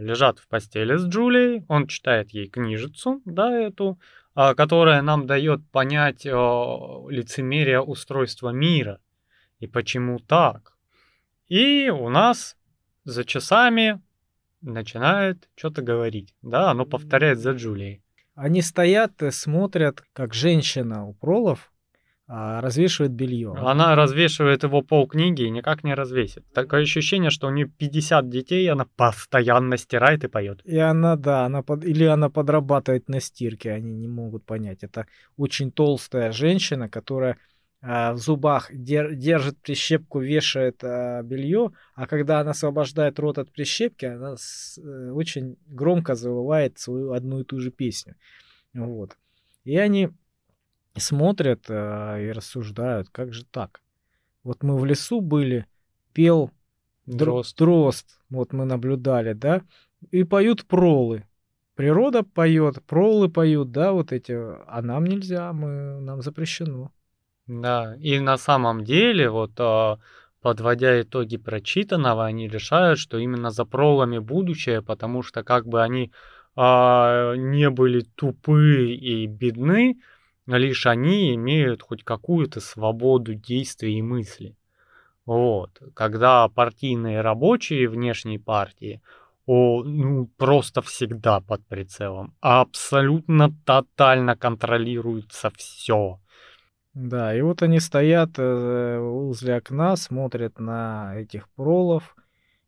[0.00, 3.98] лежат в постели с Джулией, он читает ей книжицу, да, эту,
[4.36, 9.00] э, которая нам дает понять э, лицемерие устройства мира
[9.60, 10.76] и почему так.
[11.48, 12.56] И у нас
[13.04, 14.00] за часами
[14.60, 16.34] начинает что-то говорить.
[16.42, 18.02] Да, оно повторяет за Джулией.
[18.34, 21.70] Они стоят и смотрят, как женщина у пролов
[22.32, 23.54] а, развешивает белье.
[23.58, 26.44] Она развешивает его пол книги и никак не развесит.
[26.52, 30.60] Такое ощущение, что у нее 50 детей, она постоянно стирает и поет.
[30.64, 31.84] И она, да, она под...
[31.84, 34.84] или она подрабатывает на стирке, они не могут понять.
[34.84, 35.06] Это
[35.36, 37.36] очень толстая женщина, которая
[37.82, 44.34] в зубах держит прищепку, вешает а, белье, а когда она освобождает рот от прищепки, она
[44.34, 48.16] э, очень громко завывает свою одну и ту же песню.
[48.74, 49.16] Вот.
[49.64, 50.10] И они
[50.94, 53.80] смотрят и рассуждают, как же так?
[54.42, 55.66] Вот мы в лесу были,
[56.12, 56.50] пел
[57.06, 57.56] дрозд.
[57.56, 59.62] дрозд, вот мы наблюдали, да,
[60.10, 61.24] и поют пролы.
[61.74, 66.92] Природа поет, пролы поют, да, вот эти, а нам нельзя, мы, нам запрещено.
[67.50, 69.98] Да, и на самом деле, вот а,
[70.40, 76.12] подводя итоги прочитанного, они решают, что именно за пролами будущее, потому что как бы они
[76.54, 79.98] а, не были тупы и бедны,
[80.46, 84.56] лишь они имеют хоть какую-то свободу действий и мысли.
[85.26, 85.70] Вот.
[85.94, 89.02] Когда партийные рабочие внешней партии,
[89.46, 96.20] о, ну, просто всегда под прицелом, абсолютно тотально контролируется все.
[96.94, 102.16] Да, и вот они стоят э, возле окна, смотрят на этих пролов,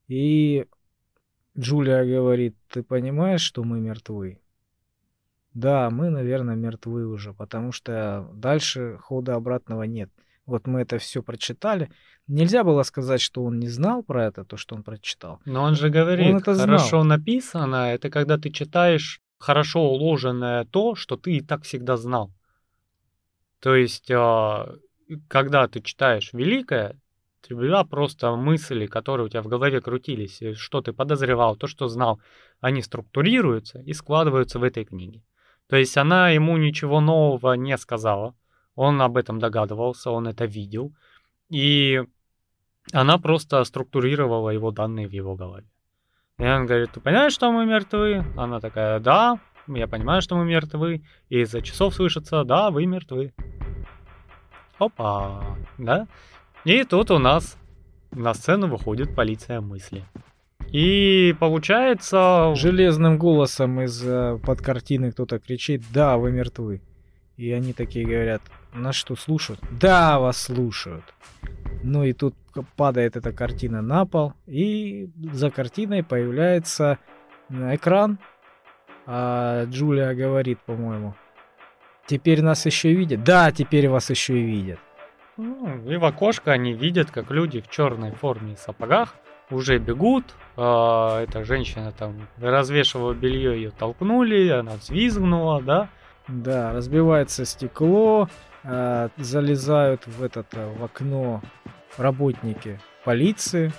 [0.07, 0.67] и
[1.59, 4.39] Джулия говорит, ты понимаешь, что мы мертвы?
[5.55, 10.11] Да, мы, наверное, мертвы уже, потому что дальше хода обратного нет.
[10.47, 11.91] Вот мы это все прочитали.
[12.27, 15.41] Нельзя было сказать, что он не знал про это, то, что он прочитал.
[15.45, 17.05] Но он же говорит, он это хорошо знал.
[17.05, 22.33] написано, это когда ты читаешь хорошо уложенное то, что ты и так всегда знал.
[23.63, 24.75] То есть, а,
[25.29, 26.99] когда ты читаешь великое,
[27.45, 31.87] у тебя просто мысли, которые у тебя в голове крутились, что ты подозревал, то, что
[31.87, 32.21] знал,
[32.61, 35.23] они структурируются и складываются в этой книге.
[35.69, 38.35] То есть она ему ничего нового не сказала,
[38.75, 40.93] он об этом догадывался, он это видел,
[41.49, 42.03] и
[42.93, 45.69] она просто структурировала его данные в его голове.
[46.39, 48.25] И он говорит, ты понимаешь, что мы мертвы?
[48.37, 51.03] Она такая, да, я понимаю, что мы мертвы.
[51.29, 53.33] И из-за часов слышится, да, вы мертвы.
[54.79, 56.09] Опа, да?
[56.65, 57.57] И тут у нас
[58.11, 60.05] на сцену выходит полиция мысли.
[60.69, 62.55] И получается...
[62.55, 66.81] Железным голосом из э, под картины кто-то кричит, да, вы мертвы.
[67.37, 69.61] И они такие говорят, нас что, слушают?
[69.71, 71.05] Да, вас слушают.
[71.83, 72.35] Ну и тут
[72.77, 76.99] падает эта картина на пол, и за картиной появляется
[77.51, 78.19] экран.
[79.07, 81.15] А Джулия говорит, по-моему,
[82.07, 83.25] теперь нас еще видят?
[83.25, 84.79] Да, теперь вас еще и видят.
[85.37, 89.15] Ну, и в окошко они видят, как люди в черной форме и сапогах
[89.51, 90.25] уже бегут.
[90.57, 95.89] А, эта женщина там развешивала белье, ее толкнули, она взвизгнула, да?
[96.29, 98.29] Да, разбивается стекло,
[98.63, 101.43] а, залезают в этот а, в окно
[101.97, 103.73] работники полиции,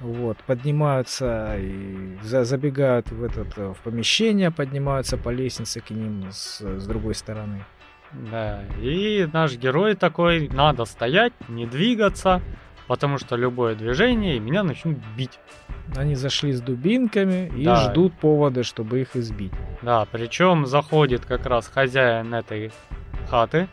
[0.00, 6.26] вот, поднимаются и за, забегают в этот а, в помещение, поднимаются по лестнице к ним
[6.30, 7.64] с, с другой стороны.
[8.12, 12.40] Да, и наш герой такой, надо стоять, не двигаться,
[12.86, 15.38] потому что любое движение и меня начнут бить.
[15.96, 17.76] Они зашли с дубинками и Да.
[17.76, 19.52] ждут повода, чтобы их избить.
[19.82, 22.70] Да, причем заходит как раз хозяин этой
[23.28, 23.68] хаты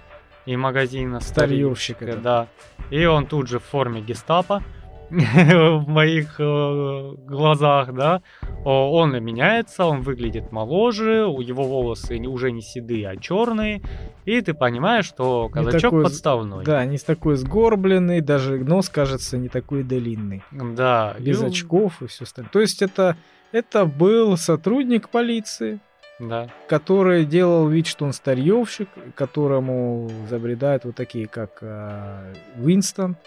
[0.46, 2.48] и магазина Старьевщика, старьевщика, да.
[2.90, 2.96] да.
[2.96, 4.64] И он тут же в форме гестапо
[5.10, 8.22] в моих э, глазах, да.
[8.66, 13.82] Он меняется, он выглядит моложе, у его волосы уже не седые, а черные.
[14.26, 16.66] И ты понимаешь, что казачок такой подставной.
[16.66, 20.44] Да, не такой сгорбленный, даже нос кажется не такой длинный.
[20.52, 21.16] Да.
[21.20, 22.52] Без и- очков и все остальное.
[22.52, 23.16] То есть это,
[23.52, 25.80] это был сотрудник полиции,
[26.20, 26.48] Да.
[26.68, 33.18] который делал вид, что он старьевщик, которому забредают вот такие, как а, Уинстон.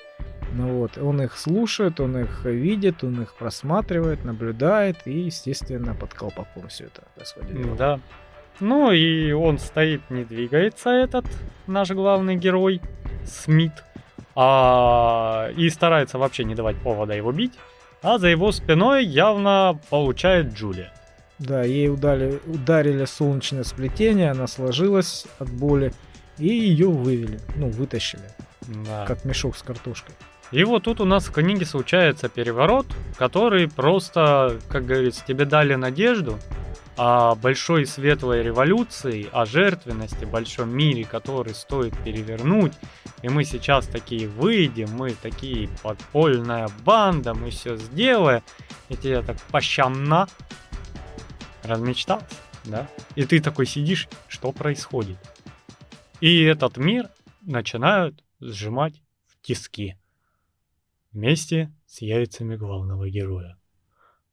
[0.53, 6.15] Ну вот, он их слушает, он их видит, он их просматривает, наблюдает и, естественно, под
[6.15, 7.77] колпаком все это происходит.
[7.77, 8.01] Да.
[8.61, 11.27] Ну и он стоит, не двигается этот
[11.67, 12.81] наш главный герой,
[13.27, 13.73] Смит,
[14.35, 17.53] а, и старается вообще не давать повода его бить,
[18.03, 20.93] а за его спиной явно получает Джулия.
[21.39, 25.93] Да, ей удали, ударили солнечное сплетение, она сложилась от боли,
[26.39, 28.31] и ее вывели, ну, вытащили,
[28.87, 29.05] Да.
[29.07, 30.15] как мешок с картошкой.
[30.53, 32.87] И вот тут у нас в книге случается переворот,
[33.19, 36.39] который просто, как говорится, тебе дали надежду
[36.97, 42.73] о большой светлой революции, о жертвенности, большом мире, который стоит перевернуть.
[43.23, 48.43] И мы сейчас такие выйдем, мы такие подпольная банда, мы все сделаем.
[48.89, 50.29] И тебе так пощамна
[51.67, 52.89] размечтался, да?
[53.15, 55.19] И ты такой сидишь, что происходит?
[56.21, 57.11] И этот мир
[57.43, 59.97] начинают сжимать в тиски
[61.13, 63.59] вместе с яйцами главного героя.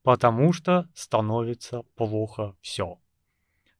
[0.01, 2.99] Потому что становится плохо все.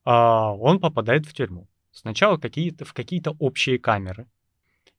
[0.05, 1.67] он попадает в тюрьму.
[1.91, 4.27] Сначала какие-то, в какие-то общие камеры,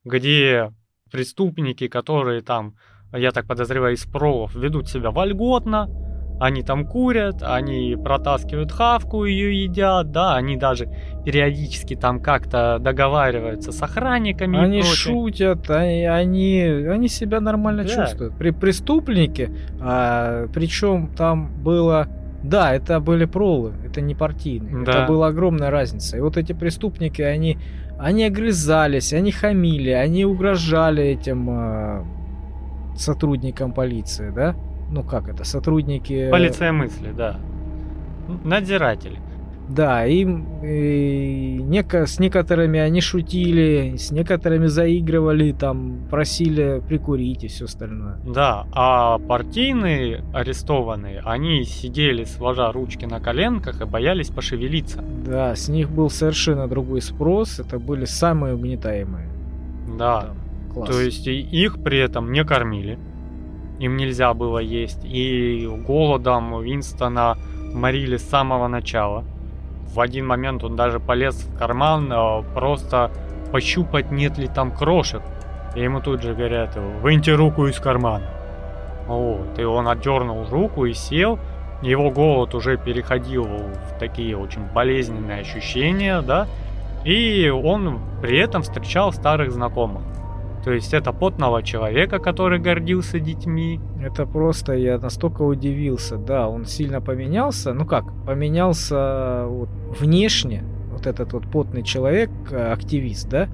[0.05, 0.73] где
[1.11, 2.77] преступники, которые там,
[3.13, 5.89] я так подозреваю, из пролов, ведут себя вольготно,
[6.41, 10.89] они там курят, они протаскивают хавку, ее едят, да, они даже
[11.25, 14.59] периодически там как-то договариваются с охранниками.
[14.59, 17.89] Они шутят, они, они, они себя нормально Да.
[17.89, 18.37] чувствуют.
[18.37, 19.51] При преступники,
[19.81, 22.09] а, причем там было,
[22.43, 24.93] да, это были пролы, это не партийные, Да.
[24.93, 26.17] это была огромная разница.
[26.17, 27.59] И вот эти преступники, они,
[27.99, 32.05] они огрызались, они хамили, они угрожали этим а,
[32.97, 34.55] сотрудникам полиции, да?
[34.91, 36.31] Ну как это, сотрудники...
[36.31, 37.39] Полиция мысли, да.
[38.45, 39.19] Надзиратели.
[39.67, 47.49] Да, им и неко- с некоторыми они шутили, с некоторыми заигрывали, там просили прикурить и
[47.49, 48.19] все остальное.
[48.27, 55.03] Да, а партийные арестованные, они сидели сложа ручки на коленках и боялись пошевелиться.
[55.27, 59.29] Да, с них был совершенно другой спрос, это были самые угнетаемые.
[59.99, 60.37] Да, Там,
[60.75, 60.91] класс.
[60.91, 62.99] то есть их при этом не кормили.
[63.79, 65.05] Им нельзя было есть.
[65.05, 67.37] И голодом Винстона
[67.73, 69.25] морили с самого начала.
[69.93, 73.11] В один момент он даже полез в карман э, просто
[73.53, 75.23] пощупать, нет ли там крошек.
[75.75, 78.27] И ему тут же говорят, выньте руку из кармана.
[79.07, 81.39] Вот, и он отдернул руку и сел.
[81.83, 86.47] Его голод уже переходил в такие очень болезненные ощущения, да.
[87.05, 90.03] И он при этом встречал старых знакомых.
[90.65, 93.81] То есть это потного человека, который гордился детьми.
[94.03, 96.17] Это просто я настолько удивился.
[96.17, 97.75] Да, он сильно поменялся.
[97.75, 99.69] Ну как, поменялся вот,
[100.01, 100.65] внешне.
[100.91, 103.49] Вот этот вот потный человек, э, активист, да.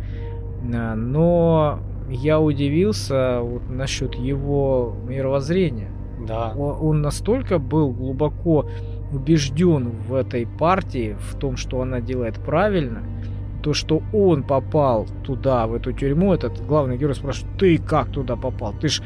[0.73, 5.91] А, Но я удивился вот насчет его мировоззрения.
[6.29, 6.53] Да.
[6.57, 8.67] Он, он настолько был глубоко
[9.13, 13.03] убежден в этой партии, в том, что она делает правильно,
[13.63, 18.37] то, что он попал туда, в эту тюрьму, этот главный герой спрашивает, ты как туда
[18.37, 18.75] попал?
[18.81, 19.03] Ты ж,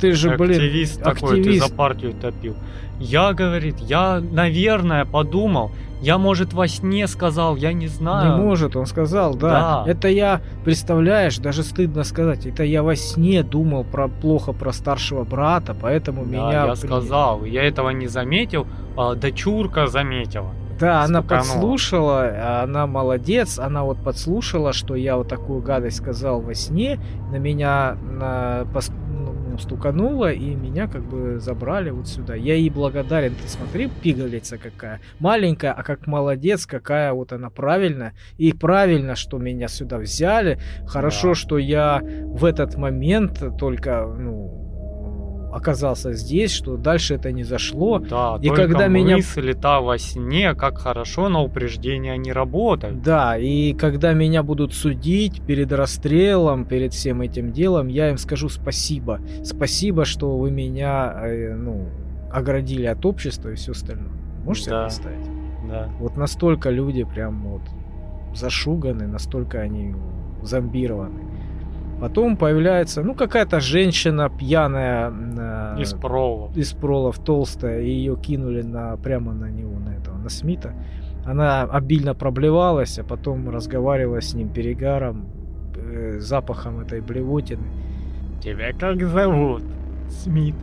[0.00, 2.54] Ты же, блин, активист такой, ты за партию топил.
[2.98, 5.70] Я, говорит, я, наверное, подумал,
[6.00, 8.36] я, может, во сне сказал, я не знаю.
[8.36, 9.84] Не может, он сказал, да.
[9.84, 9.90] да.
[9.90, 15.24] Это я, представляешь, даже стыдно сказать, это я во сне думал про плохо про старшего
[15.24, 16.66] брата, поэтому да, меня...
[16.66, 18.66] я сказал, я этого не заметил,
[18.96, 20.52] а дочурка заметила.
[20.78, 26.54] Да, она подслушала, она молодец, она вот подслушала, что я вот такую гадость сказал во
[26.54, 26.98] сне,
[27.30, 28.66] на меня на,
[28.98, 32.34] ну, стукануло, и меня как бы забрали вот сюда.
[32.34, 38.14] Я ей благодарен, ты смотри, пигалица какая, маленькая, а как молодец, какая вот она правильная,
[38.36, 41.34] и правильно, что меня сюда взяли, хорошо, да.
[41.34, 44.65] что я в этот момент только, ну,
[45.56, 47.98] оказался здесь, что дальше это не зашло.
[47.98, 53.02] Да, и когда меня мысль та во сне, как хорошо на упреждение не работают.
[53.02, 58.50] Да, и когда меня будут судить перед расстрелом, перед всем этим делом, я им скажу
[58.50, 59.20] спасибо.
[59.44, 61.88] Спасибо, что вы меня, э, ну,
[62.30, 64.12] оградили от общества и все остальное.
[64.44, 64.90] Можешь да.
[64.90, 65.70] себе представить?
[65.70, 65.88] Да.
[65.98, 67.62] Вот настолько люди прям вот
[68.34, 69.94] зашуганы, настолько они
[70.42, 71.35] зомбированы.
[72.00, 75.10] Потом появляется, ну, какая-то женщина пьяная.
[75.10, 76.56] Э, из пролов.
[76.56, 77.80] Из пролов, толстая.
[77.80, 80.74] И ее кинули на, прямо на него, на этого, на Смита.
[81.24, 85.26] Она обильно проблевалась, а потом разговаривала с ним перегаром,
[85.74, 87.66] э, запахом этой блевотины.
[88.42, 89.62] Тебя как зовут?
[90.08, 90.54] Смит.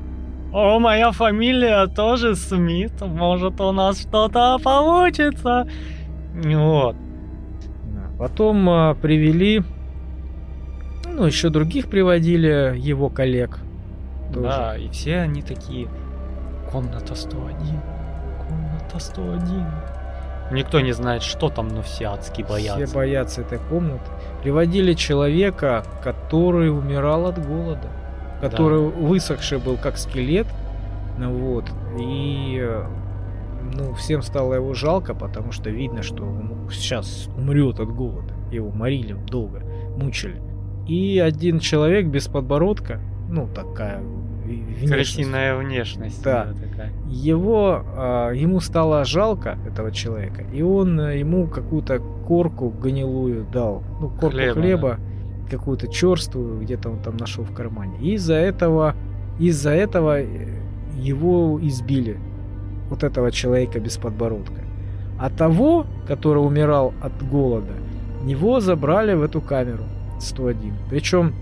[0.53, 3.01] О, моя фамилия тоже Смит.
[3.01, 5.67] Может, у нас что-то получится.
[6.35, 6.95] Вот.
[8.19, 9.63] Потом э, привели
[11.15, 13.59] ну, еще других приводили, его коллег.
[14.33, 14.47] Тоже.
[14.47, 15.87] Да, и все они такие,
[16.71, 17.55] комната 101,
[18.47, 19.65] комната 101.
[20.51, 22.85] Никто не знает, что там, но все адски боятся.
[22.85, 24.03] Все боятся этой комнаты.
[24.41, 27.89] Приводили человека, который умирал от голода.
[28.41, 28.97] Который да.
[28.97, 30.47] высохший был, как скелет.
[31.17, 31.65] Ну вот.
[31.97, 32.61] И
[33.73, 38.33] ну, всем стало его жалко, потому что видно, что он сейчас умрет от голода.
[38.51, 39.63] Его морили долго,
[39.95, 40.52] мучили.
[40.87, 42.99] И один человек без подбородка,
[43.29, 44.01] ну такая
[44.45, 44.91] внешность.
[44.91, 46.23] Красивая внешность.
[46.23, 46.47] Да.
[46.69, 46.91] такая.
[47.09, 53.83] Его, э, ему стало жалко этого человека, и он э, ему какую-то корку гнилую дал,
[53.99, 55.49] ну корку хлеба, хлеба да.
[55.57, 57.97] какую-то черствую, где-то он там нашел в кармане.
[58.01, 58.95] И из-за этого,
[59.39, 60.25] из-за этого э,
[60.97, 62.17] его избили,
[62.89, 64.61] вот этого человека без подбородка.
[65.19, 67.73] А того, который умирал от голода,
[68.25, 69.83] его забрали в эту камеру.
[70.23, 70.73] 101.
[70.89, 71.33] Причем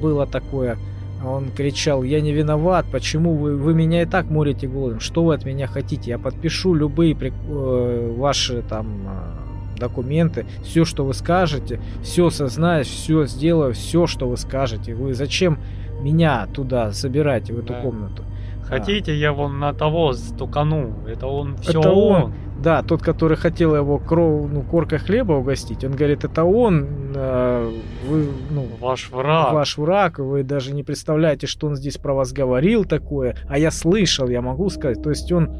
[0.00, 0.76] было такое,
[1.24, 5.34] он кричал, я не виноват, почему вы, вы меня и так морите голодом, что вы
[5.34, 11.80] от меня хотите, я подпишу любые э, ваши там э, документы, все, что вы скажете,
[12.02, 15.58] все сознаюсь, все сделаю, все, что вы скажете, вы зачем
[16.00, 17.80] меня туда забираете, в эту да.
[17.80, 18.24] комнату?
[18.70, 20.94] Хотите, я вон на того стукану.
[21.08, 22.22] Это он все это он.
[22.22, 22.34] он.
[22.62, 27.72] Да, тот, который хотел его кров, ну, коркой хлеба угостить, он говорит, это он, э,
[28.06, 29.52] вы, ну, ваш враг.
[29.52, 33.70] Ваш враг, вы даже не представляете, что он здесь про вас говорил такое, а я
[33.70, 35.02] слышал, я могу сказать.
[35.02, 35.50] То есть он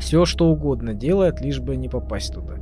[0.00, 2.54] все что угодно делает, лишь бы не попасть туда.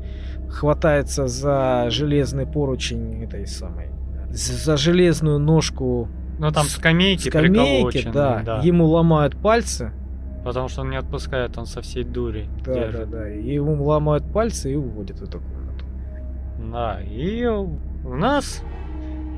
[0.49, 3.89] Хватается за железный поручень этой самой,
[4.31, 8.43] за железную ножку ну там скамейки, скамейки да.
[8.45, 8.61] да.
[8.63, 9.93] Ему ломают пальцы.
[10.47, 13.11] Потому что он не отпускает, он со всей дури Да, держит.
[13.11, 13.29] да, да.
[13.29, 15.85] И ему ломают пальцы и уводят в эту комнату.
[16.73, 18.63] Да, и у нас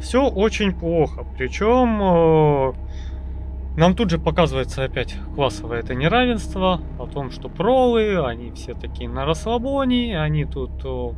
[0.03, 1.25] все очень плохо.
[1.39, 8.51] Причем э, нам тут же показывается опять классовое это неравенство, о том, что пролы, они
[8.51, 10.73] все такие на расслабоне, они тут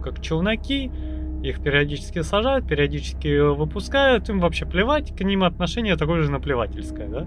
[0.04, 0.92] как челноки,
[1.42, 7.26] их периодически сажают, периодически выпускают, им вообще плевать, к ним отношение такое же наплевательское, да?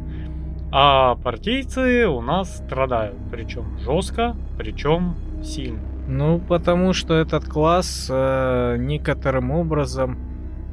[0.75, 5.13] А партийцы у нас страдают, причем жестко, причем
[5.43, 5.79] сильно.
[6.07, 10.17] Ну, потому что этот класс э, некоторым образом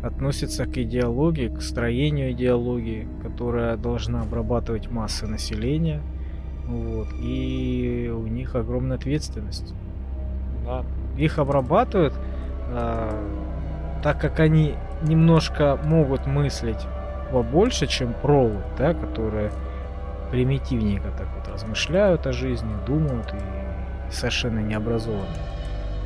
[0.02, 6.00] относится к идеологии, к строению идеологии, которая должна обрабатывать массы населения.
[6.66, 9.74] Вот, и у них огромная ответственность.
[10.64, 10.82] Да.
[11.18, 12.14] Их обрабатывают
[12.72, 13.22] а,
[14.02, 16.86] так как они немножко могут мыслить
[17.30, 19.50] побольше, чем пролы, да, которые
[20.30, 25.26] примитивненько так вот размышляют о жизни, думают и совершенно не образованы.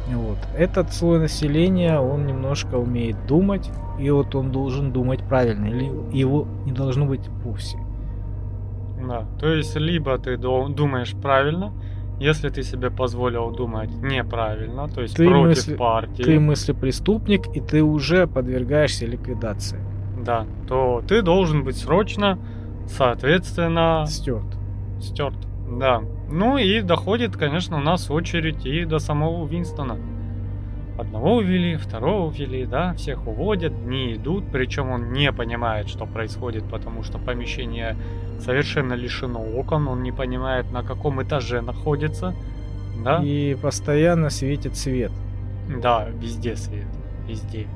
[0.08, 0.38] Вот.
[0.56, 6.46] Этот слой населения, он немножко умеет думать, и вот он должен думать правильно, или его
[6.66, 7.78] не должно быть вовсе.
[9.06, 11.72] Да, то есть либо ты думаешь правильно,
[12.20, 16.22] если ты себе позволил думать неправильно, то есть ты против мысли, партии...
[16.22, 19.80] Ты мыслепреступник, и ты уже подвергаешься ликвидации.
[20.24, 22.38] Да, то ты должен быть срочно
[22.86, 24.04] Соответственно...
[24.06, 24.56] Стерт.
[25.00, 25.36] Стерт,
[25.68, 26.02] да.
[26.30, 29.96] Ну и доходит, конечно, у нас очередь и до самого Винстона.
[30.96, 36.62] Одного увели, второго увели, да, всех уводят, дни идут, причем он не понимает, что происходит,
[36.70, 37.96] потому что помещение
[38.38, 42.32] совершенно лишено окон, он не понимает, на каком этаже находится,
[43.04, 43.20] да.
[43.24, 45.10] И постоянно светит свет.
[45.82, 46.86] Да, везде свет,
[47.26, 47.66] везде.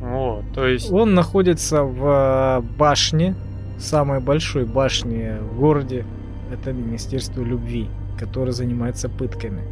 [0.00, 0.90] Вот, то есть...
[0.90, 3.36] Он находится в башне,
[3.78, 6.04] самой большой башне в городе,
[6.52, 7.88] это Министерство любви,
[8.18, 9.62] которое занимается пытками.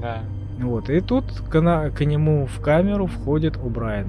[0.00, 0.22] Да.
[0.58, 4.08] Вот, и тут к, на, к нему в камеру входит О'Брайен.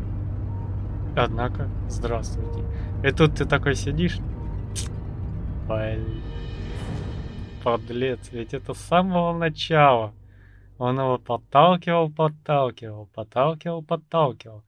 [1.15, 2.59] Однако, здравствуйте.
[3.03, 4.19] И тут ты такой сидишь.
[5.67, 6.21] Блин.
[7.63, 10.13] Подлец, ведь это с самого начала.
[10.77, 14.63] Он его подталкивал, подталкивал, подталкивал, подталкивал.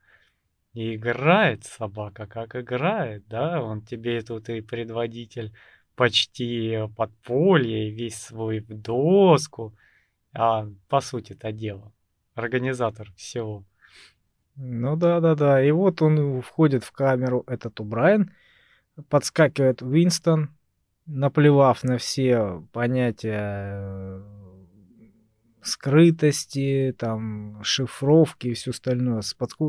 [0.77, 3.63] И играет собака, как играет, да?
[3.63, 5.51] Он тебе тут и предводитель
[5.95, 9.73] почти подполье, весь свой в доску
[10.33, 11.91] а по сути это дело.
[12.35, 13.63] Организатор всего.
[14.55, 15.63] Ну да, да, да.
[15.63, 18.31] И вот он входит в камеру, этот Убрайан,
[19.09, 20.49] подскакивает Уинстон,
[21.07, 24.21] наплевав на все понятия э,
[25.67, 29.21] скрытости, там, шифровки и все остальное,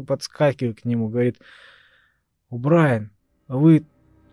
[0.06, 1.38] подскакивает к нему, говорит,
[2.50, 3.10] Убрайан,
[3.46, 3.84] вы,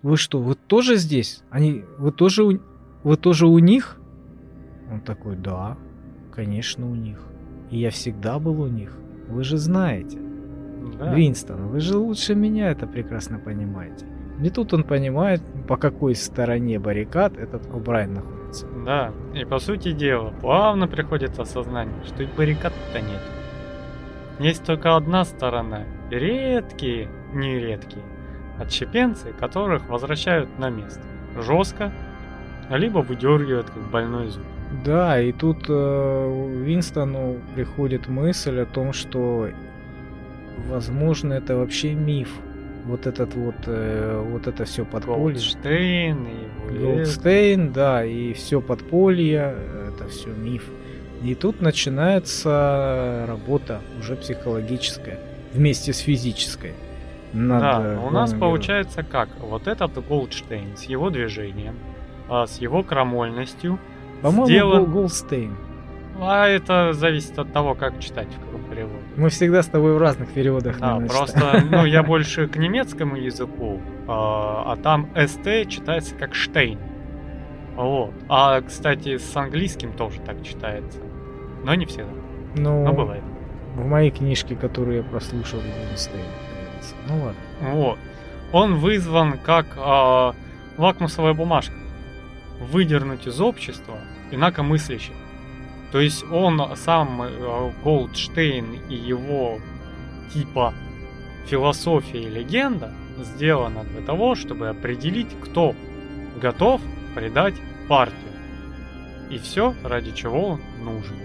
[0.01, 1.43] вы что, вы тоже здесь?
[1.49, 2.61] Они, вы тоже,
[3.03, 3.97] вы тоже у них?
[4.89, 5.77] Он такой, да
[6.35, 7.19] конечно, у них.
[7.71, 8.95] И я всегда был у них.
[9.27, 10.19] Вы же знаете.
[10.99, 11.15] Да.
[11.15, 14.05] Винстон, вы же лучше меня это прекрасно понимаете.
[14.39, 18.67] Не тут он понимает, по какой стороне баррикад этот О'Брайен находится.
[18.85, 23.21] Да, и по сути дела, плавно приходит осознание, что и баррикад-то нет.
[24.39, 28.03] Есть только одна сторона, редкие, нередкие,
[28.59, 31.01] отщепенцы, которых возвращают на место.
[31.39, 31.91] Жестко,
[32.69, 34.43] либо выдергивают как больной зуб.
[34.83, 39.49] Да, и тут э, Винстону приходит мысль о том, что,
[40.67, 42.29] возможно, это вообще миф.
[42.85, 45.33] Вот этот вот, э, вот это все подполье.
[45.33, 49.55] Голдштейн и Голдстейн, да, и все подполье,
[49.87, 50.69] это все миф.
[51.23, 55.19] И тут начинается работа уже психологическая,
[55.53, 56.73] вместе с физической.
[57.33, 58.39] Над да, у нас героем.
[58.39, 59.29] получается как?
[59.39, 61.75] Вот этот Голдштейн с его движением,
[62.29, 63.79] а, с его крамольностью,
[64.21, 64.91] по-моему, сделан...
[64.91, 65.55] Голстейн.
[66.19, 69.03] А это зависит от того, как читать в каком переводе.
[69.17, 70.79] Мы всегда с тобой в разных переводах.
[70.79, 71.71] Да, наверное, просто, читаем.
[71.71, 76.79] ну, я больше к немецкому языку, а, а там СТ читается как Штейн.
[77.75, 78.13] Вот.
[78.29, 80.99] А, кстати, с английским тоже так читается.
[81.63, 82.11] Но не всегда.
[82.55, 83.23] Ну, Но бывает.
[83.75, 85.59] В моей книжке, которую я прослушал,
[85.89, 86.23] Голстейн.
[87.09, 87.71] Ну ладно.
[87.73, 87.97] Вот.
[88.53, 90.33] Он вызван как а,
[90.77, 91.73] лакмусовая бумажка
[92.59, 93.95] выдернуть из общества
[94.31, 95.13] инакомыслящих.
[95.91, 99.59] То есть он сам, э, Голдштейн и его
[100.33, 100.73] типа
[101.45, 105.75] философия и легенда сделана для того, чтобы определить, кто
[106.41, 106.81] готов
[107.13, 107.55] предать
[107.87, 108.19] партию.
[109.29, 111.15] И все, ради чего он нужен.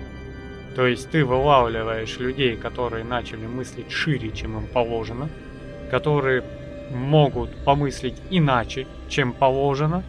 [0.76, 5.28] То есть ты вылавливаешь людей, которые начали мыслить шире, чем им положено,
[5.90, 6.44] которые
[6.90, 10.04] могут помыслить иначе, чем положено,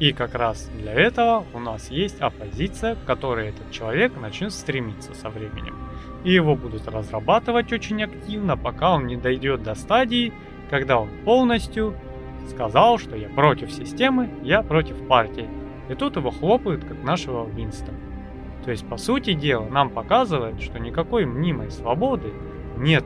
[0.00, 5.12] и как раз для этого у нас есть оппозиция, к которой этот человек начнет стремиться
[5.14, 5.76] со временем.
[6.24, 10.32] И его будут разрабатывать очень активно, пока он не дойдет до стадии,
[10.70, 11.94] когда он полностью
[12.48, 15.48] сказал, что я против системы, я против партии.
[15.90, 17.98] И тут его хлопают, как нашего Винстона.
[18.64, 22.32] То есть, по сути дела, нам показывает, что никакой мнимой свободы
[22.76, 23.04] нет.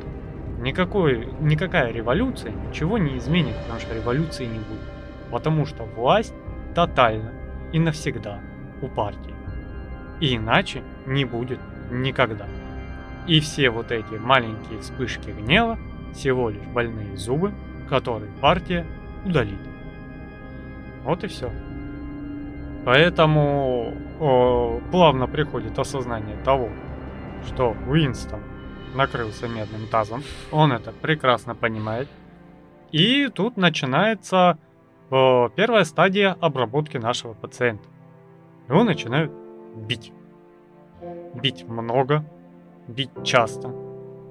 [0.60, 4.88] Никакой, никакая революция ничего не изменит, потому что революции не будет.
[5.30, 6.34] Потому что власть
[6.74, 7.32] тотально
[7.72, 8.40] и навсегда
[8.82, 9.34] у партии.
[10.20, 11.60] И иначе не будет
[11.90, 12.46] никогда.
[13.26, 15.78] И все вот эти маленькие вспышки гнева
[16.12, 17.52] всего лишь больные зубы,
[17.88, 18.86] которые партия
[19.24, 19.58] удалит.
[21.04, 21.50] Вот и все.
[22.84, 26.70] Поэтому о, плавно приходит осознание того,
[27.46, 28.40] что Уинстон
[28.94, 30.22] накрылся медным тазом.
[30.52, 32.08] Он это прекрасно понимает.
[32.92, 34.58] И тут начинается
[35.10, 37.84] первая стадия обработки нашего пациента.
[38.68, 39.30] Его начинают
[39.76, 40.12] бить.
[41.34, 42.24] Бить много,
[42.88, 43.70] бить часто,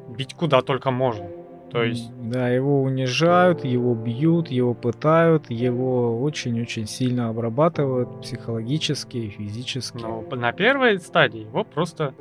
[0.09, 1.27] бить куда только можно.
[1.71, 2.11] То есть...
[2.29, 10.01] Да, его унижают, его бьют, его пытают, его очень-очень сильно обрабатывают психологически и физически.
[10.01, 12.13] Но на первой стадии его просто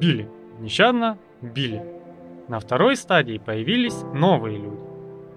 [0.00, 0.28] били.
[0.60, 1.82] Нещадно били.
[2.48, 4.85] На второй стадии появились новые люди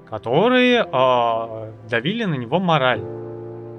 [0.09, 3.19] которые э, давили на него морально.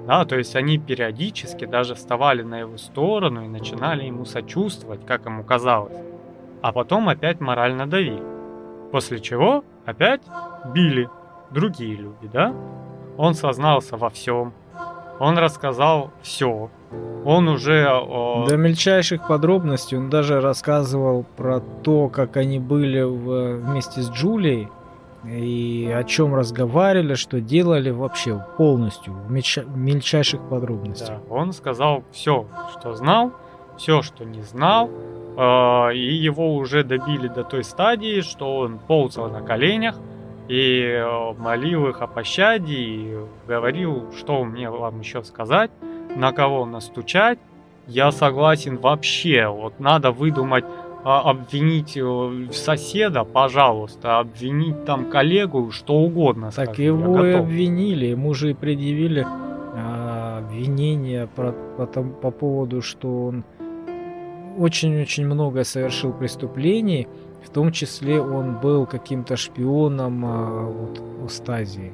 [0.07, 5.25] Да, то есть они периодически даже вставали на его сторону и начинали ему сочувствовать, как
[5.25, 5.97] ему казалось.
[6.61, 8.23] А потом опять морально давили.
[8.91, 10.21] После чего опять
[10.73, 11.09] били
[11.51, 12.53] другие люди, да?
[13.17, 14.53] Он сознался во всем.
[15.19, 16.69] Он рассказал все.
[17.25, 17.87] Он уже...
[17.87, 18.45] О...
[18.47, 23.57] До мельчайших подробностей он даже рассказывал про то, как они были в...
[23.57, 24.69] вместе с Джулией
[25.25, 29.63] и о чем разговаривали, что делали вообще полностью, в мельча...
[29.63, 31.19] мельчайших подробностях.
[31.27, 33.31] Да, он сказал все, что знал,
[33.77, 34.89] все, что не знал,
[35.37, 39.95] э, и его уже добили до той стадии, что он ползал на коленях,
[40.47, 43.17] и э, молил их о пощаде, и
[43.47, 45.71] говорил, что мне вам еще сказать,
[46.15, 47.39] на кого настучать.
[47.87, 50.65] Я согласен вообще, вот надо выдумать,
[51.03, 56.51] обвинить э, соседа, пожалуйста, обвинить там коллегу, что угодно.
[56.51, 62.81] Так скажем, его и обвинили, ему же и предъявили а, обвинение по, по, по поводу,
[62.81, 63.43] что он
[64.57, 67.07] очень-очень много совершил преступлений,
[67.43, 71.93] в том числе он был каким-то шпионом а, вот, у Стазии.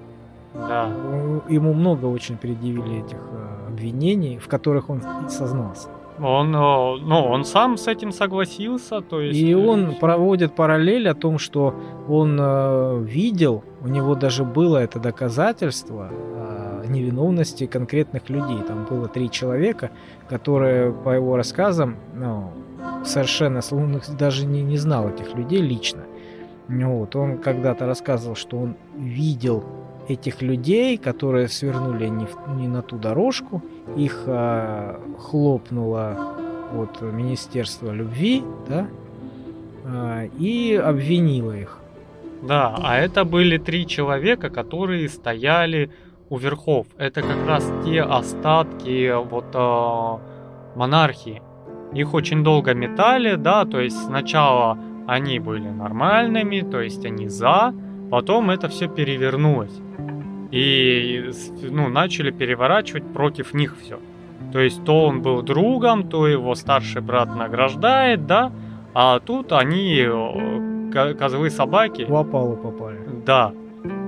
[0.53, 0.87] Да.
[1.49, 5.89] Ему много очень предъявили этих а, обвинений, в которых он сознался.
[6.19, 9.39] Он, ну, он сам с этим согласился, то есть...
[9.39, 11.75] И он проводит параллель о том, что
[12.07, 18.57] он э, видел, у него даже было это доказательство э, невиновности конкретных людей.
[18.67, 19.91] Там было три человека,
[20.27, 22.51] которые, по его рассказам, ну,
[23.05, 26.03] совершенно, он даже не, не знал этих людей лично.
[26.67, 29.63] Вот, он когда-то рассказывал, что он видел
[30.07, 33.61] этих людей, которые свернули не, в, не на ту дорожку,
[33.95, 36.17] их а, хлопнуло
[36.73, 38.87] вот Министерство любви, да,
[39.85, 41.79] а, и обвинило их.
[42.43, 45.89] Да, а это были три человека, которые стояли
[46.29, 46.87] у верхов.
[46.97, 50.19] Это как раз те остатки вот а,
[50.75, 51.41] монархии.
[51.93, 54.77] Их очень долго метали, да, то есть сначала
[55.07, 57.73] они были нормальными, то есть они за,
[58.11, 59.81] потом это все перевернулось.
[60.51, 61.31] И
[61.63, 63.99] ну, начали переворачивать против них все.
[64.53, 68.51] То есть то он был другом, то его старший брат награждает, да,
[68.93, 70.07] а тут они
[71.19, 72.05] козлы собаки.
[72.07, 72.97] В опалу попали.
[73.25, 73.53] Да.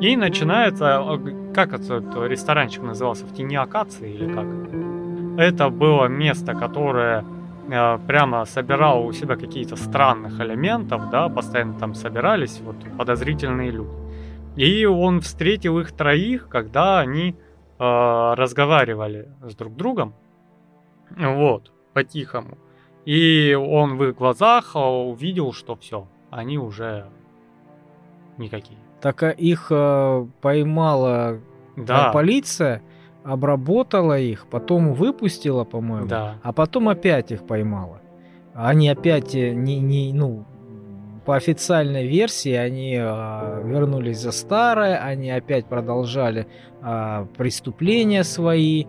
[0.01, 1.19] И начинается,
[1.53, 4.45] как это ресторанчик назывался, в тени акации или как?
[5.37, 7.23] Это было место, которое
[7.69, 13.89] э, прямо собирало у себя какие-то странных элементов, да, постоянно там собирались вот подозрительные люди.
[14.55, 17.35] И он встретил их троих, когда они
[17.77, 20.13] э, разговаривали с друг другом.
[21.17, 22.57] Вот, по-тихому.
[23.05, 27.07] И он в их глазах э, увидел, что все, они уже
[28.37, 28.79] никакие.
[29.01, 31.39] Так а их э, поймала
[31.75, 32.11] да.
[32.11, 32.81] полиция,
[33.23, 36.35] обработала их, потом выпустила, по-моему, да.
[36.43, 38.01] а потом опять их поймала.
[38.53, 40.45] Они опять э, не, не, ну,
[41.29, 46.47] по официальной версии они э, вернулись за старое, они опять продолжали
[46.81, 48.85] э, преступления свои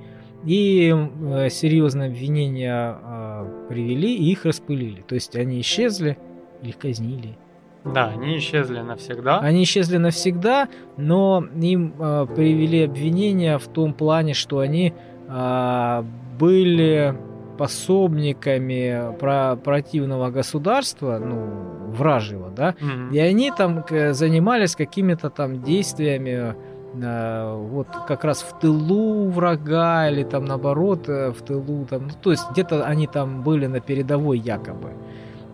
[0.47, 5.03] и э, серьезные обвинения э, привели и их распылили.
[5.03, 6.17] То есть они исчезли
[6.63, 7.37] или казнили.
[7.85, 9.41] Да, они исчезли навсегда.
[9.41, 14.95] Они исчезли навсегда, но им э, привели обвинения в том плане, что они
[15.29, 16.05] э,
[16.39, 17.15] были
[17.61, 23.13] пособниками про противного государства, ну, вражьего, да, mm-hmm.
[23.13, 26.55] и они там занимались какими-то там действиями,
[26.95, 32.13] э, вот как раз в тылу врага или там наоборот э, в тылу, там, ну,
[32.23, 34.93] то есть где-то они там были на передовой якобы.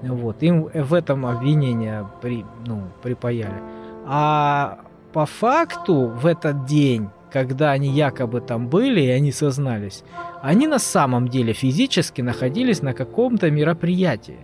[0.02, 3.60] Вот, им в этом обвинение при, ну, припаяли.
[4.06, 4.78] А
[5.12, 10.04] по факту в этот день когда они якобы там были и они сознались,
[10.40, 14.38] они на самом деле физически находились на каком-то мероприятии.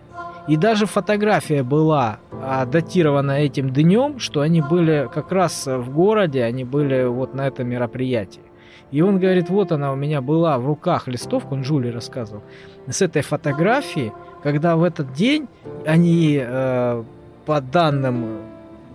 [0.46, 6.44] И даже фотография была а, датирована этим днем, что они были как раз в городе,
[6.44, 8.42] они были вот на этом мероприятии.
[8.90, 12.42] И он говорит, вот она у меня была в руках листовка, он Жули рассказывал,
[12.86, 14.12] с этой фотографией,
[14.42, 15.48] когда в этот день
[15.86, 17.04] они, э,
[17.46, 18.40] по данным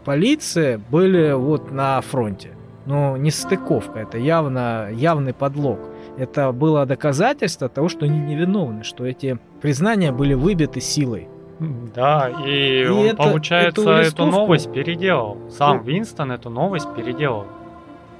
[0.06, 2.57] полиции, были вот на фронте.
[2.88, 5.78] Но не стыковка, это явно явный подлог.
[6.18, 11.28] Это было доказательство того, что они невиновны, что эти признания были выбиты силой.
[11.60, 15.38] Да, и, и он, это, получается, эту, эту новость переделал.
[15.50, 17.46] Сам Винстон эту новость переделал.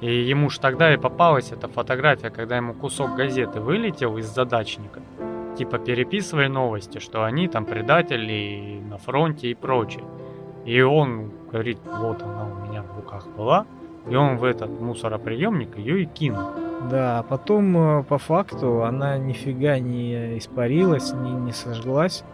[0.02, 5.00] И ему ж тогда и попалась эта фотография, когда ему кусок газеты вылетел из задачника.
[5.56, 10.04] Типа переписывай новости, что они там предатели на фронте и прочее.
[10.66, 13.64] И он говорит, вот она у меня в руках была,
[14.10, 16.48] и он в этот мусороприемник ее и кинул.
[16.90, 22.24] Да, а потом э, по факту она нифига не испарилась, не, не сожглась.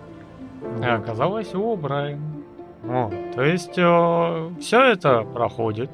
[0.80, 2.22] И оказалось у Брайана.
[2.82, 3.12] Вот.
[3.34, 5.90] То есть э, все это проходит.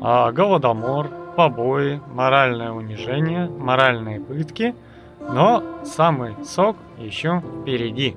[0.00, 4.74] А, голодомор, побои, моральное унижение, моральные пытки.
[5.20, 8.16] Но самый сок еще впереди.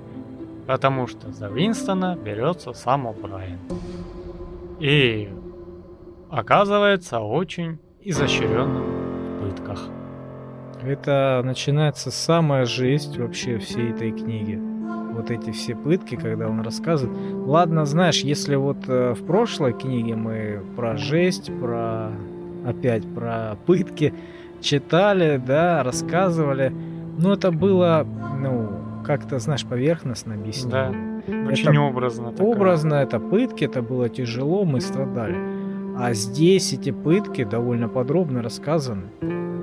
[0.65, 3.60] Потому что за Винстона берется сам О'Брайен.
[4.80, 5.30] И
[6.36, 9.90] оказывается очень изощренным в пытках.
[10.84, 14.60] Это начинается самая жесть вообще всей этой книги.
[15.14, 17.18] Вот эти все пытки, когда он рассказывает.
[17.48, 22.12] Ладно, знаешь, если вот э, в прошлой книге мы про жесть, про
[22.66, 24.14] опять про пытки
[24.60, 26.74] читали, да, рассказывали,
[27.18, 28.06] ну это было,
[28.41, 28.70] ну,
[29.06, 30.91] как-то, знаешь, поверхностно объяснено.
[31.28, 32.32] Да, очень Это образно.
[32.32, 32.48] такая.
[32.48, 35.38] Образно это пытки, это было тяжело, мы страдали.
[35.97, 39.03] А здесь эти пытки довольно подробно рассказаны.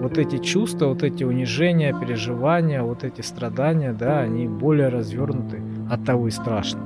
[0.00, 6.04] Вот эти чувства, вот эти унижения, переживания, вот эти страдания, да, они более развернуты, от
[6.04, 6.80] того и страшно.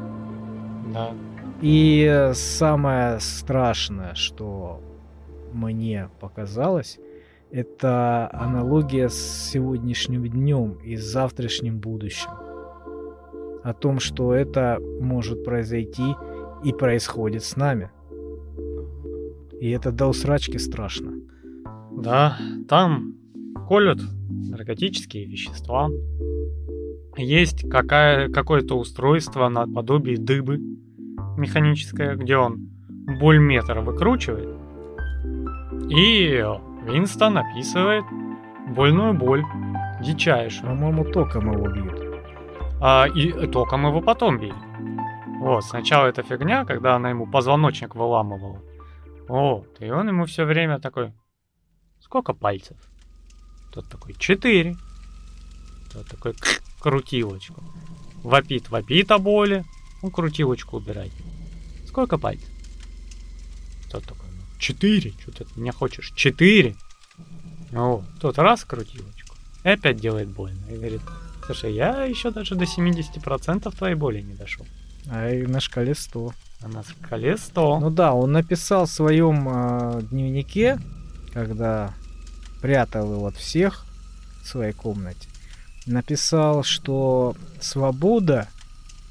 [0.93, 1.10] Да.
[1.62, 4.82] И самое страшное, что
[5.52, 6.98] мне показалось,
[7.51, 12.31] это аналогия с сегодняшним днем и с завтрашним будущим.
[13.62, 16.14] О том, что это может произойти
[16.64, 17.90] и происходит с нами.
[19.61, 21.12] И это до усрачки страшно.
[21.93, 22.37] Да,
[22.69, 23.15] там
[23.69, 25.89] колют наркотические вещества.
[27.16, 30.61] Есть какая, какое-то устройство наподобие дыбы
[31.37, 32.69] механическое, где он
[33.20, 34.49] боль метра выкручивает.
[35.89, 36.45] И
[36.85, 38.05] Винстон описывает
[38.74, 39.45] больную боль,
[40.03, 40.70] дичайшую.
[40.70, 42.07] По-моему, током его бьют.
[42.81, 44.55] А, и током его потом били.
[45.41, 48.61] Вот, сначала эта фигня, когда она ему позвоночник выламывала.
[49.28, 51.12] Вот, и он ему все время такой,
[52.01, 52.77] сколько пальцев?
[53.73, 54.77] Тот такой, четыре.
[55.93, 57.62] Тот такой, «К, крутилочку.
[58.23, 59.65] Вопит, вопит о боли,
[60.03, 61.12] он крутилочку убирает.
[61.86, 62.48] Сколько пальцев?
[63.90, 66.12] Тот такой, «Ну, четыре, что ты от меня хочешь?
[66.15, 66.77] Четыре.
[67.73, 70.65] О, тот раз крутилочку, и опять делает больно.
[70.70, 71.03] И говорит,
[71.44, 74.66] слушай, я еще даже до 70% твоей боли не дошел.
[75.09, 76.33] А и на шкале 100.
[76.62, 77.81] А на скале 100.
[77.81, 80.78] Ну да, он написал в своем э, дневнике,
[81.33, 81.95] когда
[82.61, 83.87] прятал его от всех
[84.43, 85.28] в своей комнате,
[85.87, 88.49] написал, что свобода,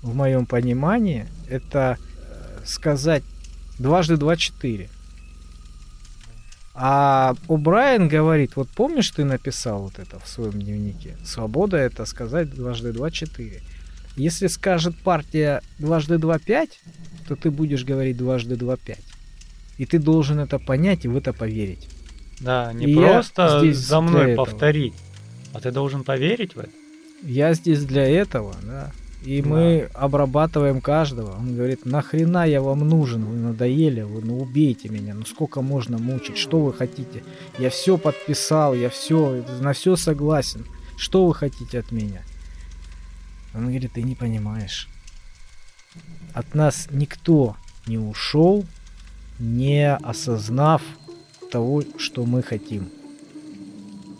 [0.01, 3.23] в моем понимании, это э, сказать
[3.79, 4.89] дважды два четыре.
[6.73, 11.15] А О'Брайен говорит, вот помнишь, ты написал вот это в своем дневнике?
[11.23, 13.61] Свобода это сказать дважды два четыре.
[14.15, 16.79] Если скажет партия дважды два пять,
[17.27, 19.03] то ты будешь говорить дважды два пять.
[19.77, 21.87] И ты должен это понять и в это поверить.
[22.39, 24.45] Да, не И просто здесь за мной этого.
[24.45, 24.93] повторить,
[25.53, 26.69] а ты должен поверить в это.
[27.23, 28.91] Я здесь для этого, да.
[29.23, 29.49] И Да.
[29.49, 31.35] мы обрабатываем каждого.
[31.37, 35.97] Он говорит, нахрена я вам нужен, вы надоели, вы ну убейте меня, ну сколько можно
[35.97, 37.23] мучить, что вы хотите?
[37.57, 40.65] Я все подписал, я все, на все согласен.
[40.97, 42.21] Что вы хотите от меня?
[43.55, 44.89] Он говорит, ты не понимаешь.
[46.33, 47.55] От нас никто
[47.87, 48.65] не ушел,
[49.39, 50.81] не осознав
[51.51, 52.89] того, что мы хотим.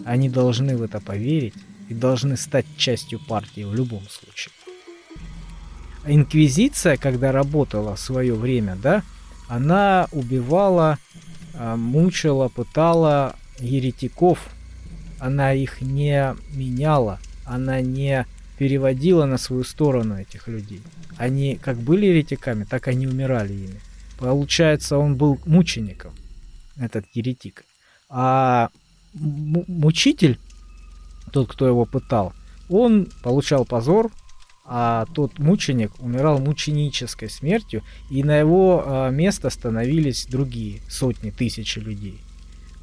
[0.06, 1.56] Они должны в это поверить
[1.90, 4.54] и должны стать частью партии в любом случае.
[6.06, 9.04] Инквизиция, когда работала в свое время, да,
[9.50, 10.98] она убивала,
[11.54, 14.40] а, мучила, пытала еретиков.
[15.20, 18.28] Она их не меняла, она не
[18.58, 20.82] переводила на свою сторону этих людей.
[21.18, 23.82] Они как были еретиками, так они умирали ими.
[24.18, 26.14] Получается, он был мучеником,
[26.78, 27.66] этот еретик.
[28.10, 28.70] А
[29.14, 30.40] му- мучитель,
[31.32, 32.34] тот, кто его пытал,
[32.70, 34.12] он получал позор,
[34.66, 41.78] а тот мученик умирал мученической смертью, и на его а, место становились другие сотни, тысячи
[41.78, 42.20] людей.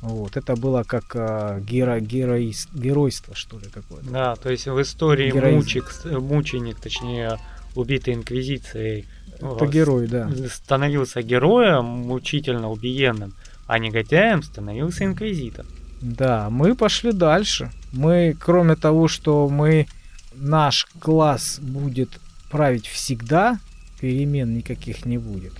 [0.02, 4.10] Вот, это было как а, геро, героис- геройство, что ли, какое-то.
[4.10, 5.56] Да, то есть в истории Героизм.
[5.56, 7.38] мучик, мученик, точнее,
[7.76, 9.06] убитый инквизицией,
[9.38, 10.28] Это э, герой, да.
[10.52, 13.32] становился героем, мучительно убиенным,
[13.68, 15.64] а негодяем становился инквизитор.
[16.00, 17.70] Да, мы пошли дальше.
[17.92, 19.86] Мы, кроме того, что мы
[20.34, 22.18] наш класс будет
[22.50, 23.60] править всегда,
[24.00, 25.52] перемен никаких не будет.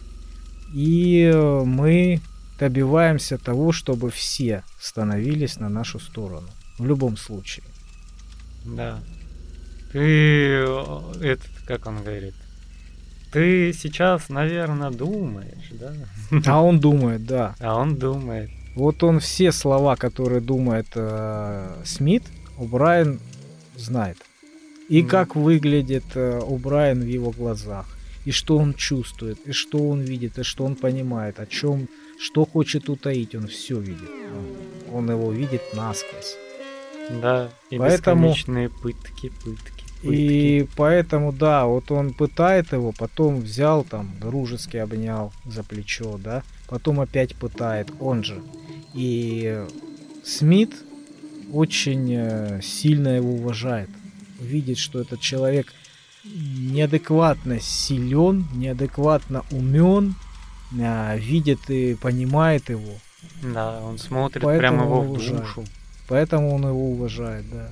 [0.74, 2.20] И э, мы
[2.59, 6.49] добиваемся того, чтобы все становились на нашу сторону.
[6.79, 7.65] В любом случае.
[8.65, 9.01] Да.
[9.93, 12.35] Ты, э, этот, как он говорит,
[13.33, 15.93] ты сейчас, наверное, думаешь, да?
[16.47, 17.55] А он думает, да.
[17.61, 18.51] А он думает.
[18.74, 22.24] Вот он все слова, которые думает э, Смит,
[22.59, 23.20] Брайан
[23.77, 24.19] знает.
[24.89, 25.07] И mm.
[25.07, 27.87] как выглядит э, Брайан в его глазах,
[28.24, 31.89] и что он чувствует, и что он видит, и что он понимает, о чем,
[32.23, 34.11] что хочет утаить, он все видит.
[34.93, 36.36] Он, он его видит насквозь.
[37.20, 38.28] Да, и Поэтому...
[38.28, 39.82] бесконечные пытки, пытки.
[40.03, 46.43] И поэтому, да, вот он пытает его, потом взял там, дружески обнял за плечо, да,
[46.69, 48.40] потом опять пытает, он же.
[48.94, 49.65] И
[50.24, 50.74] Смит
[51.53, 53.90] очень э, сильно его уважает.
[54.40, 55.73] Видит, что этот человек
[56.24, 60.16] неадекватно силен, неадекватно умен,
[60.81, 62.94] а, видит и понимает его.
[63.43, 65.65] Да, он смотрит Поэтому прямо его в душу.
[66.09, 67.70] Поэтому он его уважает, да.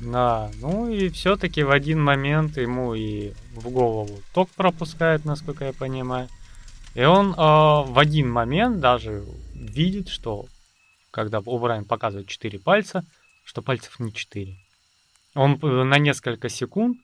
[0.00, 5.72] Да, ну и все-таки в один момент ему и в голову ток пропускает, насколько я
[5.74, 6.28] понимаю.
[6.94, 10.46] И он э, в один момент даже видит, что
[11.10, 13.04] когда О'Брайен показывает 4 пальца,
[13.44, 14.56] что пальцев не 4.
[15.34, 16.98] Он на несколько секунд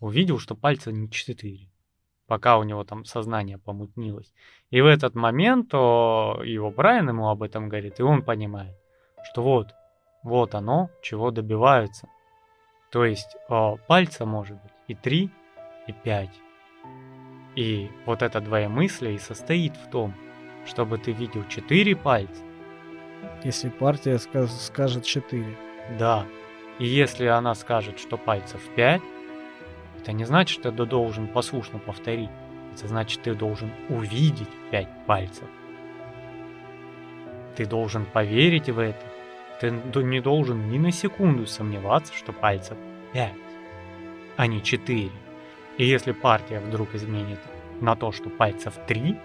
[0.00, 1.68] увидел, что пальца не 4,
[2.26, 4.32] пока у него там сознание помутнилось.
[4.70, 8.76] И в этот момент о, его Брайан ему об этом говорит, и он понимает,
[9.30, 9.68] что вот,
[10.22, 12.08] вот оно, чего добиваются.
[12.90, 15.30] То есть э, пальца может быть и 3,
[15.86, 16.30] и 5.
[17.56, 20.14] И вот эта двоя мысли и состоит в том,
[20.66, 22.42] чтобы ты видел 4 пальца.
[23.42, 25.56] Если партия скажет 4.
[25.98, 26.26] Да.
[26.78, 29.02] И если она скажет, что пальцев 5,
[30.00, 32.30] это не значит, что ты должен послушно повторить.
[32.78, 35.48] Это значит, ты должен увидеть 5 пальцев.
[37.56, 39.04] Ты должен поверить в это
[39.60, 42.78] ты не должен ни на секунду сомневаться, что пальцев
[43.12, 43.32] 5,
[44.36, 45.10] а не 4.
[45.78, 47.40] И если партия вдруг изменит
[47.80, 49.16] на то, что пальцев 3,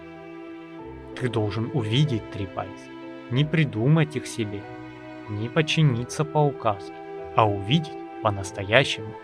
[1.16, 2.86] ты должен увидеть три пальца.
[3.30, 4.62] Не придумать их себе,
[5.28, 6.94] не подчиниться по указке,
[7.36, 9.14] а увидеть по-настоящему.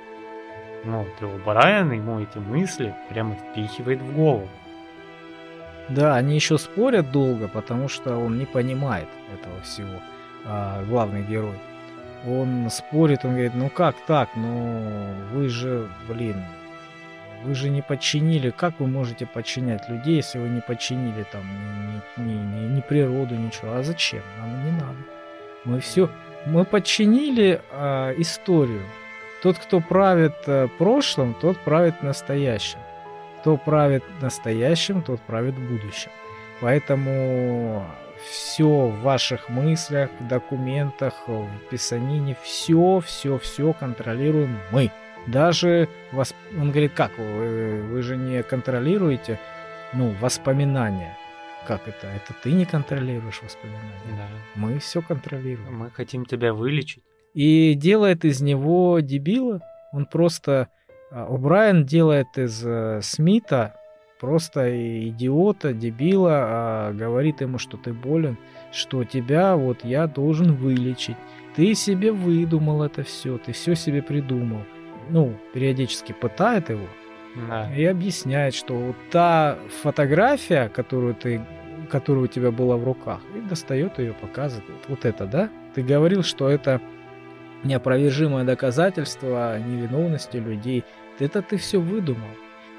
[0.84, 4.48] Вот, и у Брайана ему эти мысли прямо впихивает в голову.
[5.88, 10.00] Да, они еще спорят долго, потому что он не понимает этого всего
[10.44, 11.58] а, главный герой.
[12.26, 16.36] Он спорит, он говорит, ну как так, ну вы же, блин,
[17.42, 21.42] вы же не подчинили, как вы можете подчинять людей, если вы не подчинили там
[22.16, 24.98] ни, ни, ни, ни природу, ничего, а зачем, нам не надо.
[25.64, 26.10] Мы все,
[26.46, 28.82] мы подчинили э, историю.
[29.42, 32.78] Тот, кто правит э, прошлым, тот правит настоящим.
[33.40, 36.10] Кто правит настоящим, тот правит будущим.
[36.60, 37.86] Поэтому
[38.28, 44.90] все в ваших мыслях, документах, в писанине, все, все, все контролируем мы.
[45.26, 46.36] Даже восп...
[46.58, 49.38] он говорит, как вы, вы же не контролируете,
[49.92, 51.16] ну, воспоминания.
[51.66, 52.06] Как это?
[52.08, 54.16] Это ты не контролируешь воспоминания.
[54.16, 54.28] Да.
[54.54, 55.74] Мы все контролируем.
[55.74, 57.02] Мы хотим тебя вылечить.
[57.34, 59.60] И делает из него дебила.
[59.92, 60.68] Он просто...
[61.10, 63.74] А, О'Брайен делает из э, Смита
[64.20, 68.36] просто идиота, дебила, а говорит ему, что ты болен,
[68.70, 71.16] что тебя вот я должен вылечить.
[71.56, 74.60] Ты себе выдумал это все, ты все себе придумал.
[75.08, 76.86] Ну, периодически пытает его
[77.48, 77.74] да.
[77.74, 81.40] и объясняет, что вот та фотография, которую ты
[81.90, 84.64] которая у тебя была в руках, и достает ее, показывает.
[84.86, 85.50] Вот это, да?
[85.74, 86.80] Ты говорил, что это
[87.64, 90.84] неопровержимое доказательство невиновности людей.
[91.18, 92.30] Это ты все выдумал.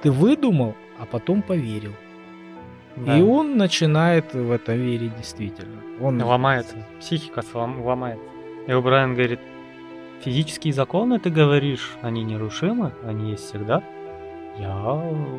[0.01, 1.93] Ты выдумал, а потом поверил.
[2.95, 3.17] Да.
[3.17, 5.81] И он начинает в это верить действительно.
[6.01, 8.25] Он ломается, психика ломается.
[8.67, 9.39] И Брайан говорит,
[10.21, 13.83] физические законы, ты говоришь, они нерушимы, они есть всегда.
[14.57, 14.75] Я,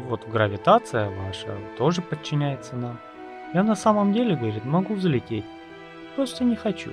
[0.09, 2.99] вот гравитация ваша тоже подчиняется нам.
[3.53, 5.45] Я на самом деле, говорит, могу взлететь.
[6.17, 6.91] Просто не хочу.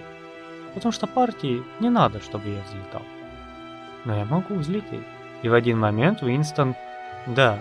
[0.74, 3.02] Потому что партии не надо, чтобы я взлетал.
[4.06, 5.04] Но я могу взлететь.
[5.42, 6.76] И в один момент Уинстон,
[7.26, 7.60] да,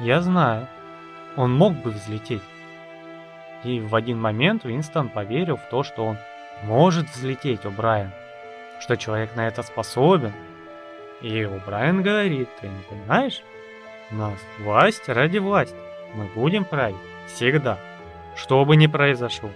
[0.00, 0.66] я знаю.
[1.36, 2.42] Он мог бы взлететь.
[3.64, 6.18] И в один момент Уинстон поверил в то, что он
[6.62, 8.12] может взлететь, у Брайан,
[8.80, 10.32] Что человек на это способен.
[11.20, 13.42] И у Брайан говорит, ты не понимаешь?
[14.10, 15.76] У нас власть ради власти.
[16.14, 16.96] Мы будем править
[17.26, 17.78] всегда.
[18.36, 19.50] Что бы ни произошло.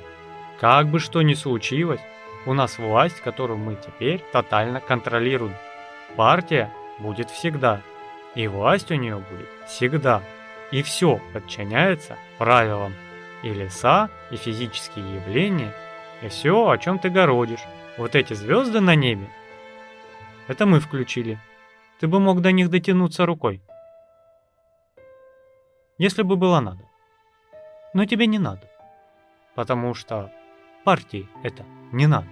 [0.61, 2.01] Как бы что ни случилось,
[2.47, 5.55] у нас власть, которую мы теперь тотально контролируем.
[6.17, 7.81] Партия будет всегда.
[8.35, 10.23] И власть у нее будет всегда.
[10.71, 12.95] И все подчиняется правилам.
[13.43, 15.75] И леса, и физические явления,
[16.23, 17.65] и все, о чем ты городишь.
[17.99, 19.29] Вот эти звезды на небе,
[20.49, 21.39] это мы включили.
[22.01, 23.63] Ты бы мог до них дотянуться рукой.
[25.99, 26.89] Если бы было надо.
[27.95, 28.69] Но тебе не надо.
[29.55, 30.33] Потому что
[30.85, 32.27] партии это не надо.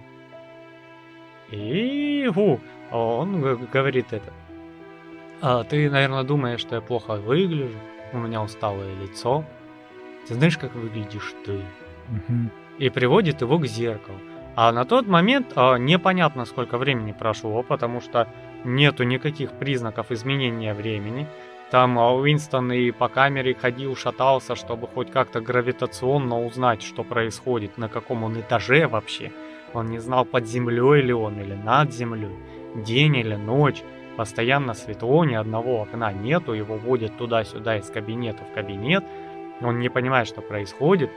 [1.51, 2.59] И фу,
[2.91, 4.31] он говорит это.
[5.41, 7.77] А, ты, наверное, думаешь, что я плохо выгляжу,
[8.13, 9.43] у меня усталое лицо.
[10.27, 11.53] Ты знаешь, как выглядишь ты?
[12.09, 12.49] Угу.
[12.77, 14.17] И приводит его к зеркалу.
[14.55, 18.27] А на тот момент а, непонятно, сколько времени прошло, потому что
[18.63, 21.27] нету никаких признаков изменения времени.
[21.71, 27.77] Там а, Уинстон и по камере ходил, шатался, чтобы хоть как-то гравитационно узнать, что происходит,
[27.77, 29.31] на каком он этаже вообще.
[29.73, 32.35] Он не знал, под землей ли он или над землей,
[32.75, 33.83] день или ночь.
[34.17, 39.03] Постоянно светло, ни одного окна нету, его водят туда-сюда из кабинета в кабинет.
[39.61, 41.09] Он не понимает, что происходит,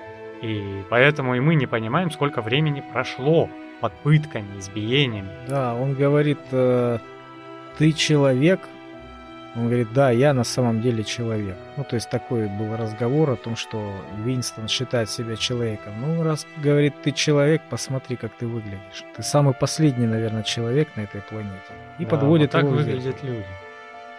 [0.43, 3.49] и поэтому и мы не понимаем, сколько времени прошло
[3.81, 5.31] под пытками, избиениями.
[5.49, 6.99] Да, он говорит, э,
[7.79, 8.61] ты человек,
[9.57, 11.57] он говорит, да, я на самом деле человек.
[11.77, 13.93] Ну, то есть такой был разговор о том, что
[14.25, 15.93] Винстон считает себя человеком.
[16.01, 19.05] Ну, раз говорит, ты человек, посмотри, как ты выглядишь.
[19.15, 21.55] Ты самый последний, наверное, человек на этой планете.
[22.01, 23.47] И Да, подводит вот так выглядят люди.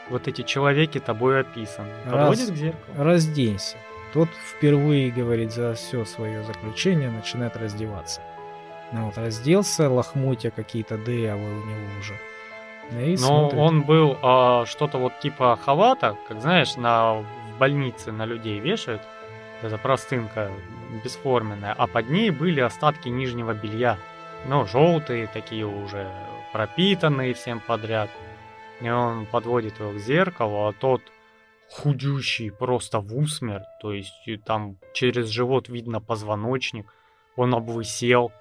[0.09, 1.89] Вот эти человеки тобой описаны.
[2.05, 2.29] Раз.
[2.29, 3.03] Подводит к зеркалу.
[3.03, 3.77] Разденься.
[4.13, 8.21] Тот впервые, говорит, за все свое заключение начинает раздеваться.
[8.93, 12.13] Ну вот, разделся, лохмотья какие-то дырявые у него уже.
[12.91, 13.59] И Но смотрит.
[13.59, 17.25] он был а, что-то вот типа халата, как знаешь, на в
[17.57, 19.01] больнице на людей вешают.
[19.61, 20.51] Это простынка
[21.03, 23.97] бесформенная, а под ней были остатки нижнего белья.
[24.47, 26.07] Ну, желтые такие уже,
[26.53, 28.09] пропитанные всем подряд.
[28.81, 31.01] И он подводит его к зеркалу, а тот
[31.71, 34.13] худющий просто в усмерть, то есть
[34.45, 36.85] там через живот видно позвоночник,
[37.35, 38.31] он обвысел,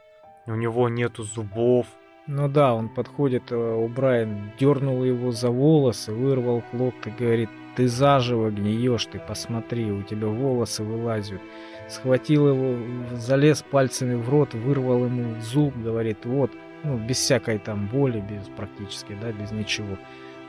[0.47, 1.87] у него нету зубов,
[2.27, 7.51] Ну да, он подходит, э, у Брайан дернул его за волосы, вырвал клок и говорит,
[7.77, 11.41] ты заживо гниешь, ты посмотри, у тебя волосы вылазят.
[11.89, 12.77] Схватил его,
[13.13, 16.51] залез пальцами в рот, вырвал ему зуб, говорит, вот,
[16.83, 19.99] ну, без всякой там боли, без практически, да, без ничего.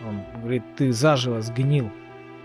[0.07, 1.91] Он говорит, ты заживо сгнил,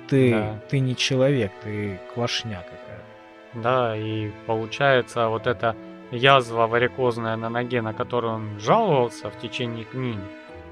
[0.09, 0.61] ты, Да.
[0.69, 3.62] ты не человек, ты квашня какая.
[3.62, 5.77] Да, и получается вот эта
[6.11, 10.19] язва варикозная на ноге, на которую он жаловался в течение книги,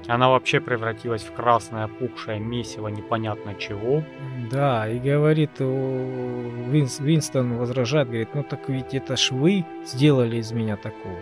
[0.07, 4.03] она вообще превратилась в красное опухшее месиво непонятно чего.
[4.51, 10.51] Да, и говорит, Винс- Винстон возражает, говорит, ну так ведь это ж вы сделали из
[10.51, 11.17] меня такого.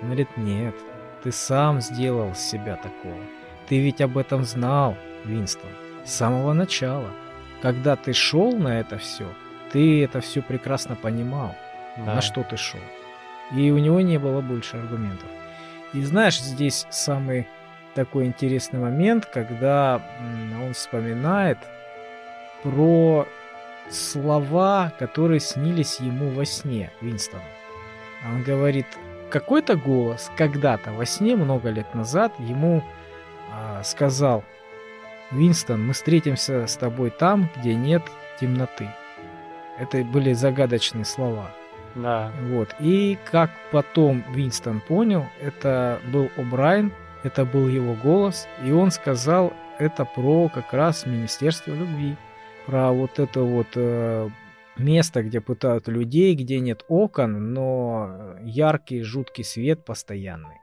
[0.00, 0.74] Он говорит, нет,
[1.22, 3.20] ты сам сделал себя такого.
[3.68, 5.70] Ты ведь об этом знал, Винстон,
[6.04, 7.10] с самого начала.
[7.60, 9.26] Когда ты шел на это все,
[9.72, 11.54] ты это все прекрасно понимал,
[11.96, 12.14] Да.
[12.16, 12.80] на что ты шел.
[13.54, 15.28] И у него не было больше аргументов.
[15.92, 17.46] И знаешь, здесь самый
[17.94, 20.00] такой интересный момент, когда
[20.64, 21.58] он вспоминает
[22.62, 23.26] про
[23.90, 27.42] слова, которые снились ему во сне, Винстону.
[28.24, 28.86] Он говорит,
[29.30, 32.82] какой-то голос когда-то во сне, много лет назад, ему
[33.50, 34.44] а, сказал,
[35.30, 38.02] Винстон, мы встретимся с тобой там, где нет
[38.40, 38.88] темноты.
[39.78, 41.50] Это были загадочные слова.
[41.94, 42.32] Да.
[42.48, 42.74] Вот.
[42.80, 46.92] И как потом Винстон понял, это был О'Брайен,
[47.22, 52.16] это был его голос, и он сказал это про как раз Министерство любви,
[52.66, 54.28] про вот это вот э,
[54.76, 60.60] место, где пытают людей, где нет окон, но яркий, жуткий свет постоянный.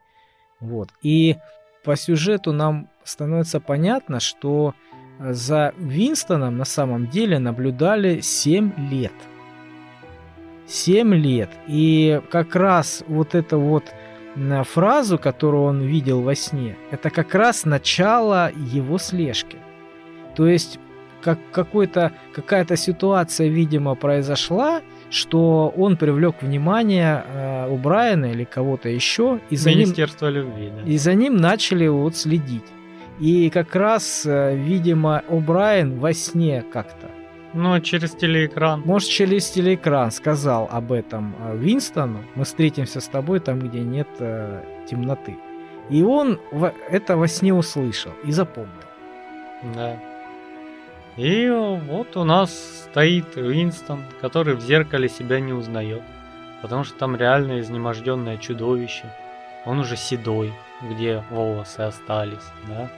[0.60, 0.89] Вот.
[1.01, 1.38] И
[1.84, 4.73] по сюжету нам становится понятно, что
[5.19, 9.14] за Винстоном на самом деле наблюдали 7 лет.
[10.69, 11.49] 7 лет.
[11.67, 13.83] И как раз вот эту вот
[14.63, 19.57] фразу, которую он видел во сне, это как раз начало его слежки.
[20.35, 20.79] То есть
[21.21, 28.89] как какой-то, какая-то ситуация, видимо, произошла, что он привлек внимание э, у Брайана или кого-то
[28.89, 30.89] еще, и за ним Министерство любви, да.
[30.89, 32.63] и за ним начали вот следить.
[33.19, 37.09] И как раз, э, видимо, О'Брайен во сне как-то,
[37.53, 38.81] Ну, через телеэкран.
[38.85, 44.07] может, через телеэкран сказал об этом э, Винстону, мы встретимся с тобой там, где нет
[44.19, 45.35] э, темноты.
[45.89, 46.39] И он
[46.89, 48.69] это во сне услышал и запомнил.
[49.76, 49.97] Да.
[51.17, 52.51] И вот у нас
[52.89, 56.03] стоит Уинстон, который в зеркале себя не узнает.
[56.61, 59.05] Потому что там реально изнеможденное чудовище.
[59.65, 62.89] Он уже седой, где волосы остались, да.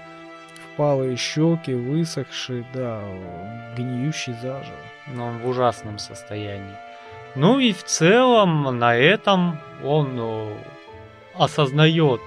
[0.74, 3.02] Впалые щеки, высохшие, да,
[3.76, 4.78] гниющий заживо.
[5.08, 6.76] Но он в ужасном состоянии.
[7.36, 10.58] Ну и в целом на этом он ну,
[11.36, 12.22] осознает,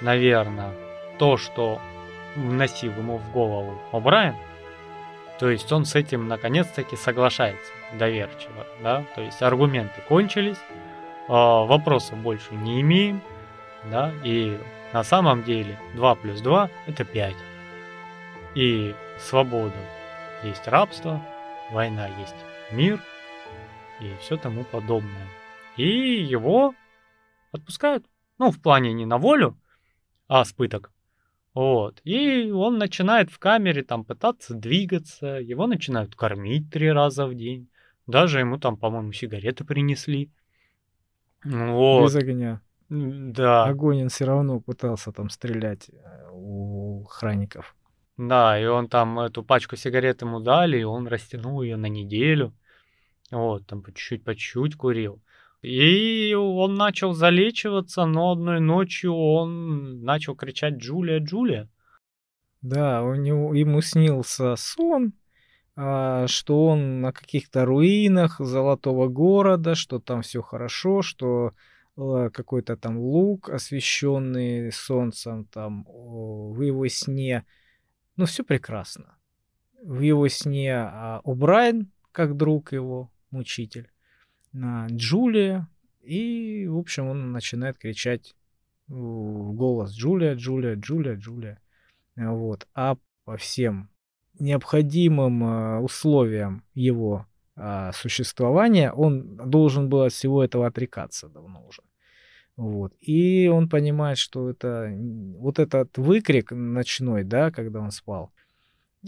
[0.00, 0.72] наверное,
[1.18, 1.80] то, что
[2.34, 4.34] вносил ему в голову О'Брайен.
[5.38, 10.56] То есть он с этим наконец-таки соглашается доверчиво, да, то есть аргументы кончились,
[11.28, 13.20] вопросов больше не имеем,
[13.90, 14.58] да, и
[14.92, 17.34] на самом деле 2 плюс 2 это 5.
[18.56, 19.76] И свобода
[20.42, 21.22] есть рабство,
[21.70, 22.34] война есть
[22.72, 22.98] мир
[24.00, 25.28] и все тому подобное.
[25.76, 26.74] И его
[27.52, 28.06] отпускают.
[28.38, 29.60] Ну, в плане не на волю,
[30.26, 30.90] а с пыток.
[31.52, 32.00] Вот.
[32.04, 37.68] И он начинает в камере там пытаться двигаться, его начинают кормить три раза в день.
[38.06, 40.30] Даже ему там, по-моему, сигареты принесли.
[41.44, 42.04] Вот.
[42.04, 42.62] Без огня.
[42.88, 43.66] Да.
[43.66, 47.75] Огонь он все равно пытался там стрелять э, у охранников.
[48.16, 52.54] Да, и он там эту пачку сигарет ему дали, и он растянул ее на неделю.
[53.30, 55.22] Вот, там по чуть-чуть, по чуть-чуть курил.
[55.62, 61.68] И он начал залечиваться, но одной ночью он начал кричать «Джулия, Джулия!».
[62.62, 65.12] Да, у него, ему снился сон,
[65.76, 71.52] а, что он на каких-то руинах золотого города, что там все хорошо, что
[71.96, 77.44] а, какой-то там лук, освещенный солнцем, там в его сне.
[78.16, 79.16] Ну, все прекрасно.
[79.82, 83.90] В его сне а, О'Брайен, как друг его, мучитель,
[84.54, 85.68] Джулия,
[86.00, 88.34] и, в общем, он начинает кричать
[88.88, 91.60] голос Джулия, Джулия, Джулия, Джулия.
[92.14, 92.66] Вот.
[92.74, 93.90] А по всем
[94.38, 97.26] необходимым а, условиям его
[97.56, 101.82] а, существования он должен был от всего этого отрекаться давно уже.
[102.56, 102.94] Вот.
[103.00, 104.90] И он понимает, что это
[105.38, 108.32] вот этот выкрик ночной, да, когда он спал,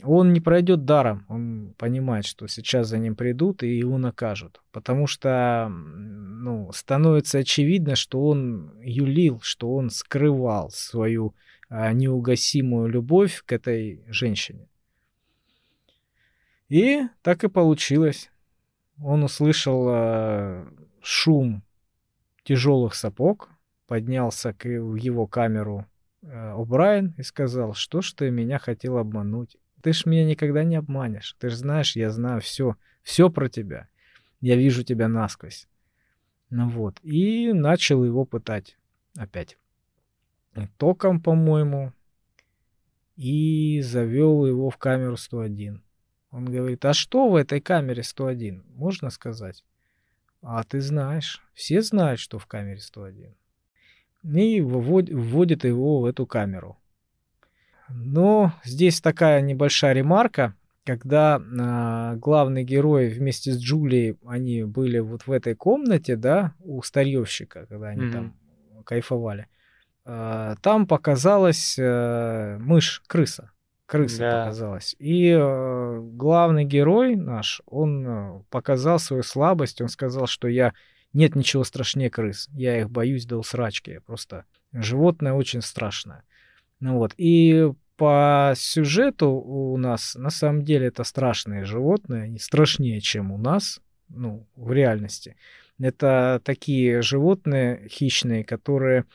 [0.02, 1.24] он не пройдет даром.
[1.28, 4.60] Он понимает, что сейчас за ним придут и его накажут.
[4.70, 11.34] Потому что ну, становится очевидно, что он юлил, что он скрывал свою
[11.68, 14.68] а, неугасимую любовь к этой женщине.
[16.68, 18.30] И так и получилось.
[19.02, 20.68] Он услышал а,
[21.00, 21.62] шум
[22.48, 23.50] тяжелых сапог,
[23.86, 25.84] поднялся к, его камеру
[26.22, 29.58] а, О'Брайен и сказал, что ж ты меня хотел обмануть.
[29.82, 31.36] Ты ж меня никогда не обманешь.
[31.38, 33.88] Ты ж знаешь, я знаю все, все про тебя.
[34.40, 35.68] Я вижу тебя насквозь.
[36.48, 36.98] Ну вот.
[37.02, 38.78] И начал его пытать
[39.14, 39.58] опять.
[40.78, 41.92] Током, по-моему.
[43.16, 45.82] И завел его в камеру 101.
[46.30, 48.64] Он говорит, а что в этой камере 101?
[48.74, 49.64] Можно сказать?
[50.42, 51.42] А ты знаешь.
[51.54, 53.34] Все знают, что в камере 101.
[54.34, 56.78] И вводит его в эту камеру.
[57.88, 60.54] Но здесь такая небольшая ремарка.
[60.84, 66.80] Когда э, главный герой вместе с Джулией, они были вот в этой комнате, да, у
[66.82, 68.12] старьевщика, когда они mm-hmm.
[68.12, 68.34] там
[68.84, 69.48] кайфовали,
[70.06, 73.50] э, там показалась э, мышь, крыса.
[73.88, 74.44] Крыса да.
[74.44, 74.94] показалась.
[74.98, 80.74] И э, главный герой наш, он показал свою слабость, он сказал, что я
[81.14, 82.48] нет ничего страшнее крыс.
[82.52, 84.00] Я их боюсь до усрачки.
[84.04, 86.22] Просто животное очень страшное.
[86.80, 87.14] Ну вот.
[87.16, 93.38] И по сюжету у нас на самом деле это страшные животные, они страшнее, чем у
[93.38, 95.36] нас, ну, в реальности.
[95.80, 99.06] Это такие животные хищные, которые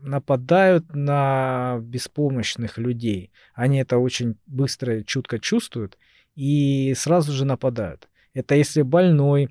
[0.00, 3.30] нападают на беспомощных людей.
[3.54, 5.98] Они это очень быстро и чутко чувствуют
[6.34, 8.08] и сразу же нападают.
[8.32, 9.48] Это если больной,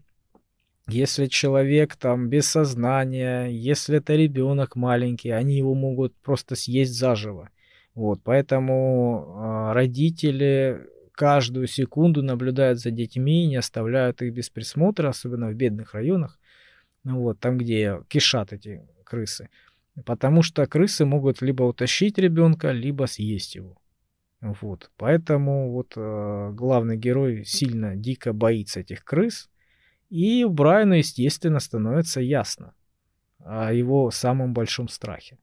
[0.88, 7.49] если человек там без сознания, если это ребенок маленький, они его могут просто съесть заживо.
[7.94, 15.49] Вот, поэтому э, родители каждую секунду наблюдают за детьми, не оставляют их без присмотра, особенно
[15.49, 16.40] в бедных районах,
[17.03, 19.49] ну вот, там, где кишат эти крысы.
[20.06, 23.78] Потому что крысы могут либо утащить ребенка, либо съесть его.
[24.41, 24.91] Вот.
[24.98, 29.49] Поэтому вот э, главный герой сильно, дико боится этих крыс.
[30.10, 32.74] И Брайану, естественно, становится ясно
[33.40, 35.38] о его самом большом страхе.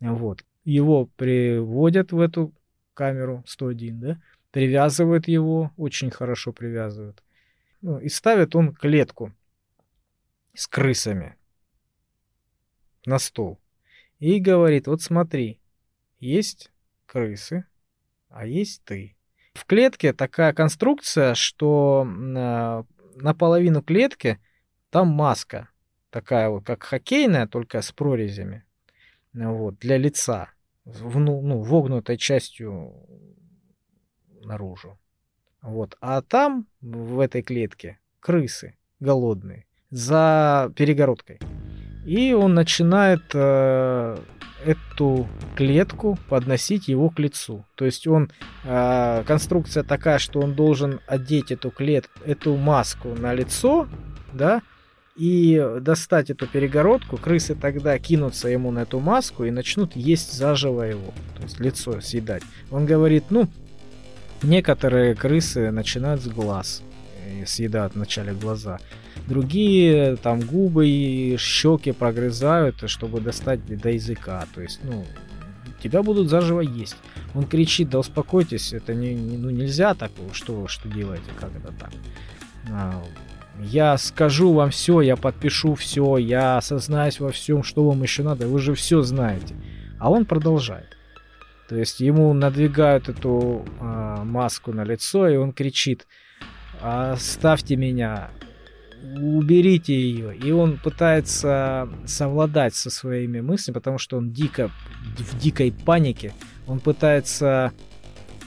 [0.00, 2.54] Вот его приводят в эту
[2.94, 7.22] камеру 101, да, привязывают его, очень хорошо привязывают.
[7.82, 9.32] Ну, и ставят он клетку
[10.54, 11.36] с крысами
[13.04, 13.60] на стол.
[14.18, 15.60] И говорит, вот смотри,
[16.18, 16.70] есть
[17.06, 17.66] крысы,
[18.28, 19.16] а есть ты.
[19.54, 24.38] В клетке такая конструкция, что на, наполовину клетки
[24.90, 25.68] там маска.
[26.10, 28.64] Такая вот, как хоккейная, только с прорезями.
[29.32, 30.50] Вот, для лица
[30.84, 32.94] в, ну, вогнутой частью
[34.42, 34.98] наружу.
[35.60, 35.96] Вот.
[36.00, 41.40] А там, в этой клетке, крысы голодные за перегородкой.
[42.06, 44.16] И он начинает э,
[44.64, 47.66] эту клетку подносить его к лицу.
[47.74, 48.30] То есть он
[48.64, 53.88] э, конструкция такая, что он должен одеть эту клетку, эту маску на лицо,
[54.32, 54.62] да,
[55.16, 60.82] и достать эту перегородку, крысы тогда кинутся ему на эту маску и начнут есть заживо
[60.82, 62.42] его, то есть лицо съедать.
[62.70, 63.48] Он говорит, ну,
[64.42, 66.82] некоторые крысы начинают с глаз,
[67.46, 68.78] съедают вначале глаза.
[69.26, 74.46] Другие там губы и щеки прогрызают, чтобы достать до языка.
[74.54, 75.04] То есть, ну,
[75.82, 76.96] тебя будут заживо есть.
[77.34, 81.72] Он кричит, да успокойтесь, это не, не ну, нельзя так, что, что делаете, как это
[81.72, 81.90] так.
[82.70, 83.02] А,
[83.60, 88.46] я скажу вам все, я подпишу все, я осознаюсь во всем, что вам еще надо,
[88.46, 89.54] вы же все знаете.
[89.98, 90.96] А он продолжает.
[91.68, 96.06] То есть ему надвигают эту э, маску на лицо, и он кричит,
[96.80, 98.30] оставьте меня,
[99.02, 100.36] уберите ее.
[100.36, 104.70] И он пытается совладать со своими мыслями, потому что он дико,
[105.18, 106.32] в дикой панике.
[106.66, 107.72] Он пытается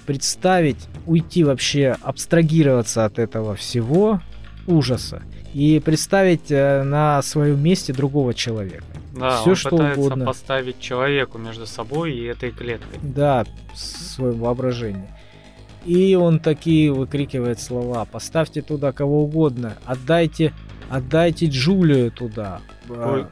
[0.05, 4.21] представить, уйти вообще, абстрагироваться от этого всего
[4.65, 5.21] ужаса
[5.53, 8.83] и представить э, на своем месте другого человека.
[9.15, 10.25] Да, Все, он что пытается угодно.
[10.25, 12.99] поставить человеку между собой и этой клеткой.
[13.01, 13.45] Да,
[13.75, 15.15] свое воображение.
[15.85, 18.05] И он такие выкрикивает слова.
[18.05, 19.77] Поставьте туда кого угодно.
[19.85, 20.53] Отдайте,
[20.89, 22.61] отдайте Джулию туда.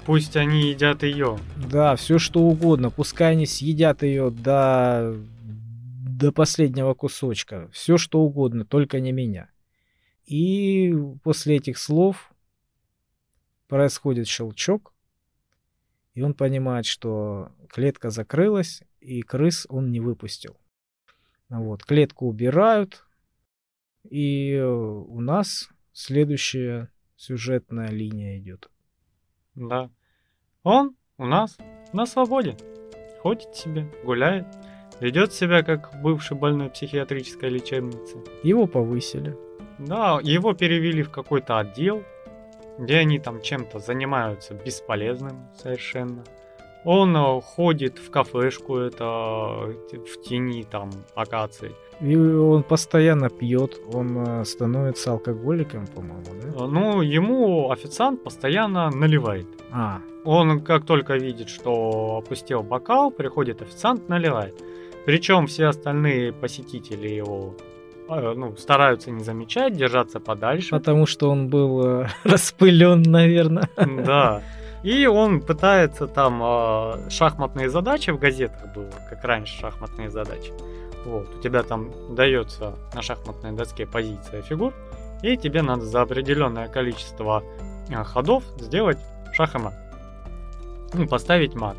[0.05, 1.37] Пусть они едят ее.
[1.57, 2.89] Да, все что угодно.
[2.89, 5.15] Пускай они съедят ее до,
[6.07, 7.69] до последнего кусочка.
[7.71, 9.49] Все что угодно, только не меня.
[10.25, 12.31] И после этих слов
[13.67, 14.93] происходит щелчок,
[16.13, 20.57] и он понимает, что клетка закрылась, и крыс он не выпустил.
[21.49, 23.05] Вот, клетку убирают,
[24.03, 28.69] и э, у нас следующая сюжетная линия идет.
[29.55, 29.89] Да.
[30.63, 31.57] Он у нас
[31.93, 32.57] на свободе.
[33.21, 34.45] Ходит себе, гуляет,
[34.99, 38.17] ведет себя как бывший больной психиатрической лечебницы.
[38.43, 39.35] Его повысили.
[39.79, 42.03] Да, его перевели в какой-то отдел,
[42.77, 46.23] где они там чем-то занимаются бесполезным совершенно.
[46.89, 51.71] Он э, ходит в кафешку, это в тени там акаций.
[51.99, 56.63] И он постоянно пьет, он э, становится алкоголиком, по-моему, да?
[56.63, 59.47] Э, ну, ему официант постоянно наливает.
[59.69, 59.99] А.
[60.23, 64.55] Он как только видит, что опустил бокал, приходит официант, наливает.
[65.05, 67.53] Причем все остальные посетители его
[68.07, 70.69] ну, стараются не замечать, держаться подальше.
[70.69, 73.69] Потому что он был распылен, наверное.
[73.75, 74.41] Да.
[74.87, 80.53] И он пытается там э, шахматные задачи в газетах было, как раньше шахматные задачи.
[81.03, 84.73] Вот, у тебя там дается на шахматной доске позиция фигур,
[85.23, 87.43] и тебе надо за определенное количество
[87.89, 88.97] э, ходов сделать
[89.33, 89.73] шах и мат.
[90.93, 91.75] Ну, поставить мат.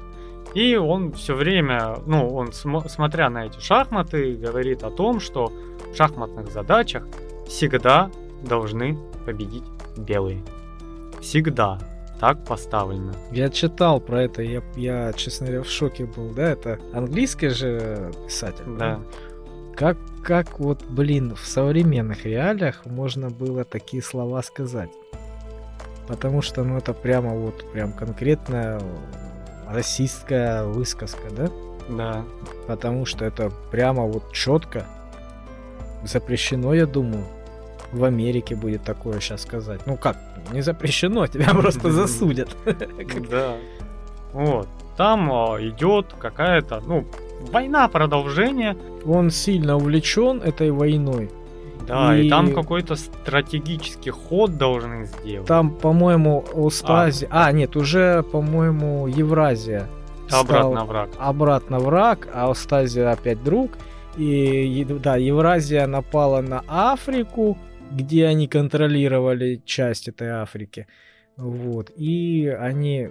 [0.53, 5.47] И он все время, ну, он см- смотря на эти шахматы, говорит о том, что
[5.47, 7.05] в шахматных задачах
[7.47, 8.11] всегда
[8.43, 9.65] должны победить
[9.97, 10.43] белые.
[11.23, 11.79] Всегда
[12.21, 13.15] так поставлено.
[13.31, 18.13] Я читал про это, я, я, честно говоря, в шоке был, да, это английский же
[18.27, 18.65] писатель.
[18.79, 19.01] Да.
[19.77, 24.91] Как, как вот, блин, в современных реалиях можно было такие слова сказать?
[26.09, 28.81] Потому что, ну, это прямо вот, прям конкретная
[29.69, 31.51] расистская высказка, да?
[31.89, 32.25] Да.
[32.67, 34.87] Потому что это прямо вот четко
[36.05, 37.25] запрещено, я думаю
[37.93, 39.81] в Америке будет такое сейчас сказать.
[39.87, 40.17] Ну как,
[40.53, 42.57] не запрещено, тебя просто засудят.
[43.31, 43.57] Да.
[44.33, 44.69] Вот.
[44.97, 47.07] Там а, идет какая-то, ну,
[47.53, 48.77] война продолжение.
[49.07, 51.31] Он сильно увлечен этой войной.
[51.87, 55.47] Да, и, и там какой-то стратегический ход должны сделать.
[55.47, 57.29] Там, по-моему, Остазия...
[57.31, 57.47] А.
[57.47, 59.89] а, нет, уже, по-моему, Евразия.
[60.31, 61.09] Обратно враг.
[61.19, 63.73] Обратно враг, а Остазия опять друг.
[64.17, 67.57] И да, Евразия напала на Африку,
[67.91, 70.87] где они контролировали часть этой Африки.
[71.37, 71.91] Вот.
[71.97, 73.11] И они,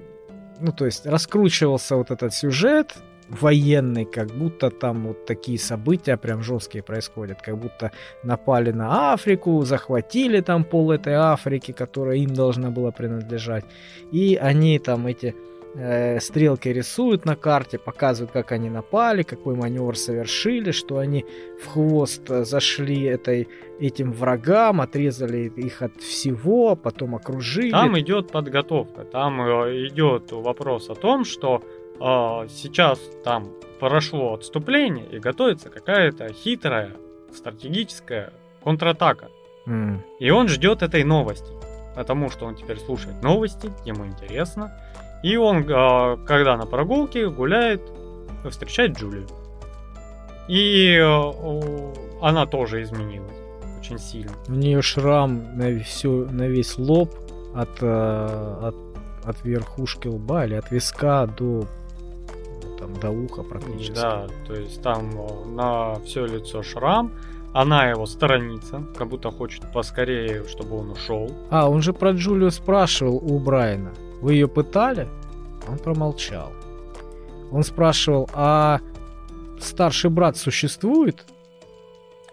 [0.59, 2.95] ну, то есть раскручивался вот этот сюжет
[3.29, 7.91] военный, как будто там вот такие события прям жесткие происходят, как будто
[8.23, 13.65] напали на Африку, захватили там пол этой Африки, которая им должна была принадлежать.
[14.11, 15.35] И они там эти
[15.77, 21.25] э, стрелки рисуют на карте, показывают, как они напали, какой маневр совершили, что они
[21.63, 23.47] в хвост зашли этой,
[23.79, 27.71] этим врагам, отрезали их от всего, потом окружили.
[27.71, 31.61] Там идет подготовка, там э, идет вопрос о том, что
[31.99, 36.93] э, сейчас там прошло отступление и готовится какая-то хитрая
[37.33, 38.33] стратегическая
[38.63, 39.29] контратака.
[39.67, 39.99] Mm.
[40.19, 41.51] И он ждет этой новости,
[41.95, 44.71] потому что он теперь слушает новости, ему интересно.
[45.23, 47.81] И он, а, когда на прогулке гуляет,
[48.49, 49.27] встречает Джулию.
[50.47, 53.37] И а, она тоже изменилась
[53.79, 54.31] очень сильно.
[54.47, 57.09] У нее шрам на, всю, на весь лоб.
[57.55, 58.75] от, э, от,
[59.23, 61.65] от верхушки лба или от виска до
[62.79, 63.95] там, до уха практически.
[63.95, 65.09] Да, то есть там
[65.55, 67.11] на все лицо шрам,
[67.53, 71.31] она его сторонится, как будто хочет поскорее, чтобы он ушел.
[71.49, 73.91] А, он же про Джулию спрашивал у Брайана.
[74.21, 75.07] Вы ее пытали?
[75.69, 76.51] Он промолчал.
[77.51, 78.79] Он спрашивал, а
[79.59, 81.25] старший брат существует?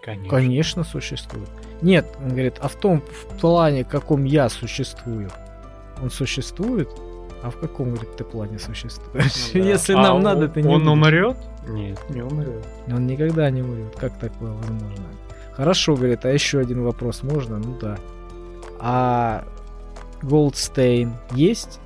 [0.01, 0.29] Конечно.
[0.29, 1.49] Конечно, существует.
[1.81, 5.29] Нет, он говорит, а в том в плане, каком я существую,
[6.01, 6.89] он существует?
[7.43, 9.51] А в каком, говорит, ты плане существуешь?
[9.53, 9.69] Ну да.
[9.69, 11.37] Если А нам он- надо, ты не Он умрет?
[11.67, 12.65] Нет, не умрет.
[12.87, 13.95] Он никогда не умрет.
[13.95, 15.05] Как такое возможно?
[15.53, 17.57] Хорошо, говорит, а еще один вопрос можно?
[17.57, 17.97] Ну да.
[18.79, 19.43] А
[20.27, 21.79] Голдстейн есть?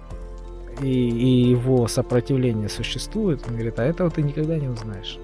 [0.81, 3.43] И, и его сопротивление существует?
[3.47, 5.17] Он говорит, а этого ты никогда не узнаешь.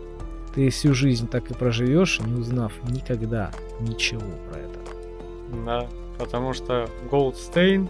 [0.53, 4.79] Ты всю жизнь так и проживешь, не узнав никогда ничего про это.
[5.65, 5.87] Да,
[6.17, 7.87] потому что Голдстейн,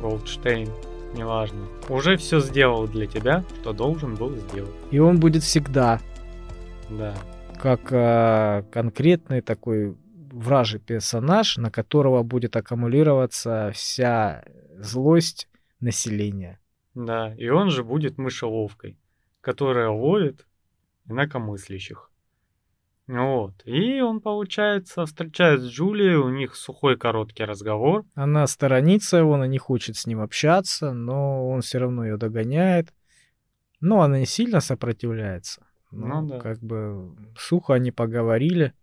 [0.00, 0.68] Голдштейн,
[1.16, 4.74] неважно, уже все сделал для тебя, что должен был сделать.
[4.90, 6.00] И он будет всегда
[6.90, 7.14] Да.
[7.60, 9.96] как э, конкретный такой
[10.32, 14.44] вражий персонаж, на которого будет аккумулироваться вся
[14.78, 15.48] злость
[15.80, 16.60] населения.
[16.94, 18.98] Да, и он же будет мышеловкой,
[19.40, 20.46] которая ловит
[21.06, 22.10] инакомыслящих.
[23.06, 23.54] Вот.
[23.64, 28.04] И он, получается, встречает с Джулией, у них сухой короткий разговор.
[28.14, 32.92] Она сторонится его, она не хочет с ним общаться, но он все равно ее догоняет.
[33.80, 35.66] Но она не сильно сопротивляется.
[35.90, 36.38] Но Ну да.
[36.40, 38.74] Как бы сухо они поговорили.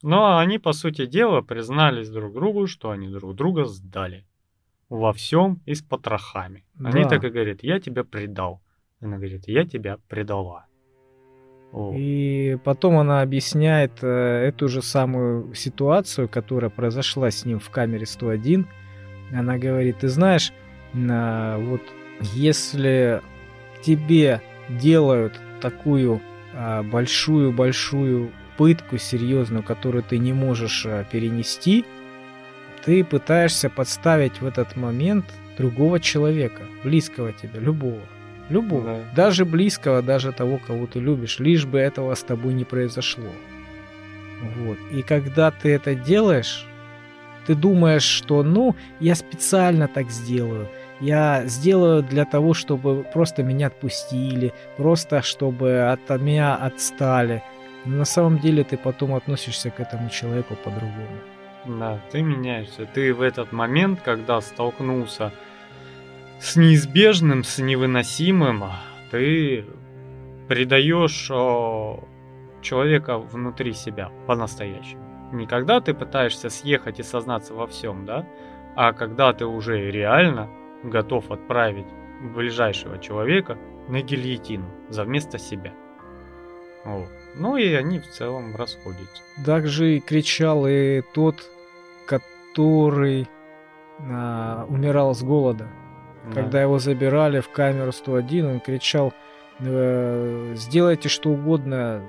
[0.00, 4.26] Но они, по сути дела, признались друг другу, что они друг друга сдали.
[4.94, 6.64] Во всем и с потрохами.
[6.78, 7.08] Они Да.
[7.08, 8.60] так и говорят, я тебя предал.
[9.00, 10.66] Она говорит, я тебя предала.
[11.72, 11.94] Вот.
[11.98, 14.06] И потом она объясняет э,
[14.48, 18.66] эту же самую ситуацию, которая произошла с ним в камере 101.
[19.32, 20.52] Она говорит, ты знаешь,
[20.92, 21.82] на- вот
[22.34, 23.20] если
[23.82, 26.20] тебе делают такую
[26.56, 31.84] а, большую-большую пытку серьезную, которую ты не можешь а, перенести,
[32.84, 35.24] ты пытаешься подставить в этот момент
[35.56, 38.00] другого человека, близкого тебе, любого.
[38.50, 38.84] Любого.
[38.84, 39.00] Да.
[39.16, 43.30] Даже близкого, даже того, кого ты любишь, лишь бы этого с тобой не произошло.
[44.56, 44.78] Вот.
[44.92, 46.66] И когда ты это делаешь,
[47.46, 50.68] ты думаешь, что ну, я специально так сделаю.
[51.00, 57.42] Я сделаю для того, чтобы просто меня отпустили, просто чтобы от меня отстали.
[57.86, 61.33] Но на самом деле ты потом относишься к этому человеку по-другому.
[61.66, 62.86] Да, ты меняешься.
[62.86, 65.32] Ты в этот момент, когда столкнулся
[66.40, 68.64] с неизбежным, с невыносимым,
[69.10, 69.64] ты
[70.48, 71.30] предаешь
[72.60, 75.02] человека внутри себя по-настоящему.
[75.32, 78.26] Не когда ты пытаешься съехать и сознаться во всем, да,
[78.76, 80.50] а когда ты уже реально
[80.82, 81.86] готов отправить
[82.34, 85.72] ближайшего человека на гильотину за вместо себя.
[86.84, 87.08] Вот.
[87.34, 89.22] Ну и они в целом расходятся.
[89.44, 91.50] Также кричал и тот,
[92.54, 93.28] который
[93.98, 95.66] а, умирал с голода.
[96.26, 96.42] Да.
[96.42, 99.12] Когда его забирали в камеру 101, он кричал,
[99.58, 102.02] «Э, сделайте что угодно,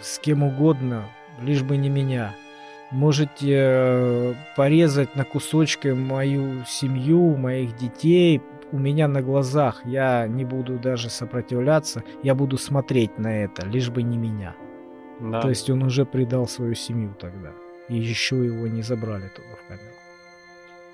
[0.00, 1.04] с кем угодно,
[1.40, 2.34] лишь бы не меня.
[2.90, 8.42] Можете э, порезать на кусочки мою семью, моих детей,
[8.72, 9.82] у меня на глазах.
[9.84, 14.54] Я не буду даже сопротивляться, я буду смотреть на это, лишь бы не меня.
[15.20, 15.40] Да.
[15.40, 17.52] То есть он уже предал свою семью тогда.
[17.88, 19.94] И еще его не забрали туда в камеру.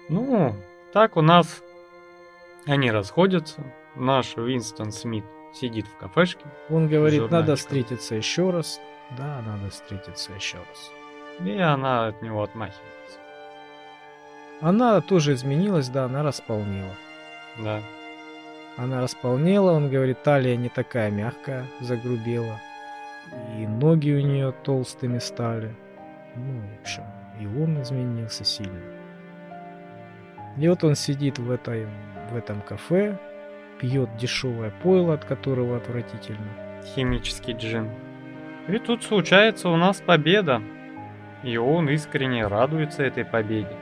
[0.09, 0.57] Ну,
[0.93, 1.63] так у нас
[2.67, 3.63] они расходятся.
[3.95, 6.45] Наш Уинстон Смит сидит в кафешке.
[6.71, 8.81] Он говорит, надо встретиться еще раз.
[9.19, 10.91] Да, надо встретиться еще раз.
[11.41, 13.19] И она от него отмахивается.
[14.61, 16.95] Она тоже изменилась, да, она располнела.
[17.59, 17.83] Да.
[18.77, 22.61] Она располнела, он говорит, талия не такая мягкая, загрубела.
[23.59, 25.75] И ноги у нее толстыми стали.
[26.37, 27.05] Ну, в общем,
[27.41, 28.81] и он изменился сильно.
[30.57, 31.87] И вот он сидит в, этой,
[32.31, 33.19] в этом кафе,
[33.79, 36.49] пьет дешевое пойло, от которого отвратительно.
[36.95, 37.91] Химический джин.
[38.69, 40.63] И тут случается у нас победа.
[41.43, 43.77] И он искренне радуется этой победе.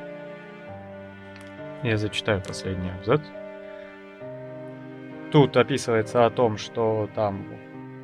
[1.82, 3.20] Я зачитаю последний абзац.
[5.32, 7.44] Тут описывается о том, что там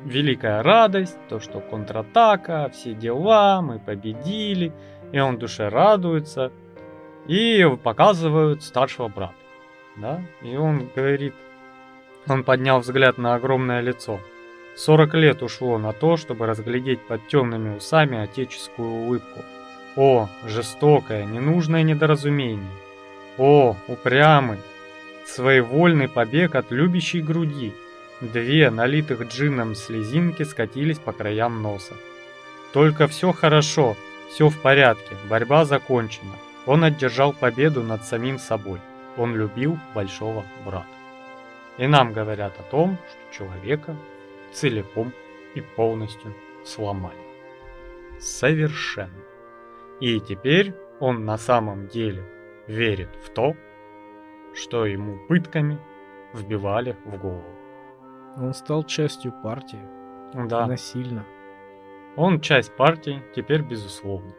[0.07, 4.71] великая радость, то, что контратака, все дела, мы победили,
[5.11, 6.51] и он в душе радуется.
[7.27, 9.35] И показывают старшего брата,
[9.97, 11.33] да, и он говорит,
[12.27, 14.19] он поднял взгляд на огромное лицо.
[14.77, 19.41] 40 лет ушло на то, чтобы разглядеть под темными усами отеческую улыбку.
[19.97, 22.69] О, жестокое, ненужное недоразумение.
[23.37, 24.59] О, упрямый,
[25.25, 27.73] своевольный побег от любящей груди.
[28.21, 31.93] Две налитых джином слезинки скатились по краям носа.
[32.73, 33.95] Только все хорошо,
[34.31, 36.35] все в порядке, борьба закончена.
[36.65, 38.79] Он одержал победу над самим собой.
[39.17, 40.87] Он любил большого брата.
[41.77, 43.95] И нам говорят о том, что человека
[44.51, 45.13] целиком
[45.53, 46.33] и полностью
[46.65, 47.17] сломали.
[48.19, 49.23] Совершенно.
[49.99, 52.23] И теперь он на самом деле
[52.65, 53.55] верит в то,
[54.55, 55.77] что ему пытками
[56.33, 57.56] вбивали в голову.
[58.39, 59.81] Он стал частью партии.
[60.33, 60.67] Да.
[60.67, 61.25] Насильно.
[62.15, 64.33] Он часть партии, теперь безусловно.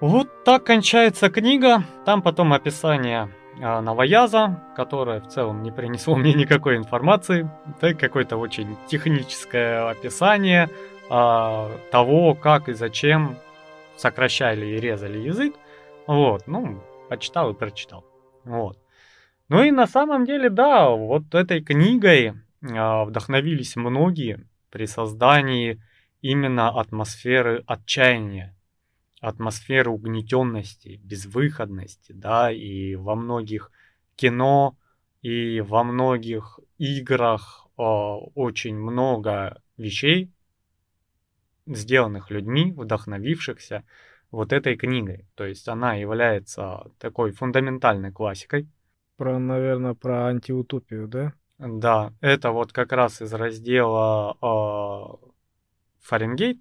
[0.00, 1.82] Вот так кончается книга.
[2.04, 3.30] Там потом описание
[3.60, 7.50] а, Новояза, которое в целом не принесло мне никакой информации.
[7.80, 10.70] Это какое-то очень техническое описание
[11.10, 13.36] а, того, как и зачем
[13.96, 15.54] сокращали и резали язык.
[16.06, 18.04] Вот, ну, почитал и прочитал.
[18.44, 18.78] Вот.
[19.48, 25.82] Ну и на самом деле, да, вот этой книгой э, вдохновились многие при создании
[26.20, 28.54] именно атмосферы отчаяния,
[29.20, 33.70] атмосферы угнетенности, безвыходности, да, и во многих
[34.16, 34.76] кино
[35.22, 40.30] и во многих играх э, очень много вещей,
[41.66, 43.84] сделанных людьми, вдохновившихся
[44.30, 45.26] вот этой книгой.
[45.34, 48.68] То есть она является такой фундаментальной классикой.
[49.18, 51.34] Про, наверное, про антиутопию, да?
[51.58, 55.26] Да, это вот как раз из раздела э,
[56.00, 56.60] Фаренгейт.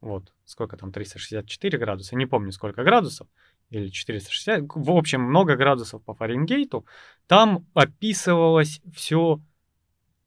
[0.00, 3.26] Вот, сколько там, 364 градуса, не помню сколько градусов,
[3.70, 6.84] или 460, в общем, много градусов по Фаренгейту.
[7.26, 9.40] Там описывалось все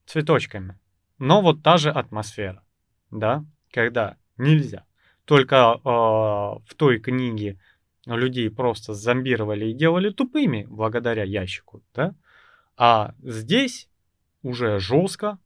[0.07, 0.79] цветочками.
[1.19, 2.63] Но вот та же атмосфера,
[3.11, 4.87] да, когда нельзя
[5.27, 7.59] только э, в той книге
[8.15, 12.15] людей просто зомбировали и делали тупыми благодаря ящику, да?
[12.77, 13.89] А здесь
[14.43, 15.39] уже жестко,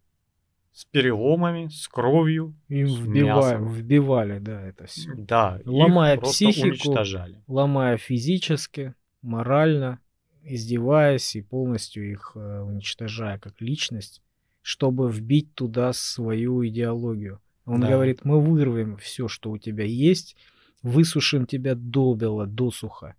[0.73, 3.73] с переломами, с кровью, Им с вбиваем, мясом.
[3.73, 5.11] вбивали, да, это все.
[5.15, 6.67] Да, Ломая их психику.
[6.67, 7.41] уничтожали.
[7.47, 9.99] Ломая физически, морально,
[10.43, 14.21] издеваясь и полностью их э, уничтожая как личность,
[14.61, 17.41] чтобы вбить туда свою идеологию.
[17.65, 17.89] Он Да.
[17.89, 20.35] говорит, мы вырвем все, что у тебя есть,
[20.81, 23.15] высушим тебя до бела, досуха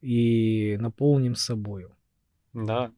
[0.00, 1.96] и наполним собою.
[2.52, 2.90] Да.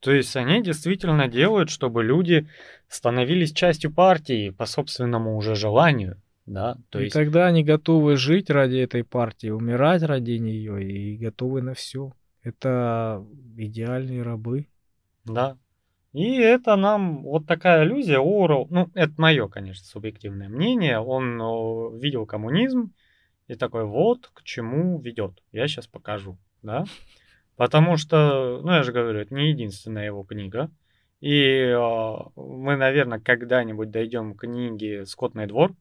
[0.00, 2.46] То есть они действительно делают, чтобы люди
[2.88, 6.20] становились частью партии по собственному уже желанию.
[6.46, 11.16] Да, то и есть, тогда они готовы жить ради этой партии, умирать ради нее и
[11.16, 12.12] готовы на все.
[12.42, 13.24] Это
[13.56, 14.68] идеальные рабы.
[15.24, 15.56] да.
[16.12, 18.18] И это нам вот такая иллюзия.
[18.18, 21.00] Орел, ну, это мое, конечно, субъективное мнение.
[21.00, 22.92] Он видел коммунизм
[23.48, 25.42] и такой, вот к чему ведет.
[25.52, 26.84] Я сейчас покажу, да.
[27.56, 30.70] Потому что, ну, я же говорю, это не единственная его книга.
[31.20, 35.74] И э, мы, наверное, когда-нибудь дойдем к книге «Скотный двор»,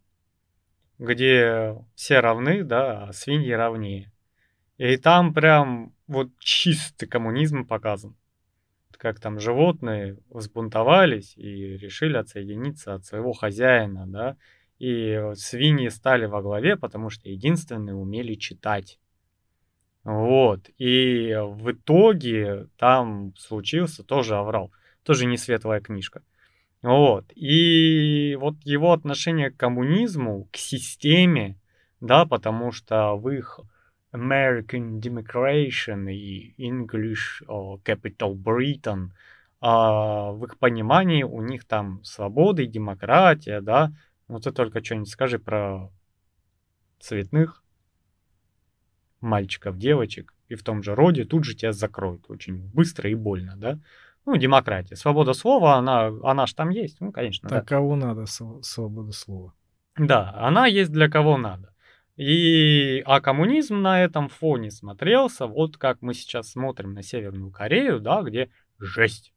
[1.00, 4.12] где все равны, да, а свиньи равнее.
[4.78, 8.16] И там прям вот чистый коммунизм показан.
[8.98, 14.38] Как там животные взбунтовались и решили отсоединиться от своего хозяина, да.
[14.80, 19.00] И свиньи стали во главе, потому что единственные умели читать.
[20.04, 20.70] Вот.
[20.78, 24.72] И в итоге там случился тоже аврал.
[25.04, 26.22] Тоже не светлая книжка.
[26.82, 27.32] Вот.
[27.36, 31.58] И вот его отношение к коммунизму, к системе,
[32.02, 33.62] да, потому что в их
[34.14, 39.12] American Democration и English Capital Britain,
[39.62, 43.94] а, в их понимании у них там свобода и демократия, да.
[44.28, 45.90] Ну ты только что-нибудь скажи про
[47.00, 47.64] цветных
[49.22, 53.56] мальчиков, девочек, и в том же роде тут же тебя закроют очень быстро и больно,
[53.56, 53.80] да.
[54.26, 57.58] Ну, демократия, свобода слова, она, она же там есть, ну, конечно, да.
[57.58, 59.54] Так кого надо св- свобода слова?
[59.98, 61.74] Да, она есть для кого надо.
[62.16, 68.00] И, а коммунизм на этом фоне смотрелся, вот как мы сейчас смотрим на Северную Корею,
[68.00, 69.34] да, где жесть,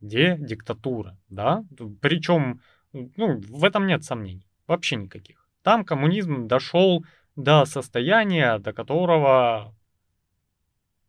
[0.00, 1.64] где диктатура, да,
[2.00, 2.60] причем,
[2.92, 5.48] ну, в этом нет сомнений, вообще никаких.
[5.62, 7.04] Там коммунизм дошел
[7.36, 9.74] до состояния, до которого,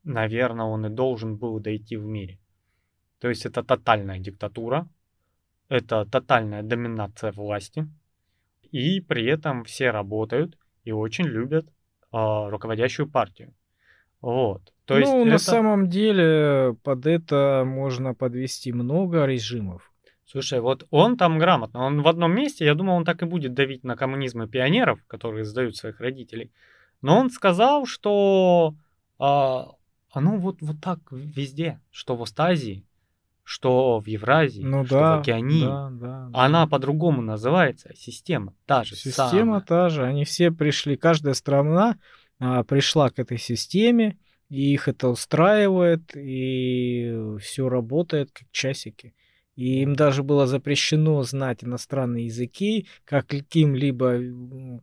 [0.03, 2.39] наверное, он и должен был дойти в мире.
[3.19, 4.87] То есть это тотальная диктатура,
[5.69, 7.87] это тотальная доминация власти,
[8.71, 11.65] и при этом все работают и очень любят
[12.11, 13.53] а, руководящую партию.
[14.21, 14.73] Вот.
[14.85, 19.92] То есть ну, на это- самом деле под это можно подвести много режимов.
[20.33, 23.53] Слушай, вот он там грамотно, он в одном месте, я думал, он так и будет
[23.53, 26.51] давить на коммунизм и пионеров, которые сдают своих родителей.
[27.03, 28.73] Но он сказал, что
[29.19, 29.67] а,
[30.11, 32.83] оно вот, вот так везде, что в Остазии,
[33.43, 35.65] что в Евразии, Ну что да, в Океании.
[35.65, 36.29] да, да.
[36.33, 39.61] Она по-другому называется, система та же Система самая.
[39.61, 40.03] та же.
[40.03, 41.99] Они все пришли, каждая страна
[42.39, 44.17] а, пришла к этой системе,
[44.49, 49.13] и их это устраивает, и все работает как часики.
[49.55, 54.19] И им даже было запрещено знать иностранные языки, как каким-либо,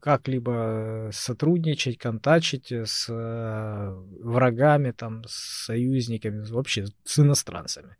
[0.00, 3.90] как-либо сотрудничать, контачить с э,
[4.22, 7.96] врагами, там, с союзниками, вообще с иностранцами.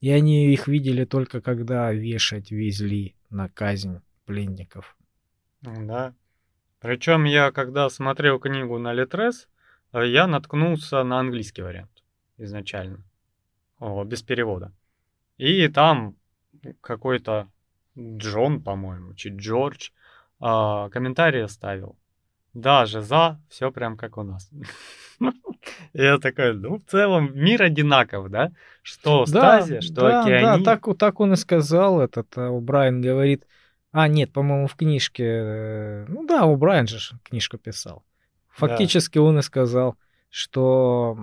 [0.00, 4.96] И они их видели только когда вешать везли на казнь пленников.
[5.62, 6.14] Да.
[6.80, 9.48] Причем я, когда смотрел книгу на Литрес,
[9.92, 11.90] э, я наткнулся на английский вариант
[12.36, 13.04] изначально,
[13.78, 14.72] О, без перевода.
[15.40, 16.16] И там
[16.82, 17.48] какой-то
[17.98, 19.88] Джон, по-моему, чуть Джордж,
[20.38, 21.96] а, комментарий оставил.
[22.52, 24.50] Даже за, все прям как у нас.
[25.94, 28.52] Я такой, ну, в целом мир одинаков, да?
[28.82, 30.58] Что Стазия, что да, Океания.
[30.58, 33.46] Да, так, так он и сказал, этот а, Брайан говорит.
[33.92, 35.24] А, нет, по-моему, в книжке...
[35.24, 38.04] э, Ну да, у Брайан же книжку писал.
[38.50, 39.96] Фактически он и сказал,
[40.28, 41.18] что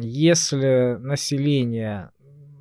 [0.00, 2.12] если население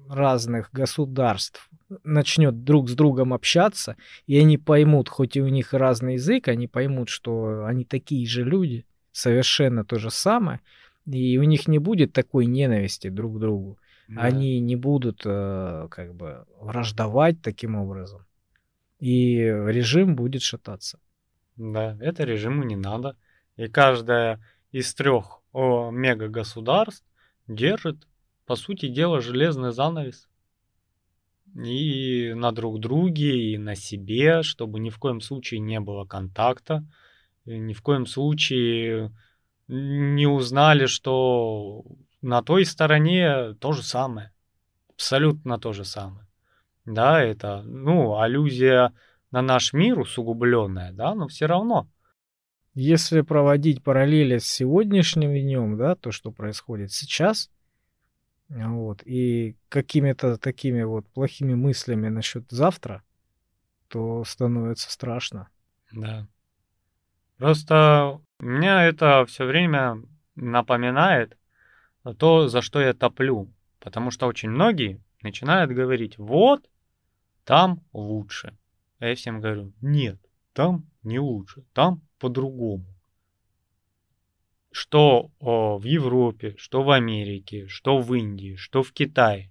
[0.10, 1.70] разных государств
[2.04, 3.96] начнет друг с другом общаться,
[4.28, 8.44] и они поймут, хоть и у них разный язык, они поймут, что они такие же
[8.44, 10.60] люди, совершенно то же самое,
[11.06, 13.78] и у них не будет такой ненависти друг к другу
[14.08, 14.22] Да.
[14.24, 18.26] они не будут э, как бы враждовать таким образом.
[19.00, 21.00] И режим будет шататься.
[21.56, 23.16] Да, это режиму не надо.
[23.58, 24.40] И каждая
[24.72, 27.06] из трех мега-государств
[27.48, 28.08] держит,
[28.46, 30.28] по сути дела, железный занавес.
[31.56, 36.86] И на друг друге, и на себе, чтобы ни в коем случае не было контакта,
[37.46, 39.12] ни в коем случае
[39.68, 41.86] не узнали, что
[42.22, 44.32] на той стороне то же самое.
[44.90, 46.28] Абсолютно то же самое.
[46.86, 48.94] Да, это, ну, аллюзия
[49.32, 51.88] на наш мир усугубленная, да, но все равно.
[52.74, 57.50] Если проводить параллели с сегодняшним днем, да, то, что происходит сейчас,
[58.50, 63.04] вот, и какими-то такими вот плохими мыслями насчет завтра,
[63.88, 65.50] то становится страшно.
[65.92, 66.28] Да.
[67.38, 70.02] Просто меня это все время
[70.36, 71.38] напоминает
[72.18, 73.52] то, за что я топлю.
[73.80, 76.70] Потому что очень многие начинают говорить, вот,
[77.44, 78.58] там лучше.
[79.00, 80.20] А я всем говорю, нет,
[80.54, 82.86] там не лучше, там по-другому.
[84.78, 89.50] Что о, в Европе, что в Америке, что в Индии, что в Китае.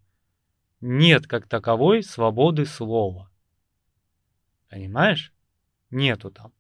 [0.82, 3.30] Нет как таковой свободы слова.
[4.68, 5.32] Понимаешь?
[5.88, 6.52] Нету там.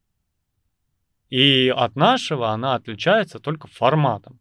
[1.28, 4.40] И от нашего она отличается только форматом.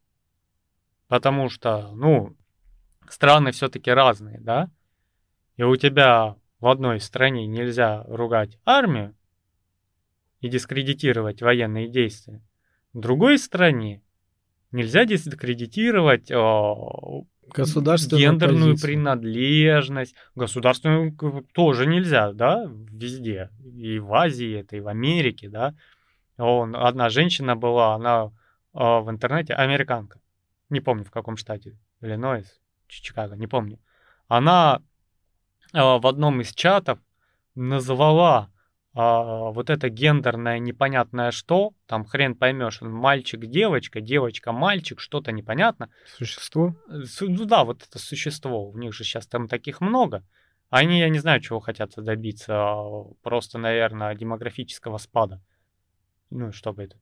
[1.09, 2.33] Потому что, ну,
[3.09, 4.71] страны все-таки разные, да?
[5.57, 9.17] И у тебя в одной стране нельзя ругать армию
[10.39, 12.41] и дискредитировать военные действия.
[12.93, 14.01] В другой стране
[14.73, 18.87] нельзя дискредитировать о, Государственную гендерную позицию.
[18.87, 20.15] принадлежность.
[20.35, 21.15] Государственную
[21.53, 23.49] тоже нельзя, да, везде.
[23.63, 25.75] И в Азии это, и в Америке, да.
[26.37, 28.31] Он, одна женщина была, она
[28.73, 30.19] а, в интернете, американка.
[30.69, 31.77] Не помню, в каком штате.
[32.01, 33.79] Иллинойс, Чи- Чикаго, не помню.
[34.27, 34.81] Она
[35.73, 36.99] а, в одном из чатов
[37.55, 38.49] назвала
[38.93, 45.89] а, вот это гендерное непонятное что, там хрен поймешь, мальчик-девочка, девочка-мальчик, что-то непонятно.
[46.05, 46.75] Существо?
[47.05, 50.23] Су- Ну да, вот это существо, у них же сейчас там таких много.
[50.69, 55.41] Они, я не знаю, чего хотят добиться, а, просто, наверное, демографического спада.
[56.29, 57.01] Ну, чтобы этот.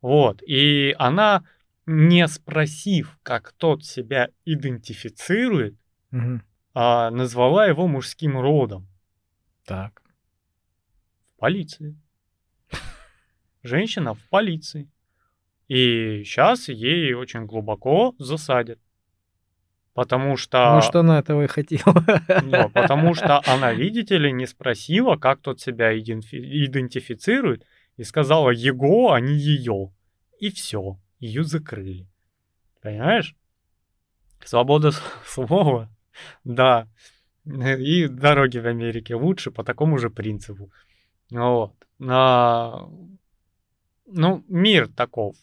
[0.00, 1.44] Вот, и она,
[1.86, 5.74] не спросив, как тот себя идентифицирует,
[6.10, 6.42] Мгм.
[6.74, 8.86] а, назвала его мужским родом
[9.64, 10.02] Так.
[11.36, 11.96] Полиции.
[13.62, 14.90] Женщина в полиции.
[15.68, 18.78] И сейчас ей очень глубоко засадят.
[19.94, 20.74] Потому что...
[20.74, 22.04] Может, она этого и хотела.
[22.42, 27.64] Ну, потому что она, видите ли, не спросила, как тот себя идентифицирует,
[27.96, 29.92] и сказала его, а не ее.
[30.38, 32.06] И все, ее закрыли.
[32.82, 33.34] Понимаешь?
[34.44, 34.90] Свобода
[35.24, 35.90] слова,
[36.44, 36.88] да.
[37.46, 40.70] И дороги в Америке лучше по такому же принципу.
[41.30, 41.74] Вот.
[41.98, 42.88] На-
[44.06, 45.36] Ну, мир таков.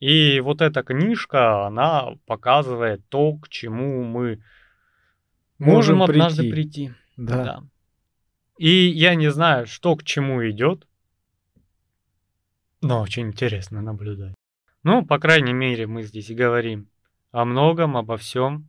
[0.00, 4.42] И вот эта книжка, она показывает то, к чему мы
[5.58, 6.86] можем, Можем однажды прийти.
[6.88, 6.94] прийти.
[7.16, 7.44] Да.
[7.44, 7.62] Да.
[8.58, 10.86] И я не знаю, что к чему идет.
[12.82, 14.34] Но очень интересно наблюдать.
[14.82, 16.88] Ну, по крайней мере, мы здесь говорим
[17.32, 18.68] о многом, обо всем.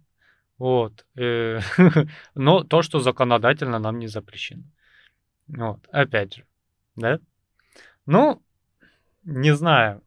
[0.58, 1.06] Вот.
[1.16, 1.60] э,
[2.36, 4.64] Но то, что законодательно нам не запрещено.
[5.48, 5.86] Вот.
[5.92, 6.46] Опять же.
[6.96, 7.20] Да?
[8.06, 8.42] Ну,
[9.24, 10.02] не знаю.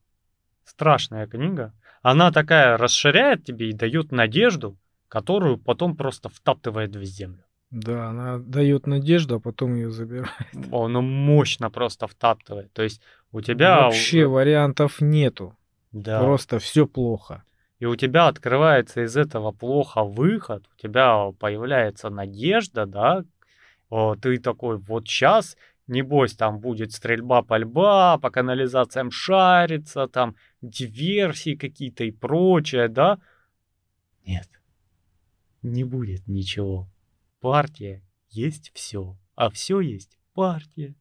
[0.64, 1.72] Страшная книга.
[2.02, 4.76] Она такая расширяет тебе и дает надежду,
[5.08, 7.44] которую потом просто втаптывает в землю.
[7.70, 10.30] Да, она дает надежду, а потом ее забирает.
[10.70, 12.72] Он мощно просто втаптывает.
[12.72, 13.02] То есть
[13.32, 13.82] у тебя...
[13.82, 15.54] Вообще вариантов нету.
[15.92, 16.20] Да.
[16.20, 17.44] Просто все плохо.
[17.78, 23.24] И у тебя открывается из этого плохо выход, у тебя появляется надежда, да,
[24.20, 25.56] ты такой, вот сейчас,
[25.88, 33.18] небось, там будет стрельба, пальба, по канализациям шарится, там диверсии какие-то и прочее, да?
[34.26, 34.48] Нет,
[35.62, 36.88] не будет ничего.
[37.40, 40.94] Партия есть все, а все есть партия.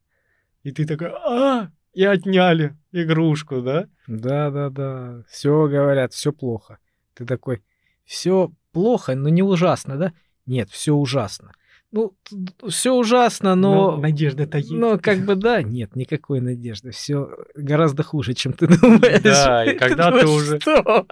[0.64, 3.88] И ты такой, а, и отняли игрушку, да?
[4.08, 5.24] Да, да, да.
[5.30, 6.80] Все говорят, все плохо.
[7.14, 7.64] Ты такой,
[8.06, 10.14] все плохо, но не ужасно, да?
[10.46, 11.54] Нет, все ужасно.
[11.92, 12.14] Ну,
[12.68, 13.96] все ужасно, но...
[13.96, 14.72] надежда-то есть.
[14.72, 16.92] Но как бы да, нет никакой надежды.
[16.92, 19.22] Все гораздо хуже, чем ты думаешь.
[19.22, 21.06] Да, и когда ты думаешь, уже- «Что?»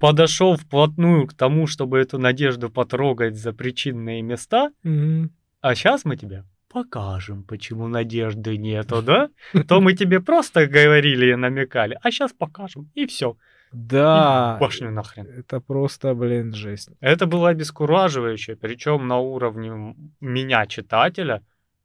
[0.00, 5.30] подошел вплотную к тому, чтобы эту надежду потрогать за причинные места, Мгм.
[5.62, 9.30] а сейчас мы тебе покажем, почему надежды нету, да?
[9.66, 13.36] То мы тебе просто говорили и намекали, а сейчас покажем, и все.
[13.72, 14.56] Да.
[14.60, 15.26] Башню нахрен.
[15.26, 16.90] Это просто, блин, жесть.
[17.00, 21.42] Это было обескураживающе, причем на уровне меня, читателя,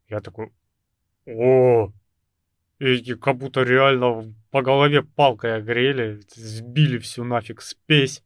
[0.09, 0.51] я такой,
[1.25, 1.91] о,
[2.79, 8.23] эти как будто реально по голове палкой огрели, сбили всю нафиг спесь,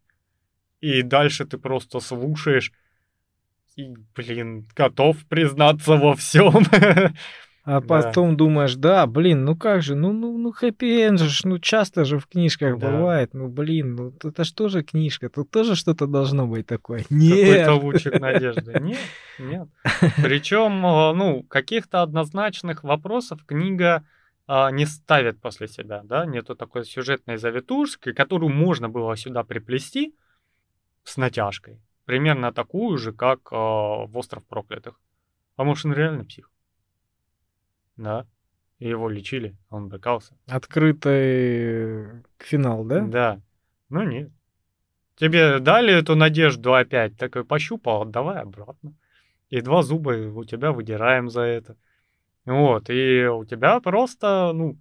[0.81, 2.71] и дальше ты просто слушаешь,
[3.75, 6.53] и, блин, готов признаться во всем.
[7.69, 7.87] А Да.
[7.87, 12.17] потом думаешь, да, блин, ну как же, ну, ну, ну, хэппи-энд же, ну, часто же
[12.17, 12.89] в книжках Да.
[12.89, 16.99] бывает, ну, блин, ну, это ж тоже книжка, тут тоже что-то должно быть такое.
[17.09, 17.83] Какой-то Нет.
[17.83, 18.71] лучик надежды.
[18.81, 18.97] Нет,
[19.37, 19.67] нет.
[20.23, 24.05] Причем, э, ну, каких-то однозначных вопросов книга
[24.47, 30.15] а, не ставит после себя, да, нету такой сюжетной завитушки, которую можно было сюда приплести
[31.03, 31.81] с натяжкой.
[32.05, 34.97] Примерно такую же, как э, в «Остров проклятых».
[35.57, 36.49] А может, он реально псих?
[37.97, 38.25] Да.
[38.79, 40.37] И его лечили, он брыкался.
[40.47, 43.01] Открытый финал, да?
[43.01, 43.41] Да.
[43.89, 44.31] Ну нет.
[45.15, 48.93] Тебе дали эту надежду опять, такой пощупал, отдавай обратно.
[49.49, 51.75] И два зуба у тебя выдираем за это.
[52.45, 54.77] Вот, и у тебя просто, ну,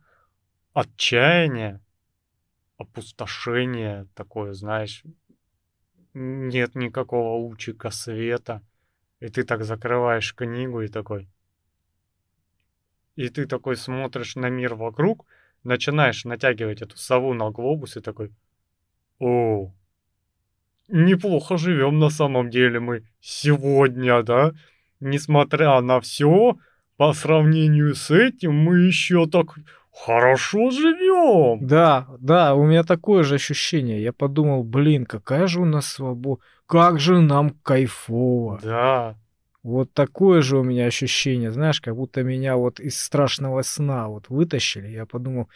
[0.74, 1.80] отчаяние,
[2.76, 5.02] опустошение такое, знаешь,
[6.12, 8.62] нет никакого лучика света.
[9.20, 11.28] И ты так закрываешь книгу и такой...
[13.16, 15.26] И ты такой смотришь на мир вокруг,
[15.64, 18.30] начинаешь натягивать эту сову на глобус и такой,
[19.18, 19.72] о,
[20.88, 24.52] неплохо живем на самом деле мы сегодня, да?
[25.00, 26.56] Несмотря на все,
[26.96, 29.56] по сравнению с этим мы еще так
[29.92, 31.66] хорошо живем.
[31.66, 34.02] Да, да, у меня такое же ощущение.
[34.02, 38.60] Я подумал, блин, какая же у нас свобода, как же нам кайфово.
[38.62, 39.16] Да,
[39.66, 44.28] Вот такое же у меня ощущение, знаешь, как будто меня вот из страшного сна вот
[44.28, 44.86] вытащили.
[44.86, 45.48] Я подумал,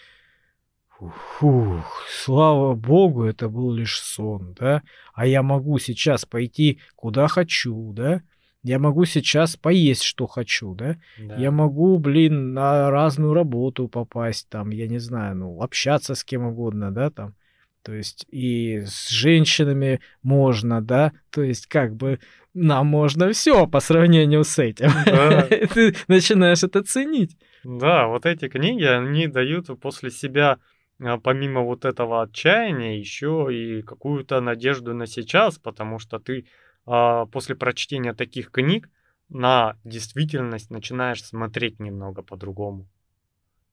[0.98, 4.82] фух, слава богу, это был лишь сон, да?
[5.14, 8.22] А я могу сейчас пойти куда хочу, да?
[8.64, 10.96] Я могу сейчас поесть, что хочу, да?
[11.16, 11.36] да.
[11.36, 16.46] Я могу, блин, на разную работу попасть, там, я не знаю, ну, общаться с кем
[16.46, 17.36] угодно, да, там.
[17.82, 22.18] То есть и с женщинами можно, да, то есть как бы
[22.54, 24.90] нам можно все по сравнению с этим.
[25.06, 25.42] Да.
[25.74, 27.36] Ты начинаешь это ценить.
[27.64, 30.58] Да, вот эти книги, они дают после себя,
[31.00, 36.46] а, помимо вот этого отчаяния, еще и какую-то надежду на сейчас, потому что ты
[36.86, 38.88] а, после прочтения таких книг
[39.28, 42.88] на действительность начинаешь смотреть немного по-другому.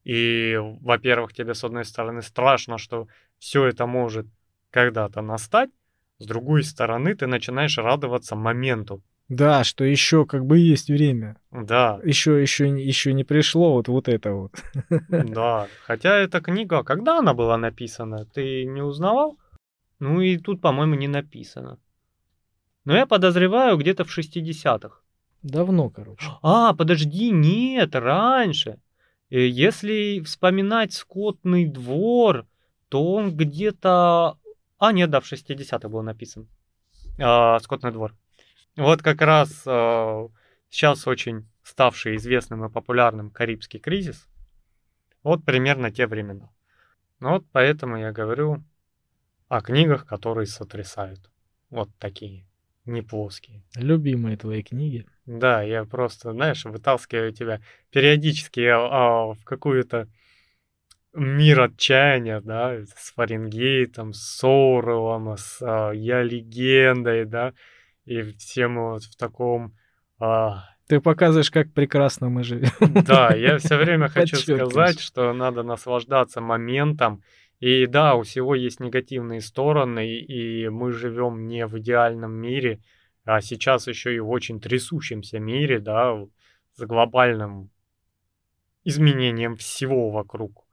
[0.03, 3.07] И, во-первых, тебе, с одной стороны, страшно, что
[3.39, 4.27] все это может
[4.69, 5.69] когда-то настать,
[6.19, 9.01] с другой стороны, ты начинаешь радоваться моменту.
[9.29, 11.35] Да, что еще как бы есть время.
[11.51, 14.51] Да, Еще, еще, еще не пришло вот, вот это вот.
[15.09, 19.37] Да, хотя эта книга, когда она была написана, ты не узнавал?
[19.99, 21.77] Ну и тут, по-моему, не написано.
[22.85, 25.01] Но я подозреваю где-то в 60-х.
[25.43, 26.27] Давно, короче.
[26.41, 28.79] А, подожди, нет, раньше.
[29.29, 32.45] Э, Если вспоминать скотный двор,
[32.89, 34.37] то он где-то...
[34.79, 36.47] А, нет, да, в 60-х был написан.
[37.19, 38.15] А, скотный двор.
[38.75, 40.27] Вот как раз а,
[40.69, 44.27] сейчас очень ставший известным и популярным Карибский кризис.
[45.23, 46.51] Вот примерно те времена.
[47.19, 48.63] Ну Вот поэтому я говорю
[49.47, 51.31] о книгах, которые сотрясают.
[51.69, 52.45] Вот такие,
[52.85, 53.63] не плоские.
[53.75, 55.05] Любимые твои книги.
[55.25, 60.07] Да, я просто, знаешь, вытаскиваю тебя периодически а, в какую-то
[61.17, 67.53] мир отчаяния, да, с Фаренгейтом, с Соуровым, с а, Я легендой, да,
[68.05, 69.75] и все мы вот в таком...
[70.19, 70.63] А...
[70.87, 72.69] Ты показываешь, как прекрасно мы живем.
[73.03, 77.23] Да, я все время хочу сказать, что надо наслаждаться моментом,
[77.59, 82.79] и да, у всего есть негативные стороны, и мы живем не в идеальном мире,
[83.25, 86.15] а сейчас еще и в очень трясущемся мире, да,
[86.75, 87.71] с глобальным
[88.83, 90.66] изменением всего вокруг.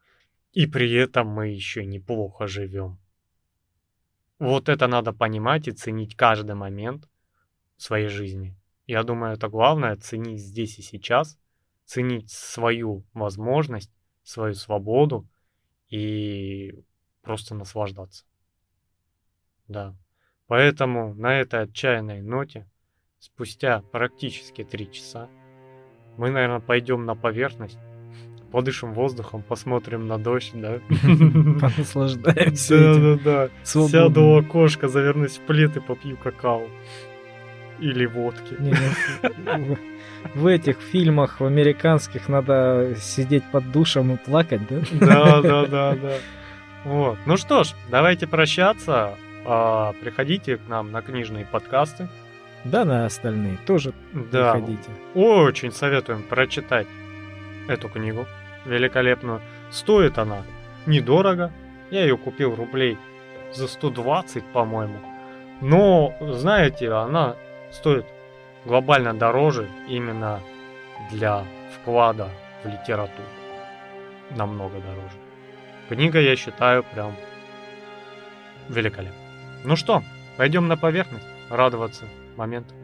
[0.54, 2.98] И при этом мы еще неплохо живем.
[4.38, 7.08] Вот это надо понимать и ценить каждый момент
[7.76, 8.56] своей жизни.
[8.86, 11.36] Я думаю, это главное, ценить здесь и сейчас,
[11.84, 13.90] ценить свою возможность,
[14.22, 15.28] свою свободу
[15.88, 16.84] и
[17.22, 18.24] просто наслаждаться.
[19.66, 19.96] Да.
[20.46, 22.70] Поэтому на этой отчаянной ноте,
[23.18, 25.28] спустя практически три часа,
[26.16, 27.78] мы, наверное, пойдем на поверхность,
[28.54, 30.78] подышим воздухом, посмотрим на дождь, да?
[31.02, 33.48] Понаслаждаемся Да, да, да.
[33.64, 36.62] Сяду у окошка, завернусь в плед и попью какао.
[37.80, 38.56] Или водки.
[40.34, 44.82] В этих фильмах, в американских, надо сидеть под душем и плакать, да?
[44.92, 46.12] Да, да, да, да.
[46.84, 47.18] Вот.
[47.26, 49.16] Ну что ж, давайте прощаться.
[49.44, 52.08] А, приходите к нам на книжные подкасты.
[52.64, 54.52] Да, на остальные тоже да.
[54.52, 54.90] приходите.
[55.14, 56.86] Очень советуем прочитать
[57.66, 58.26] эту книгу
[58.64, 59.40] великолепную.
[59.70, 60.42] Стоит она
[60.86, 61.52] недорого.
[61.90, 62.98] Я ее купил рублей
[63.52, 64.98] за 120, по-моему.
[65.60, 67.36] Но, знаете, она
[67.70, 68.06] стоит
[68.64, 70.40] глобально дороже именно
[71.10, 71.44] для
[71.74, 72.28] вклада
[72.62, 73.28] в литературу.
[74.30, 75.16] Намного дороже.
[75.88, 77.14] Книга, я считаю, прям
[78.68, 79.14] великолепна.
[79.64, 80.02] Ну что,
[80.36, 82.04] пойдем на поверхность, радоваться
[82.36, 82.74] моменту.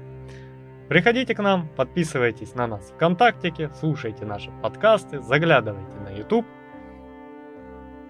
[0.91, 6.45] Приходите к нам, подписывайтесь на нас ВКонтактике, слушайте наши подкасты, заглядывайте на YouTube.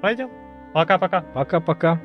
[0.01, 0.31] Пойдем.
[0.73, 1.21] Пока-пока.
[1.21, 2.01] Пока-пока.